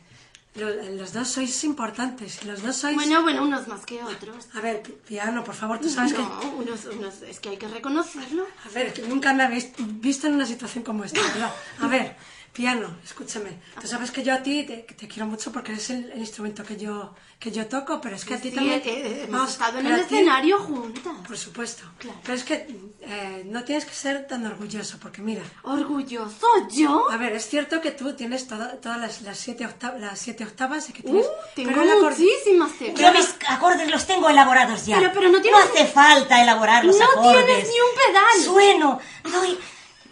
lo- 0.56 0.70
los 0.96 1.12
dos 1.12 1.28
sois 1.28 1.64
importantes, 1.64 2.44
los 2.44 2.62
dos 2.62 2.76
sois... 2.76 2.94
Bueno, 2.94 3.22
bueno, 3.22 3.42
unos 3.42 3.68
más 3.68 3.84
que 3.84 4.02
otros. 4.02 4.46
A 4.54 4.60
ver, 4.60 4.82
pi- 4.82 4.92
piano, 5.06 5.44
por 5.44 5.54
favor, 5.54 5.78
tú 5.78 5.90
sabes 5.90 6.12
no, 6.14 6.40
unos, 6.56 6.86
unos, 6.86 7.20
es 7.22 7.40
que 7.40 7.50
hay 7.50 7.56
que 7.58 7.68
reconocerlo. 7.68 8.46
que... 8.46 8.68
A 8.68 8.72
ver, 8.72 8.92
que 8.94 9.02
nunca 9.02 9.34
me 9.34 9.42
habéis 9.42 9.68
visto 9.78 10.26
en 10.26 10.34
una 10.34 10.46
situación 10.46 10.82
como 10.82 11.04
esta, 11.04 11.20
¿verdad? 11.20 11.52
A 11.82 11.88
ver, 11.88 12.16
piano, 12.56 12.88
escúchame. 13.04 13.50
Tú 13.80 13.86
sabes 13.86 14.10
que 14.10 14.22
yo 14.22 14.32
a 14.32 14.42
ti 14.42 14.64
te, 14.64 14.78
te 14.78 15.06
quiero 15.06 15.26
mucho 15.26 15.52
porque 15.52 15.74
es 15.74 15.90
el, 15.90 16.10
el 16.12 16.20
instrumento 16.20 16.64
que 16.64 16.78
yo, 16.78 17.14
que 17.38 17.50
yo 17.52 17.66
toco, 17.66 18.00
pero 18.00 18.16
es 18.16 18.24
que 18.24 18.32
a 18.34 18.40
ti 18.40 18.48
Sí, 18.48 18.54
también... 18.54 18.80
eh, 18.80 18.82
eh, 18.86 19.20
hemos 19.24 19.30
Vamos, 19.30 19.50
estado 19.52 19.78
en 19.78 19.86
el 19.86 19.92
a 19.92 19.96
ti- 20.06 20.14
escenario 20.16 20.58
juntas. 20.60 21.12
Por 21.26 21.36
supuesto. 21.36 21.82
Claro. 21.98 22.18
Pero 22.22 22.34
es 22.34 22.44
que 22.44 22.54
eh, 23.02 23.42
no 23.44 23.62
tienes 23.64 23.84
que 23.84 23.92
ser 23.94 24.26
tan 24.26 24.46
orgulloso, 24.46 24.96
porque 24.98 25.20
mira... 25.20 25.42
¿Orgulloso 25.64 26.46
yo? 26.70 27.10
A 27.10 27.16
ver, 27.18 27.32
es 27.34 27.46
cierto 27.46 27.80
que 27.82 27.90
tú 27.90 28.14
tienes 28.14 28.48
toda- 28.48 28.80
todas 28.80 28.98
las, 28.98 29.20
las, 29.20 29.36
siete 29.38 29.66
octa- 29.66 29.96
las 29.98 30.18
siete 30.18 30.44
octavas 30.44 30.88
y 30.88 30.92
que 30.94 31.02
tienes... 31.02 31.26
Uh, 31.26 31.30
tengo 31.54 31.70
pero 31.70 31.82
acorde- 31.82 32.18
muchísimas 32.24 32.72
teclas. 32.78 33.00
Yo 33.00 33.12
mis 33.18 33.34
acordes 33.48 33.90
los 33.90 34.06
tengo 34.06 34.30
elaborados 34.30 34.86
ya. 34.86 34.96
Pero- 34.98 35.12
pero 35.12 35.28
no 35.28 35.40
tienes- 35.42 35.60
hace 35.60 35.84
falta 35.86 36.42
elaborar 36.42 36.84
los 36.86 36.98
No 36.98 37.04
acordes. 37.04 37.44
tienes 37.44 37.64
ni 37.68 37.74
un 37.80 37.92
pedal. 38.06 38.44
Sueno, 38.44 39.00
doy, 39.30 39.58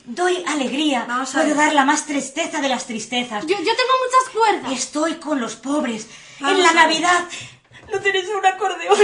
doy 0.05 0.44
alegría. 0.46 1.05
Vamos 1.09 1.30
a 1.34 1.40
Puedo 1.40 1.48
ver. 1.48 1.57
dar 1.57 1.74
la 1.74 1.84
más 1.84 2.07
tristeza 2.07 2.61
de 2.61 2.68
las 2.68 2.86
tristezas. 2.86 3.42
Yo, 3.46 3.57
yo 3.57 3.57
tengo 3.64 3.72
muchas 4.05 4.34
cuerdas. 4.34 4.72
Estoy 4.72 5.14
con 5.14 5.40
los 5.40 5.57
pobres. 5.57 6.07
Vamos 6.40 6.59
en 6.59 6.64
la. 6.64 6.72
Navidad. 6.72 7.24
No 7.92 8.00
tenéis 8.00 8.26
un 8.28 8.44
acordeón. 8.46 8.98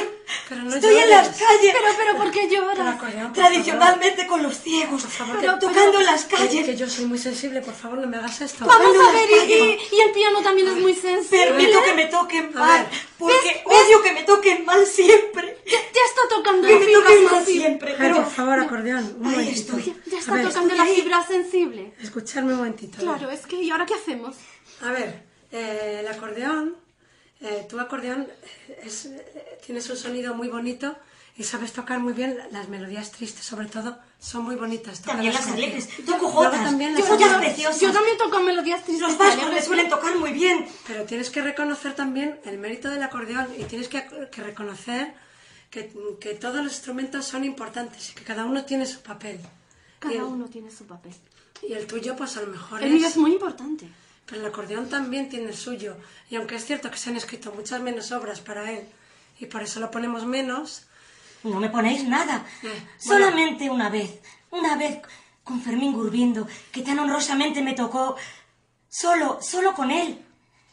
Pero 0.51 0.65
no 0.65 0.75
Estoy 0.75 0.91
en 0.97 1.09
llores. 1.09 1.11
las 1.29 1.29
calles. 1.39 1.75
Pero, 1.79 1.95
pero, 1.97 2.17
¿por 2.19 2.31
qué 2.33 2.41
Pero 2.51 2.63
lloras? 2.75 2.97
por 2.97 3.33
Tradicionalmente 3.33 4.27
con 4.27 4.43
los 4.43 4.59
ciegos. 4.61 5.03
favor, 5.05 5.37
Pero- 5.41 5.59
tocando 5.61 6.01
en 6.01 6.07
las 6.07 6.25
calles. 6.25 6.67
Que 6.67 6.77
yo 6.77 6.89
soy 6.91 7.05
muy 7.07 7.19
sensible, 7.19 7.61
por 7.61 7.73
favor, 7.75 7.99
no 7.99 8.09
me 8.09 8.17
hagas 8.17 8.41
esto. 8.41 8.67
Vamos 8.67 8.97
a 8.97 9.03
las 9.05 9.13
ver, 9.13 9.49
y, 9.49 9.79
y- 9.97 10.01
el 10.01 10.11
piano 10.11 10.43
también 10.43 10.67
es 10.67 10.75
muy 10.75 10.93
sensible. 10.95 11.47
Permito 11.53 11.83
que 11.85 11.95
me 11.95 12.07
toquen 12.07 12.53
mal. 12.53 12.83
ver. 12.83 13.01
Porque 13.17 13.63
¿Ves? 13.65 13.87
odio 13.87 14.03
que 14.03 14.13
me 14.13 14.23
toquen 14.25 14.65
mal 14.65 14.85
siempre. 14.87 15.57
Ya, 15.67 15.79
ya 15.79 16.01
está 16.09 16.23
tocando 16.29 16.67
Que 16.67 16.75
la 16.75 16.81
me 16.81 16.87
fibra 16.87 17.01
toquen 17.05 17.25
mal 17.27 17.45
siempre. 17.47 17.89
Ver, 17.93 17.99
Pero 18.01 18.15
por 18.17 18.31
favor, 18.33 18.59
acordeón, 18.59 19.17
un 19.21 19.27
Ahí 19.33 19.51
estoy. 19.51 19.95
Ya 20.07 20.19
está 20.19 20.35
ver, 20.35 20.49
tocando 20.49 20.75
la 20.75 20.85
fibra 20.85 21.25
sensible. 21.25 21.95
Escuchadme 22.03 22.53
un 22.55 22.59
momentito. 22.59 22.97
ver. 22.99 23.07
Claro, 23.07 23.31
es 23.31 23.47
que 23.47 23.55
¿y 23.63 23.71
ahora 23.71 23.87
qué 23.87 23.95
hacemos? 23.95 24.35
A 24.83 24.91
ver, 24.91 25.23
eh, 25.53 25.99
el 26.01 26.09
acordeón, 26.09 26.77
eh, 27.41 27.67
tu 27.69 27.79
acordeón 27.81 28.27
es, 28.83 29.09
tienes 29.65 29.89
un 29.91 29.97
sonido 29.97 30.35
muy 30.35 30.49
bonito 30.49 30.97
y 31.37 31.45
sabes 31.45 31.73
tocar 31.73 31.99
muy 32.01 32.13
bien 32.13 32.37
las 32.51 32.69
melodías 32.69 33.13
tristes, 33.13 33.45
sobre 33.45 33.67
todo, 33.67 33.99
son 34.19 34.45
muy 34.45 34.57
bonitas. 34.57 35.01
También 35.01 35.33
las 35.33 35.47
alegres. 35.49 35.89
Toco 36.05 36.29
jotas. 36.29 36.63
también 36.65 36.93
Yo 36.93 36.99
las 37.01 37.09
jotas 37.09 37.35
preciosas. 37.39 37.81
Yo 37.81 37.93
también 37.93 38.19
toco 38.19 38.41
melodías 38.41 38.83
tristes. 38.85 39.09
Los 39.09 39.17
vascos 39.17 39.51
me 39.51 39.63
suelen 39.63 39.89
tocar 39.89 40.17
muy 40.19 40.33
bien. 40.33 40.67
Pero 40.87 41.05
tienes 41.05 41.31
que 41.31 41.41
reconocer 41.41 41.95
también 41.95 42.39
el 42.45 42.59
mérito 42.59 42.91
del 42.91 43.03
acordeón 43.03 43.47
y 43.59 43.65
tienes 43.65 43.89
que, 43.89 44.07
que 44.31 44.43
reconocer 44.43 45.15
que, 45.71 45.91
que 46.21 46.35
todos 46.35 46.57
los 46.63 46.73
instrumentos 46.75 47.25
son 47.27 47.45
importantes 47.45 48.11
y 48.11 48.15
que 48.15 48.25
cada 48.25 48.45
uno 48.45 48.65
tiene 48.67 48.85
su 48.85 49.01
papel. 49.01 49.41
Cada 49.99 50.15
el- 50.15 50.23
uno 50.25 50.47
tiene 50.49 50.71
su 50.71 50.85
papel. 50.85 51.15
Y 51.63 51.73
el 51.75 51.87
tuyo, 51.87 52.17
pues 52.17 52.37
a 52.37 52.43
lo 52.43 52.49
mejor 52.49 52.83
El 52.83 52.93
mío 52.93 53.07
es 53.07 53.17
muy 53.17 53.33
importante. 53.33 53.87
Pero 54.31 54.43
el 54.43 54.49
acordeón 54.49 54.89
también 54.89 55.29
tiene 55.29 55.49
el 55.49 55.57
suyo. 55.57 55.97
Y 56.31 56.37
aunque 56.37 56.55
es 56.57 56.65
cierto 56.65 56.91
que 56.91 56.97
se 56.97 57.11
han 57.11 57.17
escrito 57.17 57.53
muchas 57.53 57.81
menos 57.83 58.13
obras 58.13 58.41
para 58.41 58.71
él, 58.71 58.87
y 59.41 59.47
por 59.47 59.63
eso 59.63 59.81
lo 59.81 59.91
ponemos 59.91 60.25
menos... 60.25 60.85
No 61.43 61.59
me 61.59 61.71
ponéis 61.71 62.05
nada. 62.07 62.45
Eh, 62.63 62.69
bueno, 63.07 63.25
Solamente 63.27 63.69
una 63.71 63.89
vez. 63.89 64.21
Una 64.51 64.77
vez 64.77 65.01
con 65.43 65.63
Fermín 65.63 65.93
Gurbindo, 65.95 66.47
que 66.71 66.83
tan 66.83 66.99
honrosamente 66.99 67.63
me 67.63 67.73
tocó. 67.73 68.15
Solo, 68.89 69.39
solo 69.41 69.73
con 69.75 69.91
él. 69.91 70.23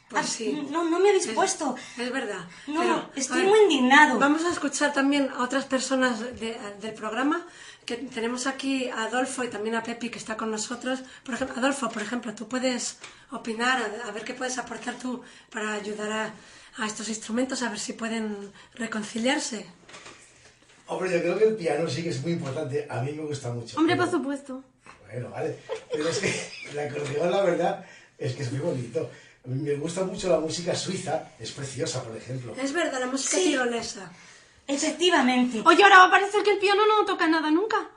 Pues 0.10 0.26
Ah, 0.26 0.28
sí. 0.28 0.68
No, 0.70 0.84
no 0.89 0.99
me 0.99 1.10
habéis 1.10 1.28
Es- 1.28 1.34
puesto. 1.34 1.76
Es 1.97 2.12
verdad. 2.12 2.45
No, 2.68 2.82
Pero, 2.82 3.10
estoy 3.16 3.41
ver, 3.43 3.49
muy 3.49 3.60
indignado. 3.62 4.20
Vamos 4.20 4.43
a 4.45 4.51
escuchar 4.51 4.91
también 4.93 5.30
a 5.36 5.41
otras 5.43 5.66
personas 5.66 6.20
de- 6.20 6.60
del 6.82 6.93
programa. 6.93 7.45
Que 7.88 7.95
tenemos 7.95 8.47
aquí 8.47 8.89
a 8.89 9.05
Adolfo 9.05 9.45
y 9.45 9.47
también 9.49 9.73
a 9.75 9.81
Pepi 9.81 10.09
que 10.09 10.19
está 10.19 10.35
con 10.35 10.51
nosotros. 10.51 10.99
Por 11.23 11.35
ejemplo, 11.35 11.55
Adolfo, 11.57 11.89
por 11.89 12.01
ejemplo, 12.01 12.35
tú 12.35 12.49
puedes 12.49 12.97
opinar, 13.31 13.77
a, 14.05 14.11
ver 14.11 14.23
qué 14.25 14.33
puedes 14.33 14.57
aportar 14.57 14.95
tú 14.95 15.21
para 15.49 15.71
ayudar 15.71 16.11
a, 16.11 16.33
a 16.83 16.85
estos 16.85 17.07
instrumentos, 17.07 17.63
a 17.63 17.69
ver 17.69 17.79
si 17.79 17.93
pueden 17.93 18.51
reconciliarse. 18.75 19.65
Hombre, 20.88 21.11
yo 21.13 21.21
creo 21.21 21.38
que 21.38 21.45
el 21.45 21.55
piano 21.55 21.89
sí 21.89 22.03
que 22.03 22.09
es 22.09 22.21
muy 22.21 22.33
importante. 22.33 22.85
A 22.89 23.01
mí 23.01 23.13
me 23.13 23.23
gusta 23.23 23.51
mucho. 23.53 23.77
Hombre, 23.77 23.95
pero- 23.95 24.05
por 24.11 24.19
supuesto. 24.19 24.63
Bueno, 25.09 25.29
vale. 25.29 25.57
Pero 25.89 26.09
es 26.09 26.17
que 26.19 26.29
el 26.71 26.79
acordeón, 26.79 27.31
la 27.31 27.41
verdad, 27.43 27.85
es 28.17 28.35
que 28.35 28.43
es 28.43 28.51
muy 28.51 28.59
bonito. 28.59 29.09
A 29.45 29.47
mí 29.47 29.61
me 29.61 29.75
gusta 29.75 30.03
mucho 30.03 30.27
la 30.29 30.41
música 30.41 30.75
suiza. 30.75 31.29
Es 31.39 31.51
preciosa, 31.51 32.03
por 32.03 32.17
ejemplo. 32.17 32.53
Es 32.61 32.73
verdad, 32.73 32.99
la 32.99 33.07
música 33.07 33.38
Sí. 33.38 33.45
tirolesa. 33.45 34.11
Efectivamente. 34.68 35.61
Oye, 35.65 35.84
ahora 35.84 35.99
va 35.99 36.05
a 36.05 36.11
parecer 36.11 36.43
que 36.43 36.51
el 36.51 36.59
piano 36.59 36.82
no 36.86 37.05
toca 37.05 37.28
nada 37.28 37.49
nunca. 37.51 37.89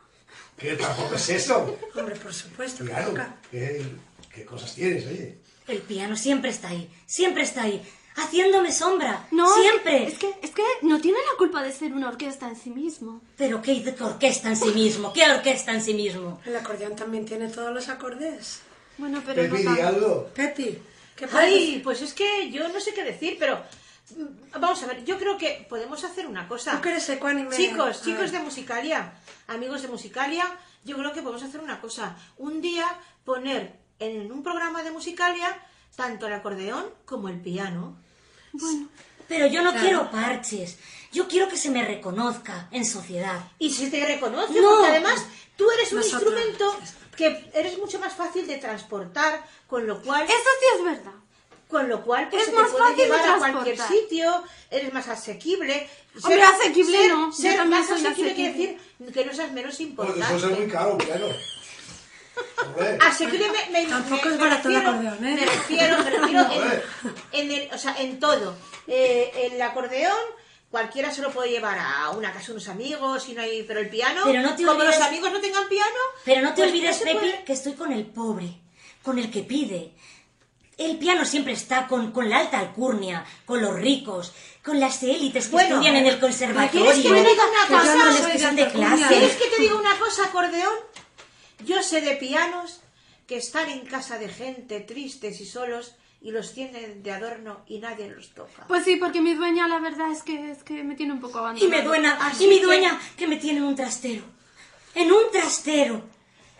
Que 0.57 0.77
tampoco 0.77 1.14
es 1.14 1.29
eso. 1.31 1.79
Hombre, 1.95 2.16
por 2.16 2.33
supuesto. 2.33 2.85
que 2.85 2.91
Claro. 2.91 3.11
toca. 3.11 3.37
¿Qué, 3.51 3.85
qué 4.35 4.45
cosas 4.45 4.75
tienes, 4.75 5.07
oye? 5.07 5.39
El 5.68 5.79
piano 5.83 6.16
siempre 6.16 6.51
está 6.51 6.68
ahí. 6.68 6.91
Siempre 7.07 7.43
está 7.43 7.62
ahí. 7.62 7.83
Haciéndome 8.16 8.73
sombra. 8.73 9.27
No, 9.31 9.47
Siempre. 9.55 10.07
Es 10.07 10.18
que, 10.18 10.35
es 10.43 10.51
que 10.51 10.62
no 10.83 11.01
tiene 11.01 11.18
la 11.31 11.39
culpa 11.39 11.62
de 11.62 11.73
ser 11.73 11.93
una 11.93 12.09
orquesta 12.09 12.49
en 12.49 12.57
sí 12.57 12.71
mismo. 12.71 13.23
Pero 13.37 13.62
qué 13.62 13.83
orquesta 14.01 14.49
en 14.49 14.57
sí 14.57 14.71
mismo. 14.73 15.12
¿Qué 15.12 15.31
orquesta 15.31 15.73
en 15.73 15.81
sí 15.83 15.95
mismo? 15.95 16.41
El 16.45 16.57
acordeón 16.57 16.97
también 16.97 17.25
tiene 17.25 17.49
todos 17.49 17.73
los 17.73 17.89
acordes. 17.89 18.61
Bueno, 18.99 19.23
pero 19.25 19.43
Pepi, 19.43 19.62
no 19.62 19.71
tanto. 19.77 19.87
algo. 19.89 20.31
Pepi, 20.35 20.79
¿qué 21.16 21.27
puedes 21.29 21.47
Ay, 21.49 21.81
pues 21.83 22.03
es 22.03 22.12
que 22.12 22.51
yo 22.51 22.68
no 22.68 22.81
sé 22.81 22.93
qué 22.93 23.05
decir, 23.05 23.37
pero 23.39 23.62
vamos 24.59 24.83
a 24.83 24.87
ver, 24.87 25.05
yo 25.05 25.19
creo 25.19 25.37
que 25.39 25.67
podemos 25.69 26.03
hacer 26.05 26.27
una 26.27 26.49
cosa. 26.49 26.81
Tú 26.81 26.89
eres 26.89 27.09
ecuánime. 27.09 27.55
Chicos, 27.55 28.03
chicos 28.03 28.33
de 28.33 28.39
Musicalia, 28.41 29.13
amigos 29.49 29.83
de 29.83 29.89
Musicalia, 29.89 30.45
yo 30.85 30.97
creo 30.97 31.13
que 31.13 31.23
podemos 31.23 31.43
hacer 31.43 31.61
una 31.61 31.81
cosa. 31.81 32.17
Un 32.39 32.61
día 32.61 32.87
poner 33.25 33.79
en 33.99 34.31
un 34.33 34.43
programa 34.43 34.83
de 34.83 34.91
Musicalia 34.91 35.57
tanto 35.97 36.27
el 36.27 36.33
acordeón 36.33 36.87
como 37.05 37.29
el 37.29 37.41
piano. 37.41 37.97
Bueno, 38.53 38.89
Pero 39.29 39.47
yo 39.47 39.63
no 39.63 39.71
Claro. 39.71 39.87
quiero 39.87 40.11
parches. 40.11 40.79
Yo 41.13 41.29
quiero 41.29 41.49
que 41.49 41.57
se 41.57 41.71
me 41.71 41.85
reconozca 41.85 42.67
en 42.73 42.85
sociedad. 42.85 43.39
Y 43.61 43.71
si 43.71 43.89
te 43.91 44.05
reconoce, 44.05 44.61
No. 44.61 44.71
porque 44.71 44.87
además 44.89 45.25
tú 45.57 45.71
eres 45.71 45.93
un 45.93 45.99
Nosotros. 45.99 46.33
instrumento 46.35 46.77
que 47.17 47.51
eres 47.55 47.79
mucho 47.79 47.99
más 48.01 48.13
fácil 48.15 48.47
de 48.47 48.57
transportar, 48.57 49.45
con 49.69 49.87
lo 49.87 50.03
cual... 50.03 50.25
eso 50.25 50.33
sí 50.35 50.67
es 50.79 50.85
verdad. 50.85 51.13
Con 51.71 51.89
lo 51.89 52.03
cual, 52.03 52.29
pues 52.29 52.43
Es 52.43 52.47
se 52.49 52.55
te 52.55 52.61
más 52.61 52.71
puede 52.71 52.83
fácil 52.85 53.05
llevar 53.05 53.29
a 53.31 53.39
cualquier 53.39 53.79
sitio, 53.79 54.43
eres 54.71 54.93
más 54.93 55.07
asequible. 55.09 55.89
Hombre, 56.23 56.43
asequible 56.43 56.99
ser- 56.99 57.11
no, 57.12 57.27
yo 57.31 57.33
Ser 57.33 57.57
también 57.57 57.81
más 57.81 57.91
asequible 57.91 58.35
quiere 58.35 58.53
decir 58.53 58.79
que 59.14 59.25
no 59.25 59.33
seas 59.33 59.53
menos 59.53 59.81
importante. 59.81 60.37
eso 60.37 60.51
es 60.51 60.59
muy 60.59 60.68
caro. 60.68 60.99
Hombre. 62.64 62.99
Asequible 63.07 63.47
me, 63.51 63.71
me- 63.71 63.87
Tampoco 63.89 64.23
me- 64.27 64.31
es 64.33 64.39
me 64.39 64.45
barato 64.49 64.68
el 64.68 64.77
acordeón, 64.77 65.25
¿eh? 65.27 65.35
Me 65.35 65.45
refiero, 65.47 65.99
me 66.03 66.11
refiero 66.11 66.47
en, 66.53 66.83
en 67.33 67.53
el- 67.53 67.75
o 67.75 67.79
sea, 67.79 67.95
en 67.99 68.18
todo. 68.21 68.55
Eh, 68.87 69.49
el 69.53 69.61
acordeón, 69.62 70.16
cualquiera 70.71 71.12
se 71.12 71.23
lo 71.23 71.31
puede 71.31 71.51
llevar 71.51 71.79
a 71.79 72.11
una 72.11 72.33
casa 72.33 72.47
de 72.47 72.53
unos 72.53 72.68
amigos, 72.68 73.29
y 73.29 73.35
no 73.35 73.43
hay, 73.43 73.62
pero 73.64 73.81
el 73.81 73.89
piano, 73.91 74.23
Pero 74.25 74.43
no 74.43 74.55
te 74.57 74.64
como 74.64 74.79
olvides- 74.81 74.99
los 74.99 75.07
amigos 75.07 75.33
no 75.33 75.41
tengan 75.41 75.68
piano, 75.68 76.01
Pero 76.25 76.41
no 76.43 76.49
te 76.55 76.62
pues 76.62 76.71
olvides, 76.71 76.99
Pepi, 76.99 77.12
puede- 77.12 77.45
que 77.45 77.53
estoy 77.53 77.73
con 77.75 77.93
el 77.93 78.07
pobre, 78.07 78.55
con 79.03 79.18
el 79.18 79.31
que 79.31 79.43
pide. 79.43 79.93
El 80.81 80.97
piano 80.99 81.24
siempre 81.26 81.53
está 81.53 81.87
con, 81.87 82.11
con 82.11 82.28
la 82.31 82.39
alta 82.39 82.59
alcurnia, 82.59 83.24
con 83.45 83.61
los 83.61 83.74
ricos, 83.76 84.33
con 84.64 84.81
las 84.81 85.03
élites 85.03 85.47
que 85.47 85.53
Bueno, 85.53 85.74
estudian 85.76 85.97
en 85.97 86.07
el 86.07 86.18
¿quieres 86.18 86.20
conservatorio, 86.39 86.93
que 87.03 87.11
me 87.11 87.20
diga 87.20 87.43
una 87.68 87.78
cosa? 87.78 88.05
los 88.07 88.14
Soy 88.16 88.26
que 88.33 88.39
de 88.39 88.45
son 88.45 88.57
de 88.57 88.62
alta 88.62 88.78
alcurnia. 88.81 89.09
¿Quieres 89.09 89.31
clase. 89.33 89.45
que 89.51 89.57
te 89.57 89.62
diga 89.62 89.74
una 89.76 89.99
cosa, 89.99 90.24
acordeón? 90.24 90.74
Yo 91.66 91.83
sé 91.83 92.01
de 92.01 92.16
pianos 92.16 92.81
que 93.26 93.37
están 93.37 93.68
en 93.68 93.81
casa 93.87 94.18
de 94.18 94.28
gente 94.31 94.81
tristes 94.81 95.41
y 95.43 95.47
solos 95.47 95.95
y 96.22 96.31
los 96.33 96.53
tienen 96.55 97.03
de 97.03 97.12
adorno 97.12 97.62
y 97.66 97.78
nadie 97.78 98.09
los 98.09 98.31
toca. 98.31 98.64
Pues 98.66 98.85
sí, 98.85 98.97
porque 98.97 99.20
mi 99.20 99.35
dueña 99.35 99.68
la 99.68 99.78
verdad 99.81 100.11
es 100.11 100.22
que, 100.22 100.51
es 100.51 100.62
que 100.64 100.83
me 100.83 100.95
tiene 100.95 101.12
un 101.12 101.20
poco 101.20 101.39
abandonado. 101.41 101.66
Y 101.66 101.70
me 101.70 101.83
Así 102.09 102.45
y 102.45 102.49
mi 102.49 102.59
que- 102.59 102.64
dueña 102.64 102.99
que 103.18 103.26
me 103.26 103.37
tiene 103.37 103.59
en 103.59 103.64
un 103.64 103.76
trastero. 103.76 104.22
En 104.95 105.12
un 105.12 105.31
trastero. 105.31 106.03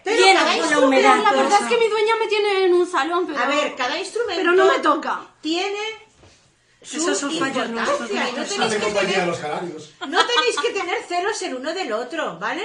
Pero 0.05 0.17
lleno 0.23 0.39
cada 0.41 0.51
con 0.53 0.59
la 0.61 0.67
instrumento- 0.67 0.87
humedad. 0.87 1.23
La 1.25 1.33
verdad 1.43 1.61
es 1.63 1.69
que 1.69 1.77
mi 1.79 1.89
dueña 1.89 2.17
me 2.17 2.27
tiene 2.27 2.65
en 2.65 2.75
un 2.75 2.91
salón, 2.91 3.27
pero... 3.27 3.39
A 3.39 3.47
ver, 3.47 3.75
cada 3.77 3.99
instrumento 3.99 4.41
Pero 4.43 4.53
no 4.55 4.65
me 4.67 4.79
toca. 4.81 5.21
tiene 5.41 5.79
su 6.83 6.97
Esos 6.97 7.19
son 7.19 7.31
fallos 7.39 7.69
nuestros, 7.69 8.01
importancia 8.01 8.29
y 8.29 8.33
no 8.33 8.37
nuestros. 8.39 8.59
tenéis, 8.59 8.75
que 8.75 8.81
compañía 8.85 9.11
a 9.11 9.13
tener, 9.13 9.29
los 9.29 9.39
canarios. 9.39 9.91
no 10.09 10.27
tenéis 10.27 10.57
que 10.63 10.71
tener 10.71 11.03
celos 11.07 11.43
el 11.43 11.55
uno 11.57 11.75
del 11.75 11.93
otro, 11.93 12.39
¿vale? 12.39 12.65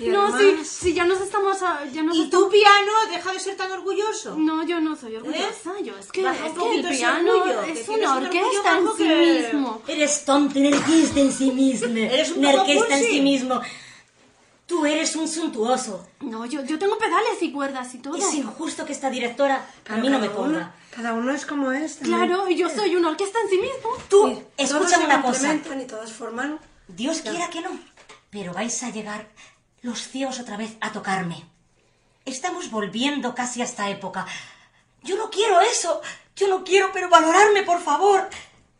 Y 0.00 0.08
No, 0.08 0.24
además- 0.34 0.66
sí, 0.66 0.86
sí, 0.88 0.94
ya 0.94 1.04
nos 1.04 1.20
estamos... 1.20 1.62
a- 1.62 1.84
Ya 1.92 2.02
nos 2.02 2.16
Y 2.16 2.24
estamos- 2.24 2.46
tu 2.46 2.50
piano 2.50 2.92
deja 3.08 3.32
de 3.32 3.38
ser 3.38 3.56
tan 3.56 3.70
orgulloso. 3.70 4.34
No, 4.36 4.66
yo 4.66 4.80
no 4.80 4.96
soy 4.96 5.14
orgullosa, 5.14 5.78
yo 5.84 5.96
es 5.96 6.10
que, 6.10 6.22
Baja 6.24 6.34
es 6.34 6.40
un 6.40 6.58
que 6.58 6.60
el 6.64 6.68
poquito 6.68 6.88
ese 6.88 6.96
piano 6.98 7.32
orgullo, 7.32 7.62
que 7.64 7.72
es 7.72 7.86
tienes 7.86 7.88
una 7.88 8.16
un 8.18 8.24
orgullo 8.24 8.40
orquesta 8.48 8.72
en 8.78 8.84
bajo 8.84 8.96
sí 8.96 9.02
que- 9.04 9.14
mismo. 9.52 9.82
Eres 9.86 10.24
tonto, 10.24 10.58
nerquista 10.58 11.20
en 11.20 11.32
sí 11.32 11.50
mismo. 11.52 11.86
Eres 11.96 12.30
un 12.32 12.40
Nerquista 12.40 12.82
poco 12.82 12.92
en 12.96 13.04
sí 13.04 13.20
mismo. 13.20 13.60
Tú 14.66 14.86
eres 14.86 15.14
un 15.16 15.28
suntuoso. 15.28 16.06
No, 16.20 16.46
yo, 16.46 16.64
yo 16.64 16.78
tengo 16.78 16.96
pedales 16.96 17.42
y 17.42 17.52
cuerdas 17.52 17.94
y 17.94 17.98
todo. 17.98 18.16
Es 18.16 18.32
injusto 18.34 18.84
que 18.86 18.92
esta 18.92 19.10
directora 19.10 19.56
a 19.56 19.66
Pero 19.84 19.98
mí 20.00 20.08
no 20.08 20.18
me 20.18 20.28
uno- 20.28 20.36
ponga. 20.36 20.74
Cada 20.90 21.12
uno 21.12 21.32
es 21.32 21.44
como 21.44 21.72
es. 21.72 21.96
también. 21.98 22.18
Claro, 22.26 22.48
y 22.48 22.56
yo 22.56 22.70
soy 22.70 22.94
una 22.96 23.08
orquesta 23.10 23.38
en 23.42 23.48
sí 23.50 23.56
mismo. 23.58 23.90
Tú, 24.08 24.42
escúchame 24.56 25.04
se 25.04 25.04
una 25.04 25.22
cosa. 25.22 25.54
y 25.54 25.86
todos 25.86 26.12
forman. 26.12 26.58
Dios 26.88 27.20
quiera 27.20 27.48
que 27.50 27.60
no, 27.60 27.70
pero 28.30 28.52
vais 28.52 28.82
a 28.82 28.90
llegar 28.90 29.28
los 29.82 30.06
ciegos 30.08 30.38
otra 30.40 30.56
vez 30.56 30.76
a 30.80 30.92
tocarme. 30.92 31.44
Estamos 32.24 32.70
volviendo 32.70 33.34
casi 33.34 33.60
a 33.60 33.64
esta 33.64 33.90
época. 33.90 34.24
Yo 35.02 35.16
no 35.16 35.28
quiero 35.30 35.60
eso. 35.60 36.00
Yo 36.36 36.48
no 36.48 36.64
quiero, 36.64 36.90
pero 36.92 37.10
valorarme, 37.10 37.64
por 37.64 37.80
favor. 37.82 38.28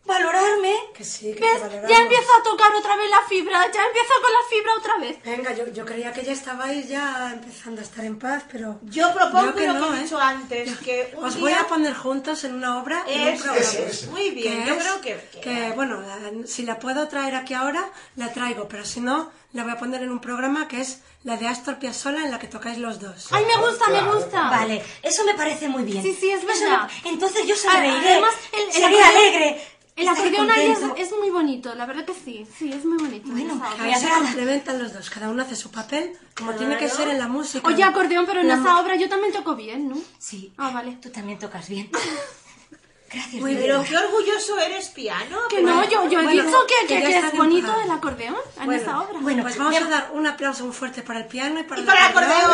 Valorarme. 0.07 0.75
Que 0.95 1.03
sí, 1.05 1.33
que 1.35 1.41
¿Ves? 1.41 1.63
te. 1.63 1.89
Ya 1.89 2.03
empiezo 2.03 2.29
a 2.39 2.43
tocar 2.43 2.75
otra 2.75 2.95
vez 2.97 3.09
la 3.11 3.23
fibra, 3.27 3.59
ya 3.73 3.87
empiezo 3.87 4.13
con 4.23 4.33
la 4.33 4.39
fibra 4.51 4.75
otra 4.79 4.97
vez. 4.99 5.19
Venga, 5.25 5.53
yo, 5.55 5.67
yo 5.73 5.85
creía 5.87 6.13
que 6.13 6.23
ya 6.23 6.33
estabais 6.33 6.89
ya 6.89 7.31
empezando 7.33 7.81
a 7.81 7.85
estar 7.85 8.05
en 8.05 8.19
paz, 8.19 8.45
pero... 8.53 8.79
Yo 8.83 9.13
propongo 9.15 9.41
Veo 9.41 9.47
lo 9.47 9.55
que 9.55 9.67
no, 9.67 9.95
he 9.95 9.99
¿eh? 9.99 10.03
dicho 10.03 10.19
antes, 10.19 10.77
que 10.79 11.15
un 11.17 11.25
Os 11.25 11.35
día... 11.35 11.41
voy 11.43 11.53
a 11.53 11.67
poner 11.67 11.95
juntos 11.95 12.45
en 12.45 12.55
una 12.55 12.79
obra, 12.79 13.03
en 13.07 13.29
un 13.35 13.39
programa. 13.41 13.71
Muy 14.11 14.31
bien, 14.31 14.63
que 14.63 14.69
yo 14.69 14.75
es- 14.75 14.83
creo 14.83 15.01
que... 15.01 15.29
que- 15.33 15.41
que, 15.41 15.73
bueno, 15.75 16.01
la- 16.03 16.47
si 16.47 16.65
la 16.65 16.79
puedo 16.79 17.09
traer 17.09 17.35
aquí 17.35 17.55
ahora, 17.55 17.89
la 18.17 18.31
traigo, 18.33 18.69
pero 18.69 18.85
si 18.85 19.01
no, 19.01 19.33
la 19.53 19.63
voy 19.63 19.73
a 19.73 19.79
poner 19.79 20.03
en 20.03 20.11
un 20.11 20.21
programa 20.21 20.69
que 20.69 20.81
es 20.81 21.01
la 21.23 21.37
de 21.39 21.47
Astor 21.49 21.79
Piazzolla, 21.79 22.23
en 22.25 22.31
la 22.31 22.39
que 22.39 22.49
tocáis 22.49 22.77
los 22.77 23.01
dos. 23.01 23.29
Ay, 23.31 23.45
me 23.47 23.57
gusta, 23.57 23.87
me 23.89 23.99
Claro, 24.01 24.15
gusta. 24.17 24.51
Vale, 24.51 24.83
eso 25.03 25.25
me 25.25 25.33
parece 25.35 25.69
muy 25.69 25.85
bien. 25.85 26.03
Sí, 26.03 26.15
sí, 26.19 26.31
es 26.31 26.45
verdad. 26.45 26.89
me- 27.05 27.11
Entonces 27.11 27.47
yo 27.47 27.57
sonreiré. 27.57 28.13
Además, 28.15 28.35
el, 28.53 28.61
el 28.67 28.73
seré 28.73 29.03
alegre. 29.03 29.69
El 29.97 30.09
acordeón 30.09 30.51
ahí 30.51 30.75
es, 30.97 31.13
muy 31.13 31.31
bonito, 31.31 31.73
la 31.77 31.87
verdad 31.87 32.05
que 32.05 32.15
sí. 32.15 32.45
Sí, 32.59 32.73
es 32.73 32.85
muy 32.85 32.99
bonito. 32.99 33.29
Bueno, 33.31 33.55
esa 33.55 34.09
Que 34.09 34.43
obra. 34.43 34.73
los 34.79 34.93
dos, 34.93 35.09
cada 35.09 35.29
uno 35.31 35.43
hace 35.45 35.55
su 35.55 35.71
papel, 35.71 36.19
como 36.37 36.53
tiene 36.55 36.77
que 36.77 36.89
ser 36.89 37.09
en 37.09 37.19
la 37.19 37.29
música. 37.29 37.67
Oye, 37.69 37.85
acordeón, 37.85 38.27
pero 38.27 38.41
en 38.41 38.51
esa 38.51 38.81
obra 38.81 38.97
yo 38.97 39.09
también 39.09 39.33
toco 39.33 39.55
bien, 39.55 39.89
¿no? 39.89 39.97
Sí. 40.19 40.53
Ah, 40.59 40.71
vale. 40.73 40.99
Tú 41.01 41.11
también 41.11 41.39
tocas 41.39 41.69
bien. 41.69 41.89
Gracias. 43.13 43.41
Muy 43.41 43.55
pero 43.55 43.85
qué 43.85 43.97
orgulloso 43.97 44.59
eres, 44.59 44.89
piano. 44.89 45.39
Que 45.49 45.63
no, 45.63 45.85
yo, 45.89 46.09
yo 46.09 46.19
he 46.19 46.25
Bueno, 46.25 46.43
dicho 46.43 46.59
que, 46.67 46.87
que 46.89 47.17
es 47.19 47.33
bonito 47.37 47.69
paz. 47.69 47.85
el 47.85 47.91
acordeón 47.93 48.35
en 48.59 48.67
Bueno, 48.67 48.83
esa 48.83 49.01
obra. 49.01 49.19
Bueno, 49.21 49.43
Pues 49.45 49.57
vamos 49.57 49.77
a 49.77 49.85
dar 49.89 50.11
un 50.15 50.27
aplauso 50.27 50.65
muy 50.65 50.73
fuerte 50.75 51.03
para 51.03 51.21
el 51.21 51.27
piano 51.27 51.61
y 51.61 51.63
para 51.63 51.81
Y 51.81 51.85
el 51.85 51.87
para 51.87 52.01
el 52.01 52.07
acordeón. 52.11 52.51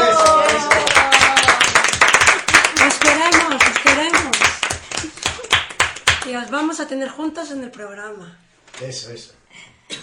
Os 2.86 2.94
queremos, 2.98 3.54
os 3.54 3.58
queremos. 3.58 3.62
Y 6.30 6.36
os 6.36 6.48
vamos 6.48 6.78
a 6.78 6.86
tener 6.86 7.08
juntos 7.08 7.50
en 7.50 7.64
el 7.64 7.72
programa. 7.72 8.38
Eso, 8.80 9.10
eso. 9.10 9.32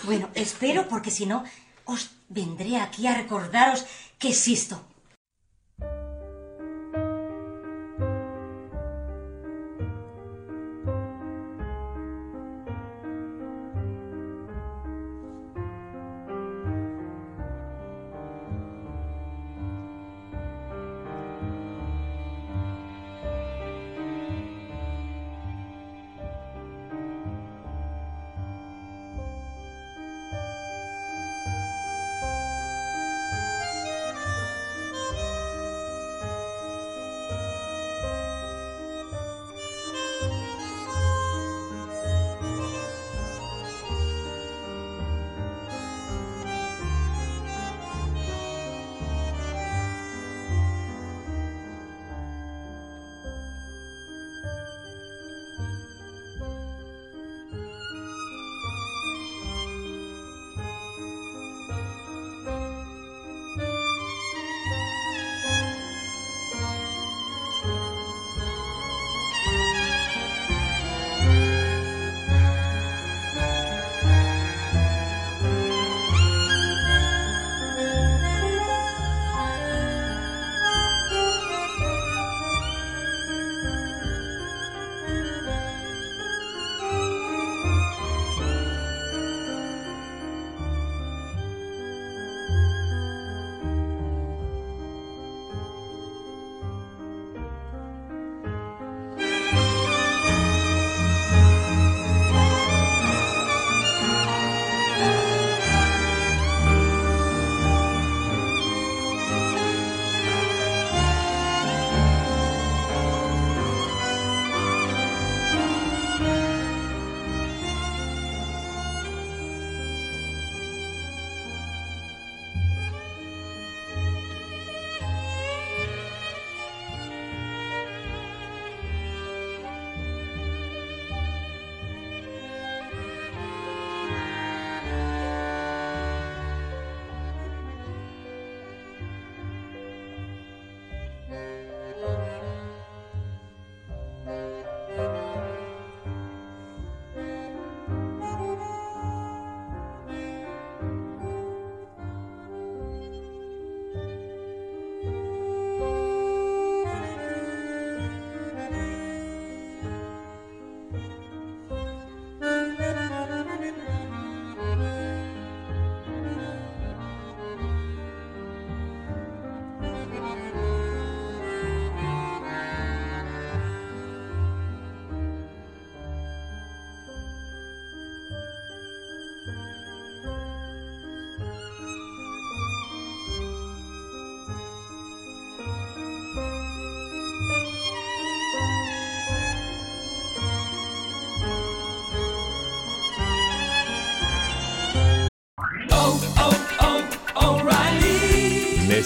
Bueno, 0.04 0.30
espero 0.36 0.90
porque 0.90 1.10
si 1.10 1.26
no, 1.26 1.45
os 1.86 2.10
vendré 2.28 2.82
aquí 2.82 3.08
a 3.08 3.16
recordaros 3.16 3.86
que 4.20 4.28
existo. 4.30 4.86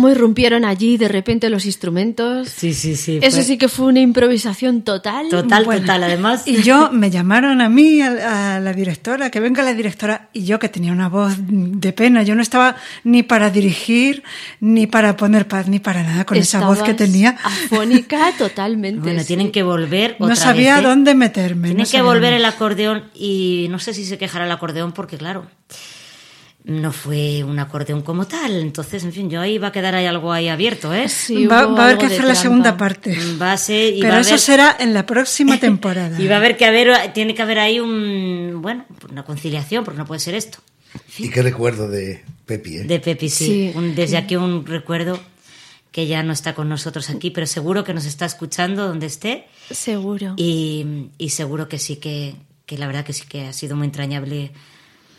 Cómo 0.00 0.12
irrumpieron 0.12 0.64
allí 0.64 0.96
de 0.96 1.08
repente 1.08 1.50
los 1.50 1.66
instrumentos. 1.66 2.48
Sí, 2.48 2.72
sí, 2.72 2.96
sí. 2.96 3.18
Eso 3.20 3.36
fue- 3.36 3.44
sí 3.44 3.58
que 3.58 3.68
fue 3.68 3.84
una 3.84 4.00
improvisación 4.00 4.80
total. 4.80 5.28
Total, 5.28 5.62
Bueno, 5.66 5.82
total. 5.82 6.04
Además, 6.04 6.44
Y 6.46 6.62
yo 6.62 6.90
me 6.90 7.10
llamaron 7.10 7.60
a 7.60 7.68
mí, 7.68 8.00
a, 8.00 8.56
a 8.56 8.60
la 8.60 8.72
directora, 8.72 9.30
que 9.30 9.40
venga 9.40 9.62
la 9.62 9.74
directora, 9.74 10.30
y 10.32 10.44
yo 10.44 10.58
que 10.58 10.70
tenía 10.70 10.92
una 10.92 11.10
voz 11.10 11.34
de 11.38 11.92
pena, 11.92 12.22
yo 12.22 12.34
no 12.34 12.40
estaba 12.40 12.76
ni 13.04 13.22
para 13.22 13.50
dirigir, 13.50 14.22
ni 14.60 14.86
para 14.86 15.18
poner 15.18 15.46
paz, 15.46 15.68
ni 15.68 15.80
para 15.80 16.02
nada, 16.02 16.24
con 16.24 16.38
esa 16.38 16.64
voz 16.66 16.82
que 16.82 16.94
tenía. 16.94 17.36
Afónica 17.44 18.32
totalmente. 18.38 19.02
Bueno, 19.02 19.20
sí. 19.20 19.26
tienen 19.26 19.52
que 19.52 19.62
volver 19.62 20.16
No 20.18 20.34
sabía 20.34 20.76
vez, 20.76 20.84
¿eh? 20.84 20.88
dónde 20.88 21.14
meterme. 21.14 21.68
Tienen 21.68 21.84
no 21.84 21.90
que 21.90 22.00
volver 22.00 22.22
dónde. 22.32 22.36
el 22.38 22.44
acordeón 22.46 23.02
y 23.14 23.66
no 23.68 23.78
sé 23.78 23.92
si 23.92 24.06
se 24.06 24.16
quejará 24.16 24.46
el 24.46 24.52
acordeón 24.52 24.92
porque, 24.92 25.18
claro, 25.18 25.44
no 26.64 26.92
fue 26.92 27.42
un 27.44 27.58
acordeón 27.58 28.02
como 28.02 28.26
tal. 28.26 28.52
Entonces, 28.60 29.02
en 29.04 29.12
fin, 29.12 29.30
yo 29.30 29.40
ahí 29.40 29.58
va 29.58 29.68
a 29.68 29.72
quedar 29.72 29.94
ahí 29.94 30.06
algo 30.06 30.32
ahí 30.32 30.48
abierto, 30.48 30.92
¿eh? 30.94 31.08
Sí, 31.08 31.46
Va, 31.46 31.60
a 31.60 31.62
haber 31.64 31.98
que 31.98 32.06
hacer 32.06 32.24
la 32.24 32.34
segunda 32.34 32.76
parte. 32.76 33.16
Va 33.40 33.52
a 33.52 33.56
ser... 33.56 33.94
y 33.94 34.00
Pero 34.00 34.12
va 34.12 34.18
a 34.18 34.20
eso 34.20 34.30
haber- 34.30 34.40
será 34.40 34.76
en 34.78 34.92
la 34.94 35.06
próxima 35.06 35.58
temporada. 35.60 36.20
Y 36.20 36.26
va 36.28 36.34
a 36.34 36.38
haber 36.38 36.56
que 36.56 36.66
haber, 36.66 37.12
tiene 37.14 37.34
que 37.34 37.42
haber 37.42 37.58
ahí 37.58 37.80
un, 37.80 38.58
bueno, 38.60 38.84
una 39.10 39.24
conciliación, 39.24 39.84
porque 39.84 39.98
no 39.98 40.06
puede 40.06 40.20
ser 40.20 40.34
esto. 40.34 40.58
Y 41.18 41.30
qué 41.30 41.42
recuerdo 41.42 41.88
de 41.88 42.22
Pepi, 42.46 42.78
¿eh? 42.78 42.84
De 42.84 43.00
Pepi, 43.00 43.28
sí. 43.28 43.46
Sí. 43.46 43.72
Un- 43.74 43.94
desde 43.94 44.16
aquí 44.16 44.36
un 44.36 44.66
recuerdo 44.66 45.18
que 45.92 46.06
ya 46.06 46.22
no 46.22 46.32
está 46.32 46.54
con 46.54 46.68
nosotros 46.68 47.10
aquí, 47.10 47.30
pero 47.30 47.46
seguro 47.46 47.82
que 47.84 47.94
nos 47.94 48.04
está 48.04 48.24
escuchando 48.26 48.86
donde 48.86 49.06
esté. 49.06 49.46
Seguro. 49.70 50.34
Y, 50.36 51.08
y 51.18 51.30
seguro 51.30 51.68
que 51.68 51.78
sí 51.78 51.96
que, 51.96 52.34
que 52.66 52.76
la 52.78 52.86
verdad 52.86 53.04
que 53.04 53.12
sí 53.12 53.24
que 53.28 53.46
ha 53.46 53.52
sido 53.52 53.76
muy 53.76 53.86
entrañable 53.86 54.52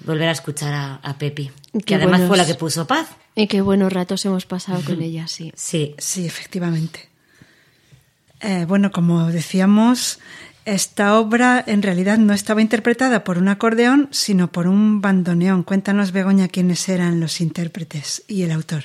volver 0.06 0.30
a 0.30 0.32
escuchar 0.32 0.74
a, 0.74 0.96
a 0.96 1.18
Pepi, 1.18 1.52
que 1.74 1.80
Qué 1.82 1.96
además 1.96 2.12
buenos- 2.22 2.28
fue 2.28 2.38
la 2.38 2.46
que 2.46 2.56
puso 2.56 2.86
paz. 2.88 3.10
Y 3.36 3.48
qué 3.48 3.62
buenos 3.62 3.94
ratos 3.94 4.26
hemos 4.26 4.46
pasado 4.46 4.82
con 4.86 5.02
ella, 5.02 5.28
sí. 5.28 5.52
Sí. 5.56 5.96
Sí, 5.98 6.26
efectivamente. 6.26 7.08
Eh, 8.42 8.66
bueno, 8.68 8.92
como 8.92 9.28
decíamos, 9.28 10.20
esta 10.66 11.20
obra 11.20 11.64
en 11.66 11.82
realidad 11.82 12.18
no 12.18 12.34
estaba 12.34 12.62
interpretada 12.62 13.24
por 13.24 13.38
un 13.38 13.48
acordeón, 13.48 14.10
sino 14.12 14.52
por 14.52 14.68
un 14.68 15.00
bandoneón. 15.02 15.64
Cuéntanos, 15.64 16.12
Begoña, 16.12 16.48
quiénes 16.48 16.88
eran 16.90 17.20
los 17.20 17.40
intérpretes 17.40 18.24
y 18.28 18.42
el 18.44 18.52
autor. 18.52 18.84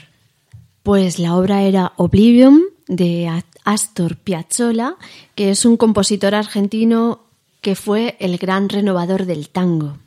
Pues 0.83 1.19
la 1.19 1.35
obra 1.35 1.63
era 1.63 1.93
Oblivion 1.97 2.63
de 2.87 3.43
Astor 3.65 4.17
Piazzolla, 4.17 4.95
que 5.35 5.51
es 5.51 5.65
un 5.65 5.77
compositor 5.77 6.35
argentino 6.35 7.21
que 7.63 7.75
fue 7.75 8.17
el 8.21 8.39
gran 8.39 8.69
renovador 8.69 9.25
del 9.27 9.49
tango. 9.49 9.99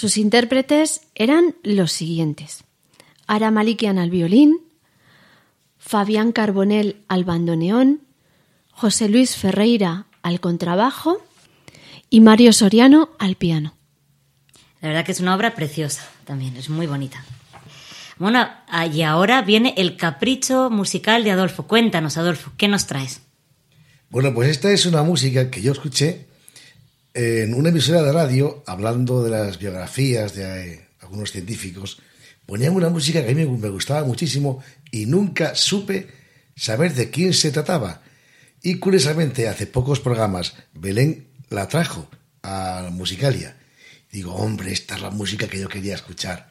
Sus 0.00 0.16
intérpretes 0.16 1.02
eran 1.14 1.56
los 1.62 1.92
siguientes: 1.92 2.64
Ara 3.26 3.50
Malikian 3.50 3.98
al 3.98 4.08
violín, 4.08 4.58
Fabián 5.76 6.32
Carbonell 6.32 7.04
al 7.06 7.24
bandoneón, 7.24 8.00
José 8.70 9.10
Luis 9.10 9.36
Ferreira 9.36 10.06
al 10.22 10.40
contrabajo 10.40 11.22
y 12.08 12.22
Mario 12.22 12.54
Soriano 12.54 13.10
al 13.18 13.36
piano. 13.36 13.74
La 14.80 14.88
verdad 14.88 15.04
que 15.04 15.12
es 15.12 15.20
una 15.20 15.34
obra 15.34 15.54
preciosa 15.54 16.08
también, 16.24 16.56
es 16.56 16.70
muy 16.70 16.86
bonita. 16.86 17.22
Bueno, 18.16 18.48
y 18.90 19.02
ahora 19.02 19.42
viene 19.42 19.74
el 19.76 19.98
capricho 19.98 20.70
musical 20.70 21.24
de 21.24 21.32
Adolfo. 21.32 21.64
Cuéntanos, 21.64 22.16
Adolfo, 22.16 22.52
¿qué 22.56 22.68
nos 22.68 22.86
traes? 22.86 23.20
Bueno, 24.08 24.32
pues 24.32 24.48
esta 24.48 24.72
es 24.72 24.86
una 24.86 25.02
música 25.02 25.50
que 25.50 25.60
yo 25.60 25.72
escuché 25.72 26.29
en 27.14 27.54
una 27.54 27.70
emisora 27.70 28.02
de 28.02 28.12
radio 28.12 28.62
hablando 28.66 29.22
de 29.22 29.30
las 29.30 29.58
biografías 29.58 30.34
de 30.34 30.74
eh, 30.74 30.88
algunos 31.00 31.32
científicos. 31.32 32.00
Ponían 32.46 32.74
una 32.74 32.88
música 32.88 33.24
que 33.24 33.30
a 33.30 33.34
mí 33.34 33.46
me 33.46 33.68
gustaba 33.68 34.04
muchísimo 34.04 34.62
y 34.90 35.06
nunca 35.06 35.54
supe 35.54 36.08
saber 36.56 36.94
de 36.94 37.10
quién 37.10 37.32
se 37.32 37.50
trataba. 37.50 38.02
Y 38.62 38.76
curiosamente, 38.76 39.48
hace 39.48 39.66
pocos 39.66 40.00
programas, 40.00 40.54
Belén 40.74 41.28
la 41.48 41.68
trajo 41.68 42.08
a 42.42 42.88
Musicalia. 42.92 43.56
Digo, 44.12 44.34
hombre, 44.34 44.72
esta 44.72 44.96
es 44.96 45.02
la 45.02 45.10
música 45.10 45.48
que 45.48 45.60
yo 45.60 45.68
quería 45.68 45.94
escuchar. 45.94 46.50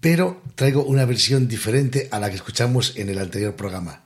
Pero 0.00 0.42
traigo 0.54 0.84
una 0.84 1.04
versión 1.04 1.48
diferente 1.48 2.08
a 2.10 2.18
la 2.18 2.30
que 2.30 2.36
escuchamos 2.36 2.94
en 2.96 3.08
el 3.10 3.18
anterior 3.18 3.54
programa. 3.54 4.04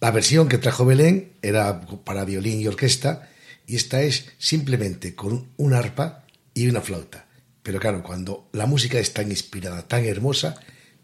La 0.00 0.10
versión 0.10 0.48
que 0.48 0.58
trajo 0.58 0.84
Belén 0.84 1.32
era 1.42 1.80
para 2.04 2.24
violín 2.24 2.60
y 2.60 2.66
orquesta 2.66 3.30
y 3.72 3.76
esta 3.76 4.02
es 4.02 4.26
simplemente 4.36 5.14
con 5.14 5.48
un 5.56 5.72
arpa 5.72 6.26
y 6.52 6.68
una 6.68 6.82
flauta. 6.82 7.26
Pero 7.62 7.80
claro, 7.80 8.02
cuando 8.02 8.50
la 8.52 8.66
música 8.66 8.98
es 8.98 9.14
tan 9.14 9.30
inspirada, 9.30 9.88
tan 9.88 10.04
hermosa, 10.04 10.56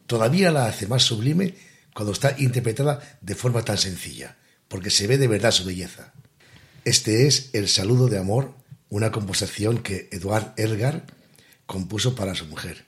todavía 0.06 0.50
la 0.50 0.66
hace 0.66 0.86
más 0.86 1.02
sublime 1.02 1.54
cuando 1.94 2.12
está 2.12 2.36
interpretada 2.38 3.18
de 3.22 3.34
forma 3.34 3.64
tan 3.64 3.78
sencilla, 3.78 4.36
porque 4.68 4.90
se 4.90 5.06
ve 5.06 5.16
de 5.16 5.28
verdad 5.28 5.50
su 5.50 5.64
belleza. 5.64 6.12
Este 6.84 7.26
es 7.26 7.48
El 7.54 7.70
saludo 7.70 8.08
de 8.08 8.18
amor, 8.18 8.52
una 8.90 9.12
composición 9.12 9.78
que 9.78 10.10
Eduard 10.12 10.52
Elgar 10.58 11.06
compuso 11.64 12.14
para 12.14 12.34
su 12.34 12.44
mujer. 12.44 12.84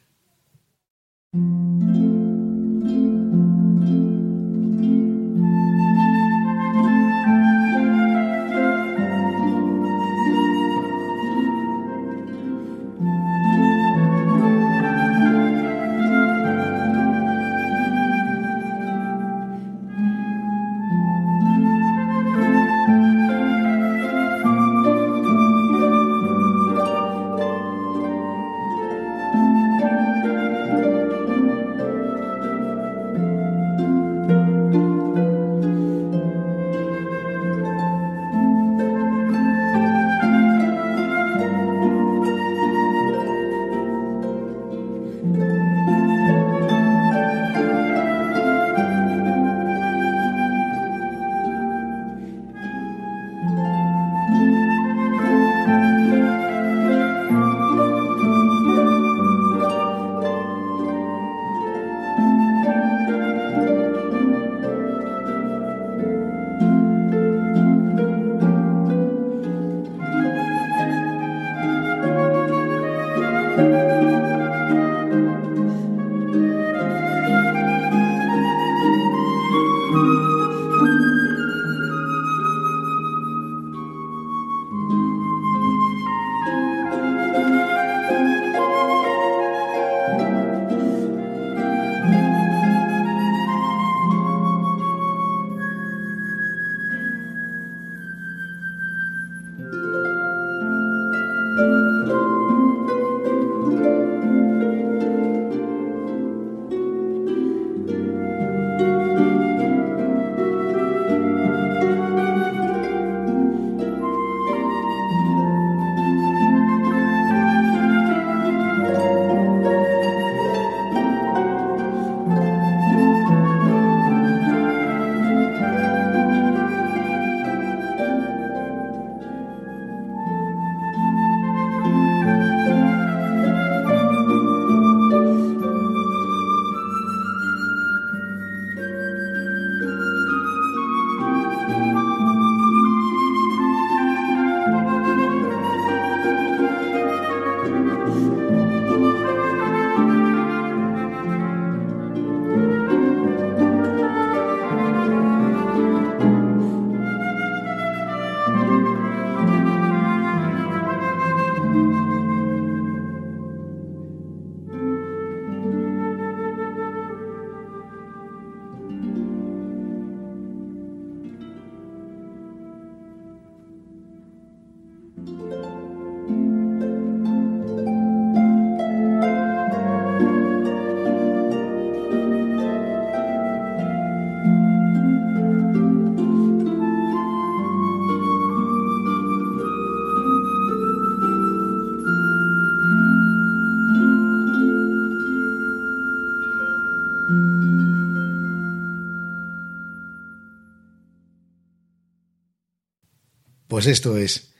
Pues 203.80 203.92
esto 203.92 204.18
es 204.18 204.52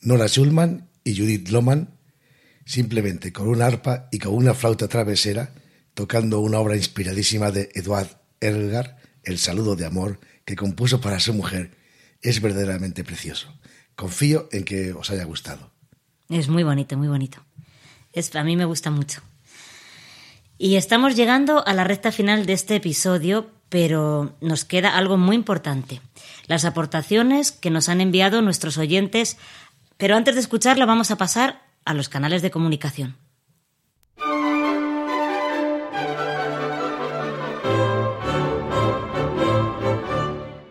Nora 0.00 0.26
Schulman 0.26 0.88
y 1.04 1.14
Judith 1.14 1.50
Loman, 1.50 1.98
simplemente 2.64 3.30
con 3.30 3.46
una 3.48 3.66
arpa 3.66 4.08
y 4.10 4.18
con 4.18 4.32
una 4.32 4.54
flauta 4.54 4.88
travesera, 4.88 5.52
tocando 5.92 6.40
una 6.40 6.60
obra 6.60 6.74
inspiradísima 6.74 7.50
de 7.50 7.68
Eduard 7.74 8.22
Elgar, 8.40 8.96
El 9.22 9.38
saludo 9.38 9.76
de 9.76 9.84
amor, 9.84 10.18
que 10.46 10.56
compuso 10.56 11.02
para 11.02 11.20
su 11.20 11.34
mujer. 11.34 11.76
Es 12.22 12.40
verdaderamente 12.40 13.04
precioso. 13.04 13.52
Confío 13.96 14.48
en 14.50 14.64
que 14.64 14.94
os 14.94 15.10
haya 15.10 15.24
gustado. 15.24 15.70
Es 16.30 16.48
muy 16.48 16.62
bonito, 16.62 16.96
muy 16.96 17.08
bonito. 17.08 17.44
Es, 18.14 18.34
a 18.34 18.44
mí 18.44 18.56
me 18.56 18.64
gusta 18.64 18.90
mucho. 18.90 19.20
Y 20.56 20.76
estamos 20.76 21.16
llegando 21.16 21.66
a 21.66 21.74
la 21.74 21.84
recta 21.84 22.12
final 22.12 22.46
de 22.46 22.54
este 22.54 22.76
episodio, 22.76 23.50
pero 23.68 24.34
nos 24.40 24.64
queda 24.64 24.96
algo 24.96 25.16
muy 25.16 25.36
importante. 25.36 26.00
Las 26.46 26.64
aportaciones 26.64 27.52
que 27.52 27.70
nos 27.70 27.88
han 27.88 28.00
enviado 28.00 28.42
nuestros 28.42 28.78
oyentes. 28.78 29.36
Pero 29.96 30.16
antes 30.16 30.34
de 30.34 30.40
escucharlo 30.40 30.86
vamos 30.86 31.10
a 31.10 31.16
pasar 31.16 31.62
a 31.84 31.94
los 31.94 32.08
canales 32.08 32.42
de 32.42 32.50
comunicación. 32.50 33.16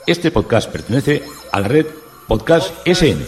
Este 0.07 0.31
podcast 0.31 0.71
pertenece 0.71 1.25
a 1.51 1.59
la 1.59 1.67
red 1.67 1.87
Podcast 2.29 2.73
SN. 2.87 3.27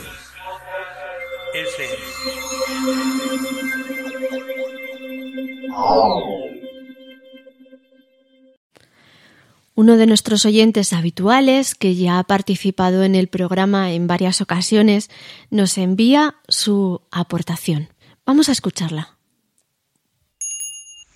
Uno 9.74 9.96
de 9.96 10.06
nuestros 10.06 10.44
oyentes 10.44 10.92
habituales, 10.92 11.74
que 11.74 11.96
ya 11.96 12.20
ha 12.20 12.24
participado 12.24 13.02
en 13.02 13.16
el 13.16 13.26
programa 13.26 13.90
en 13.90 14.06
varias 14.06 14.40
ocasiones, 14.40 15.10
nos 15.50 15.78
envía 15.78 16.36
su 16.46 17.02
aportación. 17.10 17.88
Vamos 18.24 18.48
a 18.48 18.52
escucharla. 18.52 19.18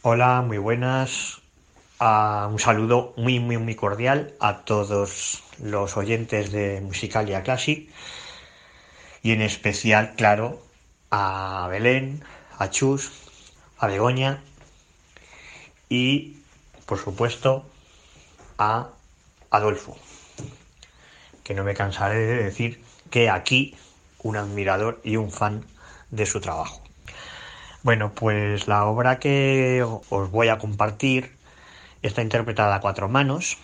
Hola, 0.03 0.43
muy 0.43 0.59
buenas. 0.59 1.42
Ah, 2.05 2.49
un 2.51 2.59
saludo 2.59 3.15
muy, 3.17 3.39
muy, 3.39 3.59
muy 3.59 3.77
cordial 3.77 4.35
a 4.41 4.65
todos 4.65 5.41
los 5.63 5.97
oyentes 5.97 6.51
de 6.51 6.81
Musicalia 6.81 7.45
Classic 7.45 7.89
y 9.23 9.31
en 9.31 9.41
especial, 9.41 10.15
claro, 10.17 10.61
a 11.13 11.69
Belén, 11.71 12.25
a 12.59 12.71
Chus, 12.71 13.13
a 13.79 13.87
Begoña 13.87 14.43
y, 15.89 16.39
por 16.87 16.99
supuesto, 16.99 17.71
a 18.59 18.89
Adolfo, 19.53 19.97
que 21.45 21.55
no 21.55 21.63
me 21.63 21.75
cansaré 21.75 22.19
de 22.19 22.43
decir 22.43 22.83
que 23.11 23.31
aquí 23.31 23.77
un 24.25 24.37
admirador 24.37 25.01
y 25.05 25.15
un 25.15 25.31
fan 25.31 25.65
de 26.11 26.27
su 26.27 26.41
trabajo. 26.41 26.83
Bueno, 27.85 28.11
pues 28.13 28.67
la 28.67 28.87
obra 28.87 29.21
que 29.21 29.85
os 29.85 30.31
voy 30.33 30.49
a 30.49 30.59
compartir 30.59 31.41
está 32.03 32.23
interpretada 32.23 32.75
a 32.75 32.81
cuatro 32.81 33.09
manos 33.09 33.59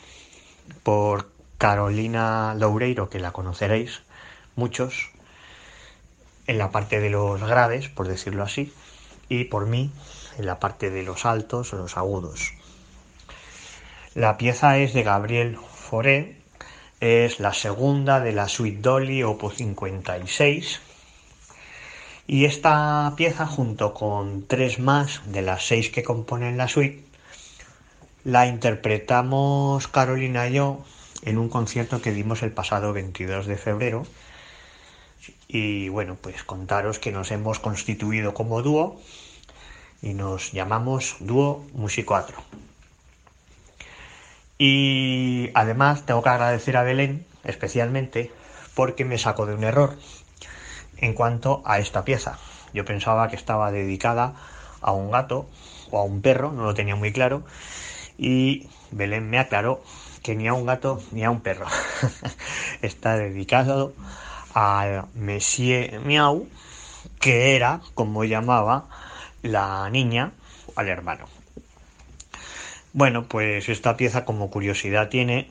por 0.83 1.31
Carolina 1.59 2.55
Loureiro, 2.55 3.11
que 3.11 3.19
la 3.19 3.33
conoceréis 3.33 4.03
muchos, 4.57 5.11
en 6.47 6.59
la 6.59 6.71
parte 6.71 7.01
de 7.01 7.11
los 7.11 7.41
graves, 7.41 7.89
por 7.89 8.09
decirlo 8.09 8.43
así, 8.43 8.73
y 9.29 9.45
por 9.45 9.67
mí 9.67 9.91
en 10.39 10.47
la 10.47 10.59
parte 10.59 10.91
de 10.91 11.03
los 11.03 11.27
altos 11.27 11.73
o 11.73 11.77
los 11.77 11.97
agudos. 11.97 12.53
La 14.15 14.39
pieza 14.39 14.79
es 14.79 14.95
de 14.95 15.03
Gabriel 15.03 15.59
Fauré, 15.75 16.39
es 17.01 17.39
la 17.39 17.53
segunda 17.53 18.21
de 18.21 18.33
la 18.33 18.49
suite 18.49 18.81
Dolly 18.81 19.23
Opus 19.23 19.57
56 19.57 20.81
y 22.27 22.45
esta 22.45 23.13
pieza 23.17 23.47
junto 23.47 23.95
con 23.95 24.47
tres 24.47 24.79
más 24.79 25.23
de 25.27 25.43
las 25.43 25.67
seis 25.67 25.91
que 25.91 26.03
componen 26.03 26.57
la 26.57 26.69
suite 26.69 27.08
la 28.29 28.47
interpretamos 28.47 29.89
Carolina 29.89 30.49
y 30.49 30.53
yo 30.53 30.85
en 31.23 31.39
un 31.39 31.49
concierto 31.49 32.03
que 32.03 32.13
dimos 32.13 32.43
el 32.43 32.53
pasado 32.53 32.93
22 32.93 33.47
de 33.47 33.57
febrero 33.57 34.07
y 35.49 35.89
bueno 35.89 36.15
pues 36.21 36.45
contaros 36.45 36.99
que 36.99 37.11
nos 37.11 37.31
hemos 37.31 37.59
constituido 37.59 38.35
como 38.35 38.61
dúo 38.61 39.01
y 40.03 40.13
nos 40.13 40.53
llamamos 40.53 41.17
Dúo 41.21 41.65
Musicuatro. 41.73 42.37
Y 44.59 45.49
además 45.55 46.05
tengo 46.05 46.23
que 46.23 46.29
agradecer 46.29 46.77
a 46.77 46.83
Belén 46.83 47.25
especialmente 47.45 48.31
porque 48.75 49.07
me 49.07 49.17
sacó 49.17 49.47
de 49.47 49.55
un 49.55 49.65
error 49.65 49.97
en 50.99 51.15
cuanto 51.15 51.63
a 51.65 51.79
esta 51.79 52.05
pieza. 52.05 52.39
Yo 52.75 52.85
pensaba 52.85 53.29
que 53.31 53.37
estaba 53.37 53.73
dedicada 53.73 54.35
a 54.83 54.93
un 54.93 55.11
gato 55.11 55.49
o 55.91 55.99
a 55.99 56.05
un 56.05 56.21
perro, 56.21 56.53
no 56.53 56.65
lo 56.65 56.75
tenía 56.75 56.95
muy 56.95 57.11
claro, 57.11 57.43
y 58.19 58.69
Belén 58.91 59.31
me 59.31 59.39
aclaró 59.39 59.83
que 60.23 60.35
ni 60.35 60.49
a 60.49 60.53
un 60.53 60.67
gato 60.67 61.01
ni 61.13 61.25
a 61.25 61.31
un 61.31 61.41
perro. 61.41 61.67
Está 62.83 63.17
dedicado 63.17 63.95
al 64.53 65.07
Monsieur 65.15 66.01
Miau, 66.01 66.49
que 67.21 67.57
era 67.57 67.81
como 67.95 68.25
llamaba 68.25 68.89
la 69.43 69.89
niña 69.91 70.33
al 70.75 70.89
hermano. 70.89 71.27
Bueno, 72.93 73.25
pues 73.25 73.69
esta 73.69 73.97
pieza 73.97 74.25
como 74.25 74.51
curiosidad 74.51 75.09
tiene 75.09 75.51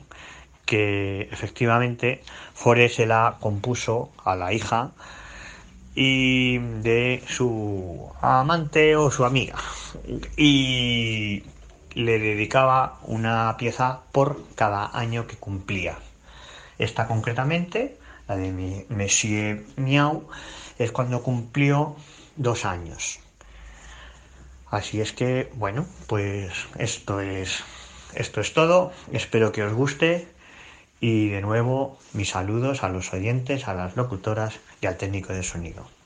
que 0.66 1.28
efectivamente 1.32 2.22
Foré 2.54 2.90
se 2.90 3.06
la 3.06 3.36
compuso 3.40 4.12
a 4.22 4.36
la 4.36 4.52
hija 4.52 4.90
y 5.94 6.58
de 6.58 7.22
su 7.26 8.10
amante 8.20 8.94
o 8.94 9.10
su 9.10 9.24
amiga 9.24 9.56
y 10.36 11.42
le 11.98 12.20
dedicaba 12.20 13.00
una 13.02 13.56
pieza 13.56 14.02
por 14.12 14.40
cada 14.54 14.96
año 14.96 15.26
que 15.26 15.36
cumplía. 15.36 15.98
Esta 16.78 17.08
concretamente, 17.08 17.98
la 18.28 18.36
de 18.36 18.86
Monsieur 18.88 19.66
Miau, 19.76 20.28
es 20.78 20.92
cuando 20.92 21.24
cumplió 21.24 21.96
dos 22.36 22.64
años. 22.64 23.18
Así 24.70 25.00
es 25.00 25.12
que, 25.12 25.50
bueno, 25.54 25.86
pues 26.06 26.52
esto 26.78 27.20
es, 27.20 27.64
esto 28.14 28.40
es 28.40 28.54
todo. 28.54 28.92
Espero 29.12 29.50
que 29.50 29.64
os 29.64 29.72
guste. 29.72 30.28
Y 31.00 31.30
de 31.30 31.40
nuevo, 31.40 31.98
mis 32.12 32.30
saludos 32.30 32.84
a 32.84 32.90
los 32.90 33.12
oyentes, 33.12 33.66
a 33.66 33.74
las 33.74 33.96
locutoras 33.96 34.60
y 34.80 34.86
al 34.86 34.96
técnico 34.96 35.32
de 35.32 35.42
sonido. 35.42 35.97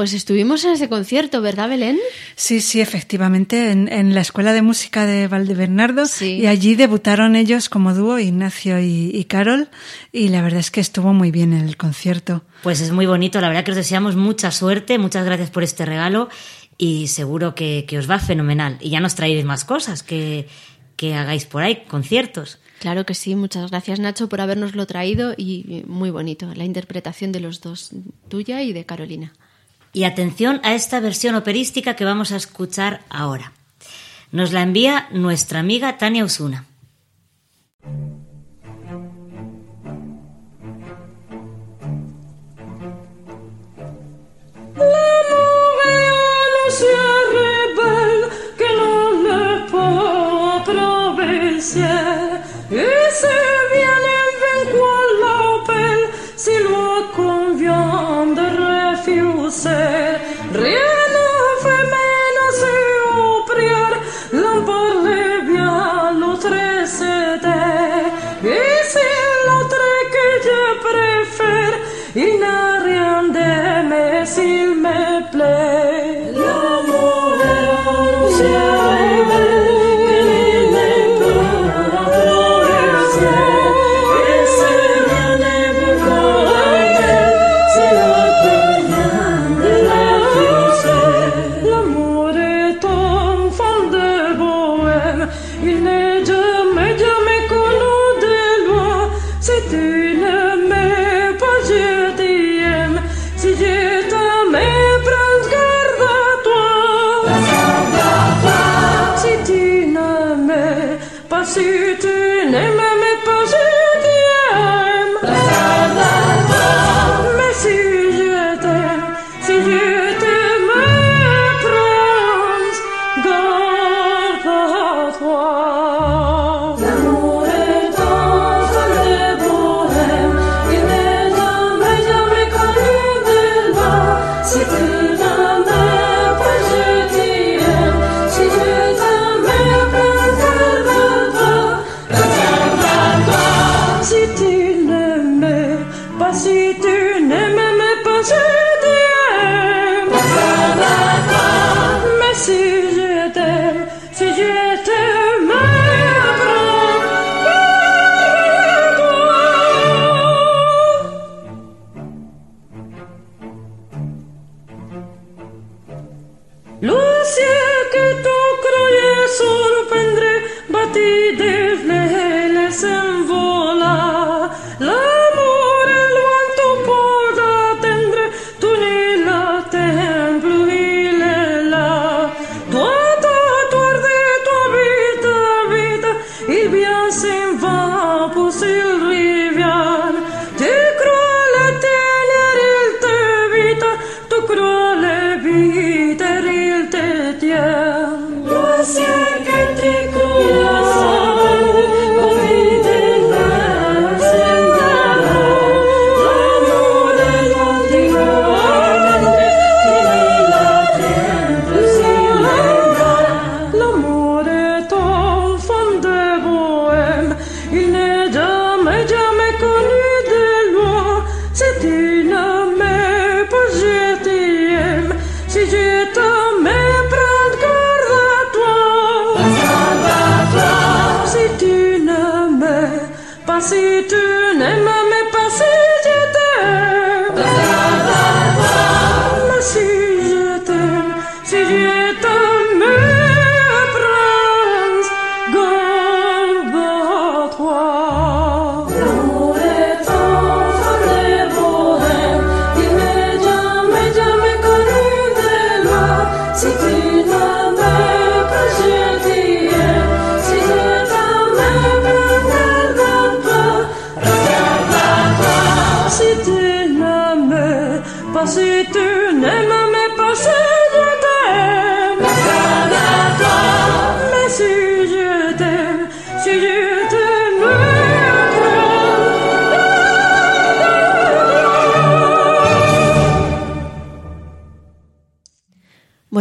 Pues 0.00 0.14
estuvimos 0.14 0.64
en 0.64 0.70
ese 0.70 0.88
concierto, 0.88 1.42
¿verdad, 1.42 1.68
Belén? 1.68 1.98
Sí, 2.34 2.62
sí, 2.62 2.80
efectivamente, 2.80 3.70
en, 3.70 3.86
en 3.86 4.14
la 4.14 4.22
Escuela 4.22 4.54
de 4.54 4.62
Música 4.62 5.04
de 5.04 5.28
Valdebernardo. 5.28 6.04
Y 6.22 6.46
allí 6.46 6.74
debutaron 6.74 7.36
ellos 7.36 7.68
como 7.68 7.92
dúo, 7.92 8.18
Ignacio 8.18 8.80
y, 8.80 9.10
y 9.12 9.24
Carol, 9.26 9.68
y 10.10 10.28
la 10.30 10.40
verdad 10.40 10.60
es 10.60 10.70
que 10.70 10.80
estuvo 10.80 11.12
muy 11.12 11.30
bien 11.30 11.52
el 11.52 11.76
concierto. 11.76 12.44
Pues 12.62 12.80
es 12.80 12.92
muy 12.92 13.04
bonito, 13.04 13.42
la 13.42 13.48
verdad 13.48 13.62
que 13.62 13.72
os 13.72 13.76
deseamos 13.76 14.16
mucha 14.16 14.50
suerte, 14.52 14.96
muchas 14.96 15.26
gracias 15.26 15.50
por 15.50 15.64
este 15.64 15.84
regalo 15.84 16.30
y 16.78 17.08
seguro 17.08 17.54
que, 17.54 17.84
que 17.86 17.98
os 17.98 18.08
va 18.08 18.18
fenomenal. 18.20 18.78
Y 18.80 18.88
ya 18.88 19.00
nos 19.00 19.16
traeréis 19.16 19.44
más 19.44 19.66
cosas 19.66 20.02
que, 20.02 20.48
que 20.96 21.14
hagáis 21.14 21.44
por 21.44 21.62
ahí, 21.62 21.84
conciertos. 21.86 22.58
Claro 22.78 23.04
que 23.04 23.12
sí, 23.12 23.34
muchas 23.34 23.70
gracias 23.70 24.00
Nacho 24.00 24.30
por 24.30 24.40
habernoslo 24.40 24.86
traído 24.86 25.34
y 25.36 25.84
muy 25.86 26.08
bonito 26.08 26.54
la 26.54 26.64
interpretación 26.64 27.32
de 27.32 27.40
los 27.40 27.60
dos, 27.60 27.90
tuya 28.30 28.62
y 28.62 28.72
de 28.72 28.86
Carolina. 28.86 29.34
Y 29.92 30.04
atención 30.04 30.60
a 30.62 30.74
esta 30.74 31.00
versión 31.00 31.34
operística 31.34 31.96
que 31.96 32.04
vamos 32.04 32.32
a 32.32 32.36
escuchar 32.36 33.02
ahora. 33.10 33.52
Nos 34.32 34.52
la 34.52 34.62
envía 34.62 35.08
nuestra 35.10 35.60
amiga 35.60 35.98
Tania 35.98 36.24
Osuna. 36.24 36.64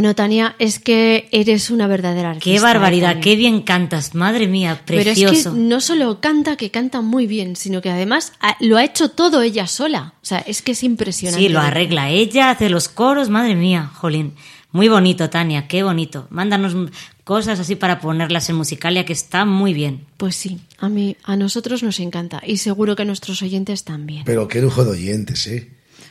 Bueno, 0.09 0.15
Tania, 0.15 0.55
es 0.57 0.79
que 0.79 1.29
eres 1.31 1.69
una 1.69 1.85
verdadera 1.85 2.31
artista. 2.31 2.49
Qué 2.49 2.59
barbaridad, 2.59 3.09
Tania. 3.09 3.21
qué 3.21 3.35
bien 3.35 3.61
cantas, 3.61 4.15
madre 4.15 4.47
mía, 4.47 4.81
Pero 4.87 5.03
precioso. 5.03 5.35
es 5.35 5.43
que 5.43 5.51
no 5.51 5.81
solo 5.81 6.19
canta, 6.19 6.55
que 6.55 6.71
canta 6.71 7.01
muy 7.01 7.27
bien, 7.27 7.55
sino 7.55 7.79
que 7.79 7.91
además 7.91 8.33
lo 8.59 8.77
ha 8.77 8.83
hecho 8.83 9.11
todo 9.11 9.43
ella 9.43 9.67
sola. 9.67 10.15
O 10.23 10.25
sea, 10.25 10.39
es 10.39 10.63
que 10.63 10.71
es 10.71 10.81
impresionante. 10.81 11.45
Sí, 11.45 11.53
lo 11.53 11.59
arregla 11.59 12.09
ella, 12.09 12.49
hace 12.49 12.71
los 12.71 12.89
coros, 12.89 13.29
madre 13.29 13.53
mía, 13.53 13.91
jolín. 13.93 14.33
Muy 14.71 14.87
bonito, 14.87 15.29
Tania, 15.29 15.67
qué 15.67 15.83
bonito. 15.83 16.25
Mándanos 16.31 16.75
cosas 17.23 17.59
así 17.59 17.75
para 17.75 17.99
ponerlas 17.99 18.49
en 18.49 18.55
Musicalia, 18.55 19.05
que 19.05 19.13
está 19.13 19.45
muy 19.45 19.75
bien. 19.75 20.07
Pues 20.17 20.35
sí, 20.35 20.59
a 20.79 20.89
mí, 20.89 21.17
a 21.23 21.35
nosotros 21.35 21.83
nos 21.83 21.99
encanta 21.99 22.41
y 22.43 22.57
seguro 22.57 22.95
que 22.95 23.03
a 23.03 23.05
nuestros 23.05 23.43
oyentes 23.43 23.83
también. 23.83 24.23
Pero 24.25 24.47
qué 24.47 24.59
lujo 24.59 24.83
de 24.85 24.89
oyentes, 24.89 25.45
¿eh? 25.45 25.69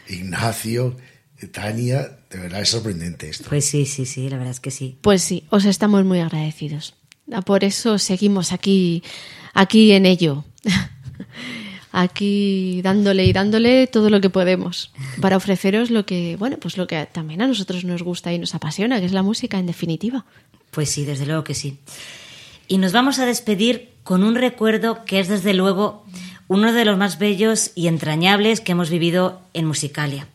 Ignacio, 0.09 0.97
Tania, 1.47 2.19
de 2.31 2.39
verdad 2.39 2.63
es 2.63 2.71
sorprendente 2.71 3.29
esto. 3.29 3.49
Pues 3.49 3.65
sí, 3.65 3.87
sí, 3.87 4.07
sí, 4.07 4.29
la 4.29 4.37
verdad 4.37 4.53
es 4.53 4.61
que 4.61 4.71
sí. 4.71 4.99
Pues 5.01 5.23
sí, 5.23 5.45
os 5.51 5.65
estamos 5.65 6.05
muy 6.05 6.19
agradecidos. 6.21 6.95
Ah, 7.33 7.43
Por 7.43 7.65
eso 7.65 7.99
seguimos 7.99 8.53
aquí, 8.53 9.03
aquí 9.55 9.93
en 9.93 10.07
ello. 10.07 10.45
Aquí 11.91 12.83
dándole 12.83 13.25
y 13.25 13.33
dándole 13.33 13.87
todo 13.87 14.11
lo 14.11 14.21
que 14.21 14.29
podemos 14.29 14.93
para 15.23 15.39
ofreceros 15.39 15.91
lo 15.91 16.05
que, 16.05 16.37
bueno, 16.37 16.59
pues 16.59 16.77
lo 16.77 16.87
que 16.87 17.09
también 17.11 17.41
a 17.41 17.47
nosotros 17.47 17.83
nos 17.85 18.03
gusta 18.03 18.31
y 18.31 18.39
nos 18.39 18.55
apasiona, 18.55 19.01
que 19.01 19.07
es 19.07 19.13
la 19.13 19.23
música 19.23 19.59
en 19.59 19.67
definitiva. 19.67 20.27
Pues 20.71 20.91
sí, 20.91 21.07
desde 21.07 21.25
luego 21.25 21.45
que 21.45 21.55
sí. 21.55 21.79
Y 22.69 22.77
nos 22.77 22.93
vamos 22.93 23.19
a 23.19 23.27
despedir 23.27 23.89
con 24.05 24.23
un 24.23 24.35
recuerdo 24.35 25.05
que 25.07 25.19
es 25.19 25.29
desde 25.29 25.55
luego 25.55 26.05
uno 26.47 26.73
de 26.73 26.85
los 26.85 26.99
más 26.99 27.19
bellos 27.19 27.73
y 27.75 27.89
entrañables 27.89 28.61
que 28.61 28.73
hemos 28.73 28.91
vivido 28.91 29.41
en 29.55 29.65
Musicalia. 29.65 30.29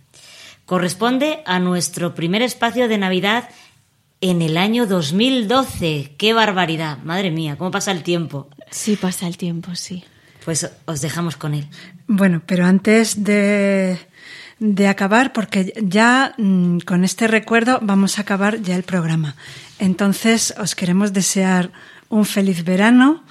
Corresponde 0.65 1.43
a 1.45 1.59
nuestro 1.59 2.15
primer 2.15 2.41
espacio 2.41 2.87
de 2.87 2.97
Navidad 2.97 3.49
en 4.21 4.41
el 4.41 4.55
año 4.57 4.87
2012. 4.87 6.13
¡Qué 6.17 6.33
barbaridad! 6.33 6.99
Madre 7.03 7.31
mía, 7.31 7.57
cómo 7.57 7.71
pasa 7.71 7.91
el 7.91 8.03
tiempo. 8.03 8.47
Sí, 8.71 8.95
pasa 8.95 9.27
el 9.27 9.35
tiempo, 9.35 9.75
sí. 9.75 10.05
Pues 10.45 10.69
os 10.85 11.01
dejamos 11.01 11.35
con 11.35 11.53
él. 11.53 11.67
Bueno, 12.07 12.41
pero 12.45 12.65
antes 12.65 13.23
de, 13.23 13.99
de 14.59 14.87
acabar, 14.87 15.33
porque 15.33 15.73
ya 15.81 16.33
mm, 16.37 16.79
con 16.79 17.03
este 17.03 17.27
recuerdo 17.27 17.79
vamos 17.81 18.17
a 18.17 18.21
acabar 18.21 18.61
ya 18.61 18.75
el 18.75 18.83
programa. 18.83 19.35
Entonces 19.79 20.53
os 20.57 20.75
queremos 20.75 21.11
desear 21.11 21.71
un 22.07 22.25
feliz 22.25 22.63
verano 22.63 23.23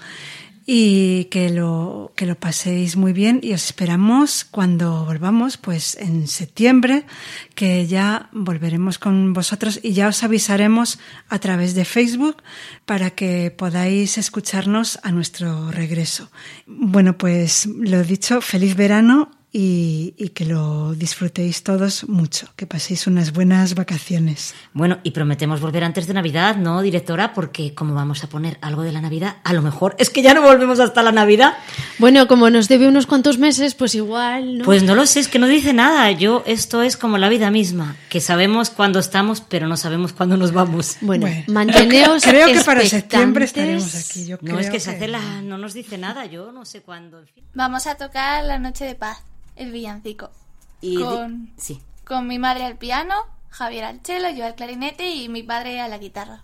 y 0.67 1.25
que 1.27 1.51
lo, 1.51 2.13
que 2.15 2.27
lo 2.27 2.37
paséis 2.37 2.97
muy 2.97 3.13
bien 3.13 3.41
y 3.43 3.53
os 3.53 3.65
esperamos 3.65 4.45
cuando 4.45 5.05
volvamos, 5.05 5.57
pues 5.57 5.97
en 5.97 6.29
septiembre, 6.29 7.05
que 7.55 7.87
ya 7.87 8.29
volveremos 8.33 8.99
con 8.99 9.33
vosotros 9.33 9.81
y 9.83 9.93
ya 9.93 10.09
os 10.09 10.23
avisaremos 10.23 10.99
a 11.29 11.39
través 11.39 11.75
de 11.75 11.85
Facebook 11.85 12.43
para 12.87 13.11
que 13.11 13.51
podáis 13.51 14.19
escucharnos 14.19 14.99
a 15.03 15.11
nuestro 15.11 15.71
regreso. 15.71 16.31
Bueno, 16.67 17.19
pues 17.19 17.67
lo 17.67 18.03
dicho, 18.03 18.41
feliz 18.41 18.77
verano 18.77 19.31
y, 19.53 20.15
y 20.17 20.31
que 20.31 20.47
lo 20.47 20.95
disfrutéis 20.95 21.63
todos 21.63 22.09
mucho, 22.09 22.49
que 22.57 22.67
paséis 22.67 23.07
unas 23.07 23.33
buenas 23.33 23.75
vacaciones. 23.75 24.55
Bueno, 24.73 24.99
y 25.03 25.11
prometemos 25.11 25.61
volver 25.61 25.85
antes 25.85 26.07
de 26.07 26.15
Navidad, 26.15 26.57
¿no, 26.57 26.81
directora? 26.81 27.35
Porque 27.35 27.75
como 27.75 27.95
vamos 27.95 28.25
a 28.25 28.29
poner 28.29 28.59
algo 28.63 28.83
de 28.83 28.93
la 28.93 29.03
Navidad, 29.03 29.37
a 29.45 29.53
lo 29.53 29.61
mejor 29.61 29.95
es 29.99 30.09
que 30.09 30.23
ya 30.23 30.33
no 30.33 30.43
volvemos 30.43 30.81
hasta 30.81 31.03
la 31.03 31.13
Navidad. 31.13 31.55
Bueno, 31.99 32.27
como 32.27 32.49
nos 32.49 32.69
debe 32.69 32.89
unos 32.89 33.07
cuantos 33.07 33.39
meses, 33.39 33.75
pues 33.75 33.95
igual, 33.95 34.59
¿no? 34.59 34.65
Pues 34.65 34.83
no 34.83 34.95
lo 34.95 35.05
sé, 35.07 35.21
es 35.21 35.29
que 35.29 35.39
no 35.39 35.47
dice 35.47 35.73
nada. 35.73 36.11
Yo, 36.13 36.43
esto 36.47 36.83
es 36.83 36.97
como 36.97 37.19
la 37.19 37.29
vida 37.29 37.51
misma, 37.51 37.97
que 38.09 38.21
sabemos 38.21 38.71
cuándo 38.71 38.99
estamos, 38.99 39.43
pero 39.43 39.69
no 39.69 39.77
sabemos 39.77 40.13
cuándo 40.13 40.37
nos 40.37 40.53
vamos. 40.53 40.97
Bueno, 41.03 41.27
manteneos 41.47 42.23
Creo 42.23 42.47
que 42.47 42.61
para 42.61 42.87
septiembre 42.87 43.45
estaremos 43.45 43.95
aquí. 43.95 44.27
Yo 44.27 44.39
No, 44.41 44.59
es 44.59 44.67
creo 44.67 44.73
que 44.73 44.81
se 44.81 44.91
hace 44.91 45.09
la... 45.09 45.43
no 45.43 45.59
nos 45.59 45.75
dice 45.75 45.99
nada, 45.99 46.27
yo 46.27 46.53
no 46.53 46.65
sé 46.65 46.81
cuándo. 46.81 47.19
en 47.19 47.27
fin. 47.27 47.45
Vamos 47.55 47.87
a 47.87 47.97
tocar 47.97 48.45
La 48.45 48.59
Noche 48.59 48.85
de 48.85 48.95
Paz, 48.95 49.23
el 49.57 49.73
villancico. 49.73 50.31
Y 50.81 50.97
de- 50.97 51.05
con, 51.05 51.53
Sí. 51.57 51.81
con 52.07 52.27
mi 52.27 52.39
madre 52.39 52.65
al 52.65 52.77
piano, 52.77 53.15
Javier 53.51 53.85
al 53.85 54.01
cello, 54.01 54.31
yo 54.31 54.45
al 54.47 54.55
clarinete 54.55 55.11
y 55.15 55.29
mi 55.29 55.43
padre 55.43 55.81
a 55.81 55.89
la 55.89 55.99
guitarra. 55.99 56.43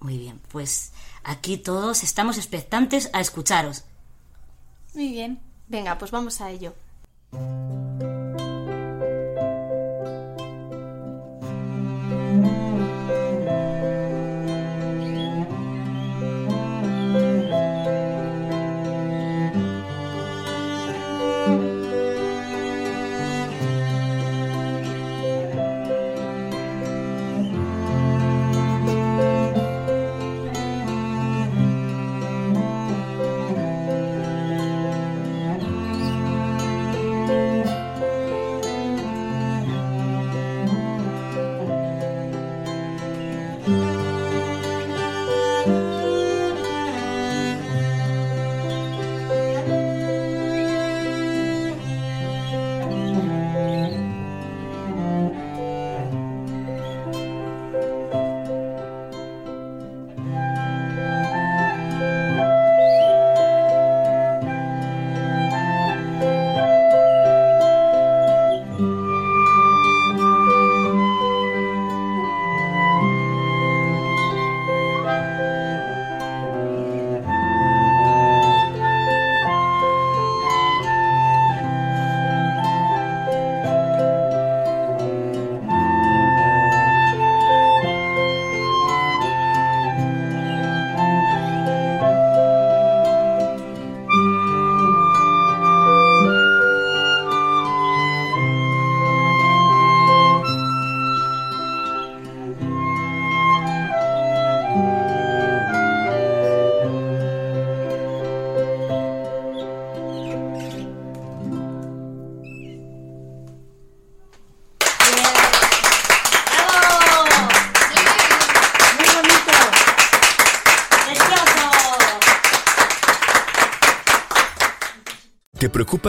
Muy 0.00 0.18
bien, 0.18 0.40
pues 0.50 0.92
aquí 1.24 1.56
todos 1.58 2.02
estamos 2.02 2.36
expectantes 2.38 3.10
a 3.12 3.20
escucharos. 3.20 3.84
Muy 4.94 5.10
bien. 5.10 5.40
Venga, 5.68 5.96
pues 5.98 6.10
vamos 6.10 6.40
a 6.40 6.50
ello. 6.50 6.74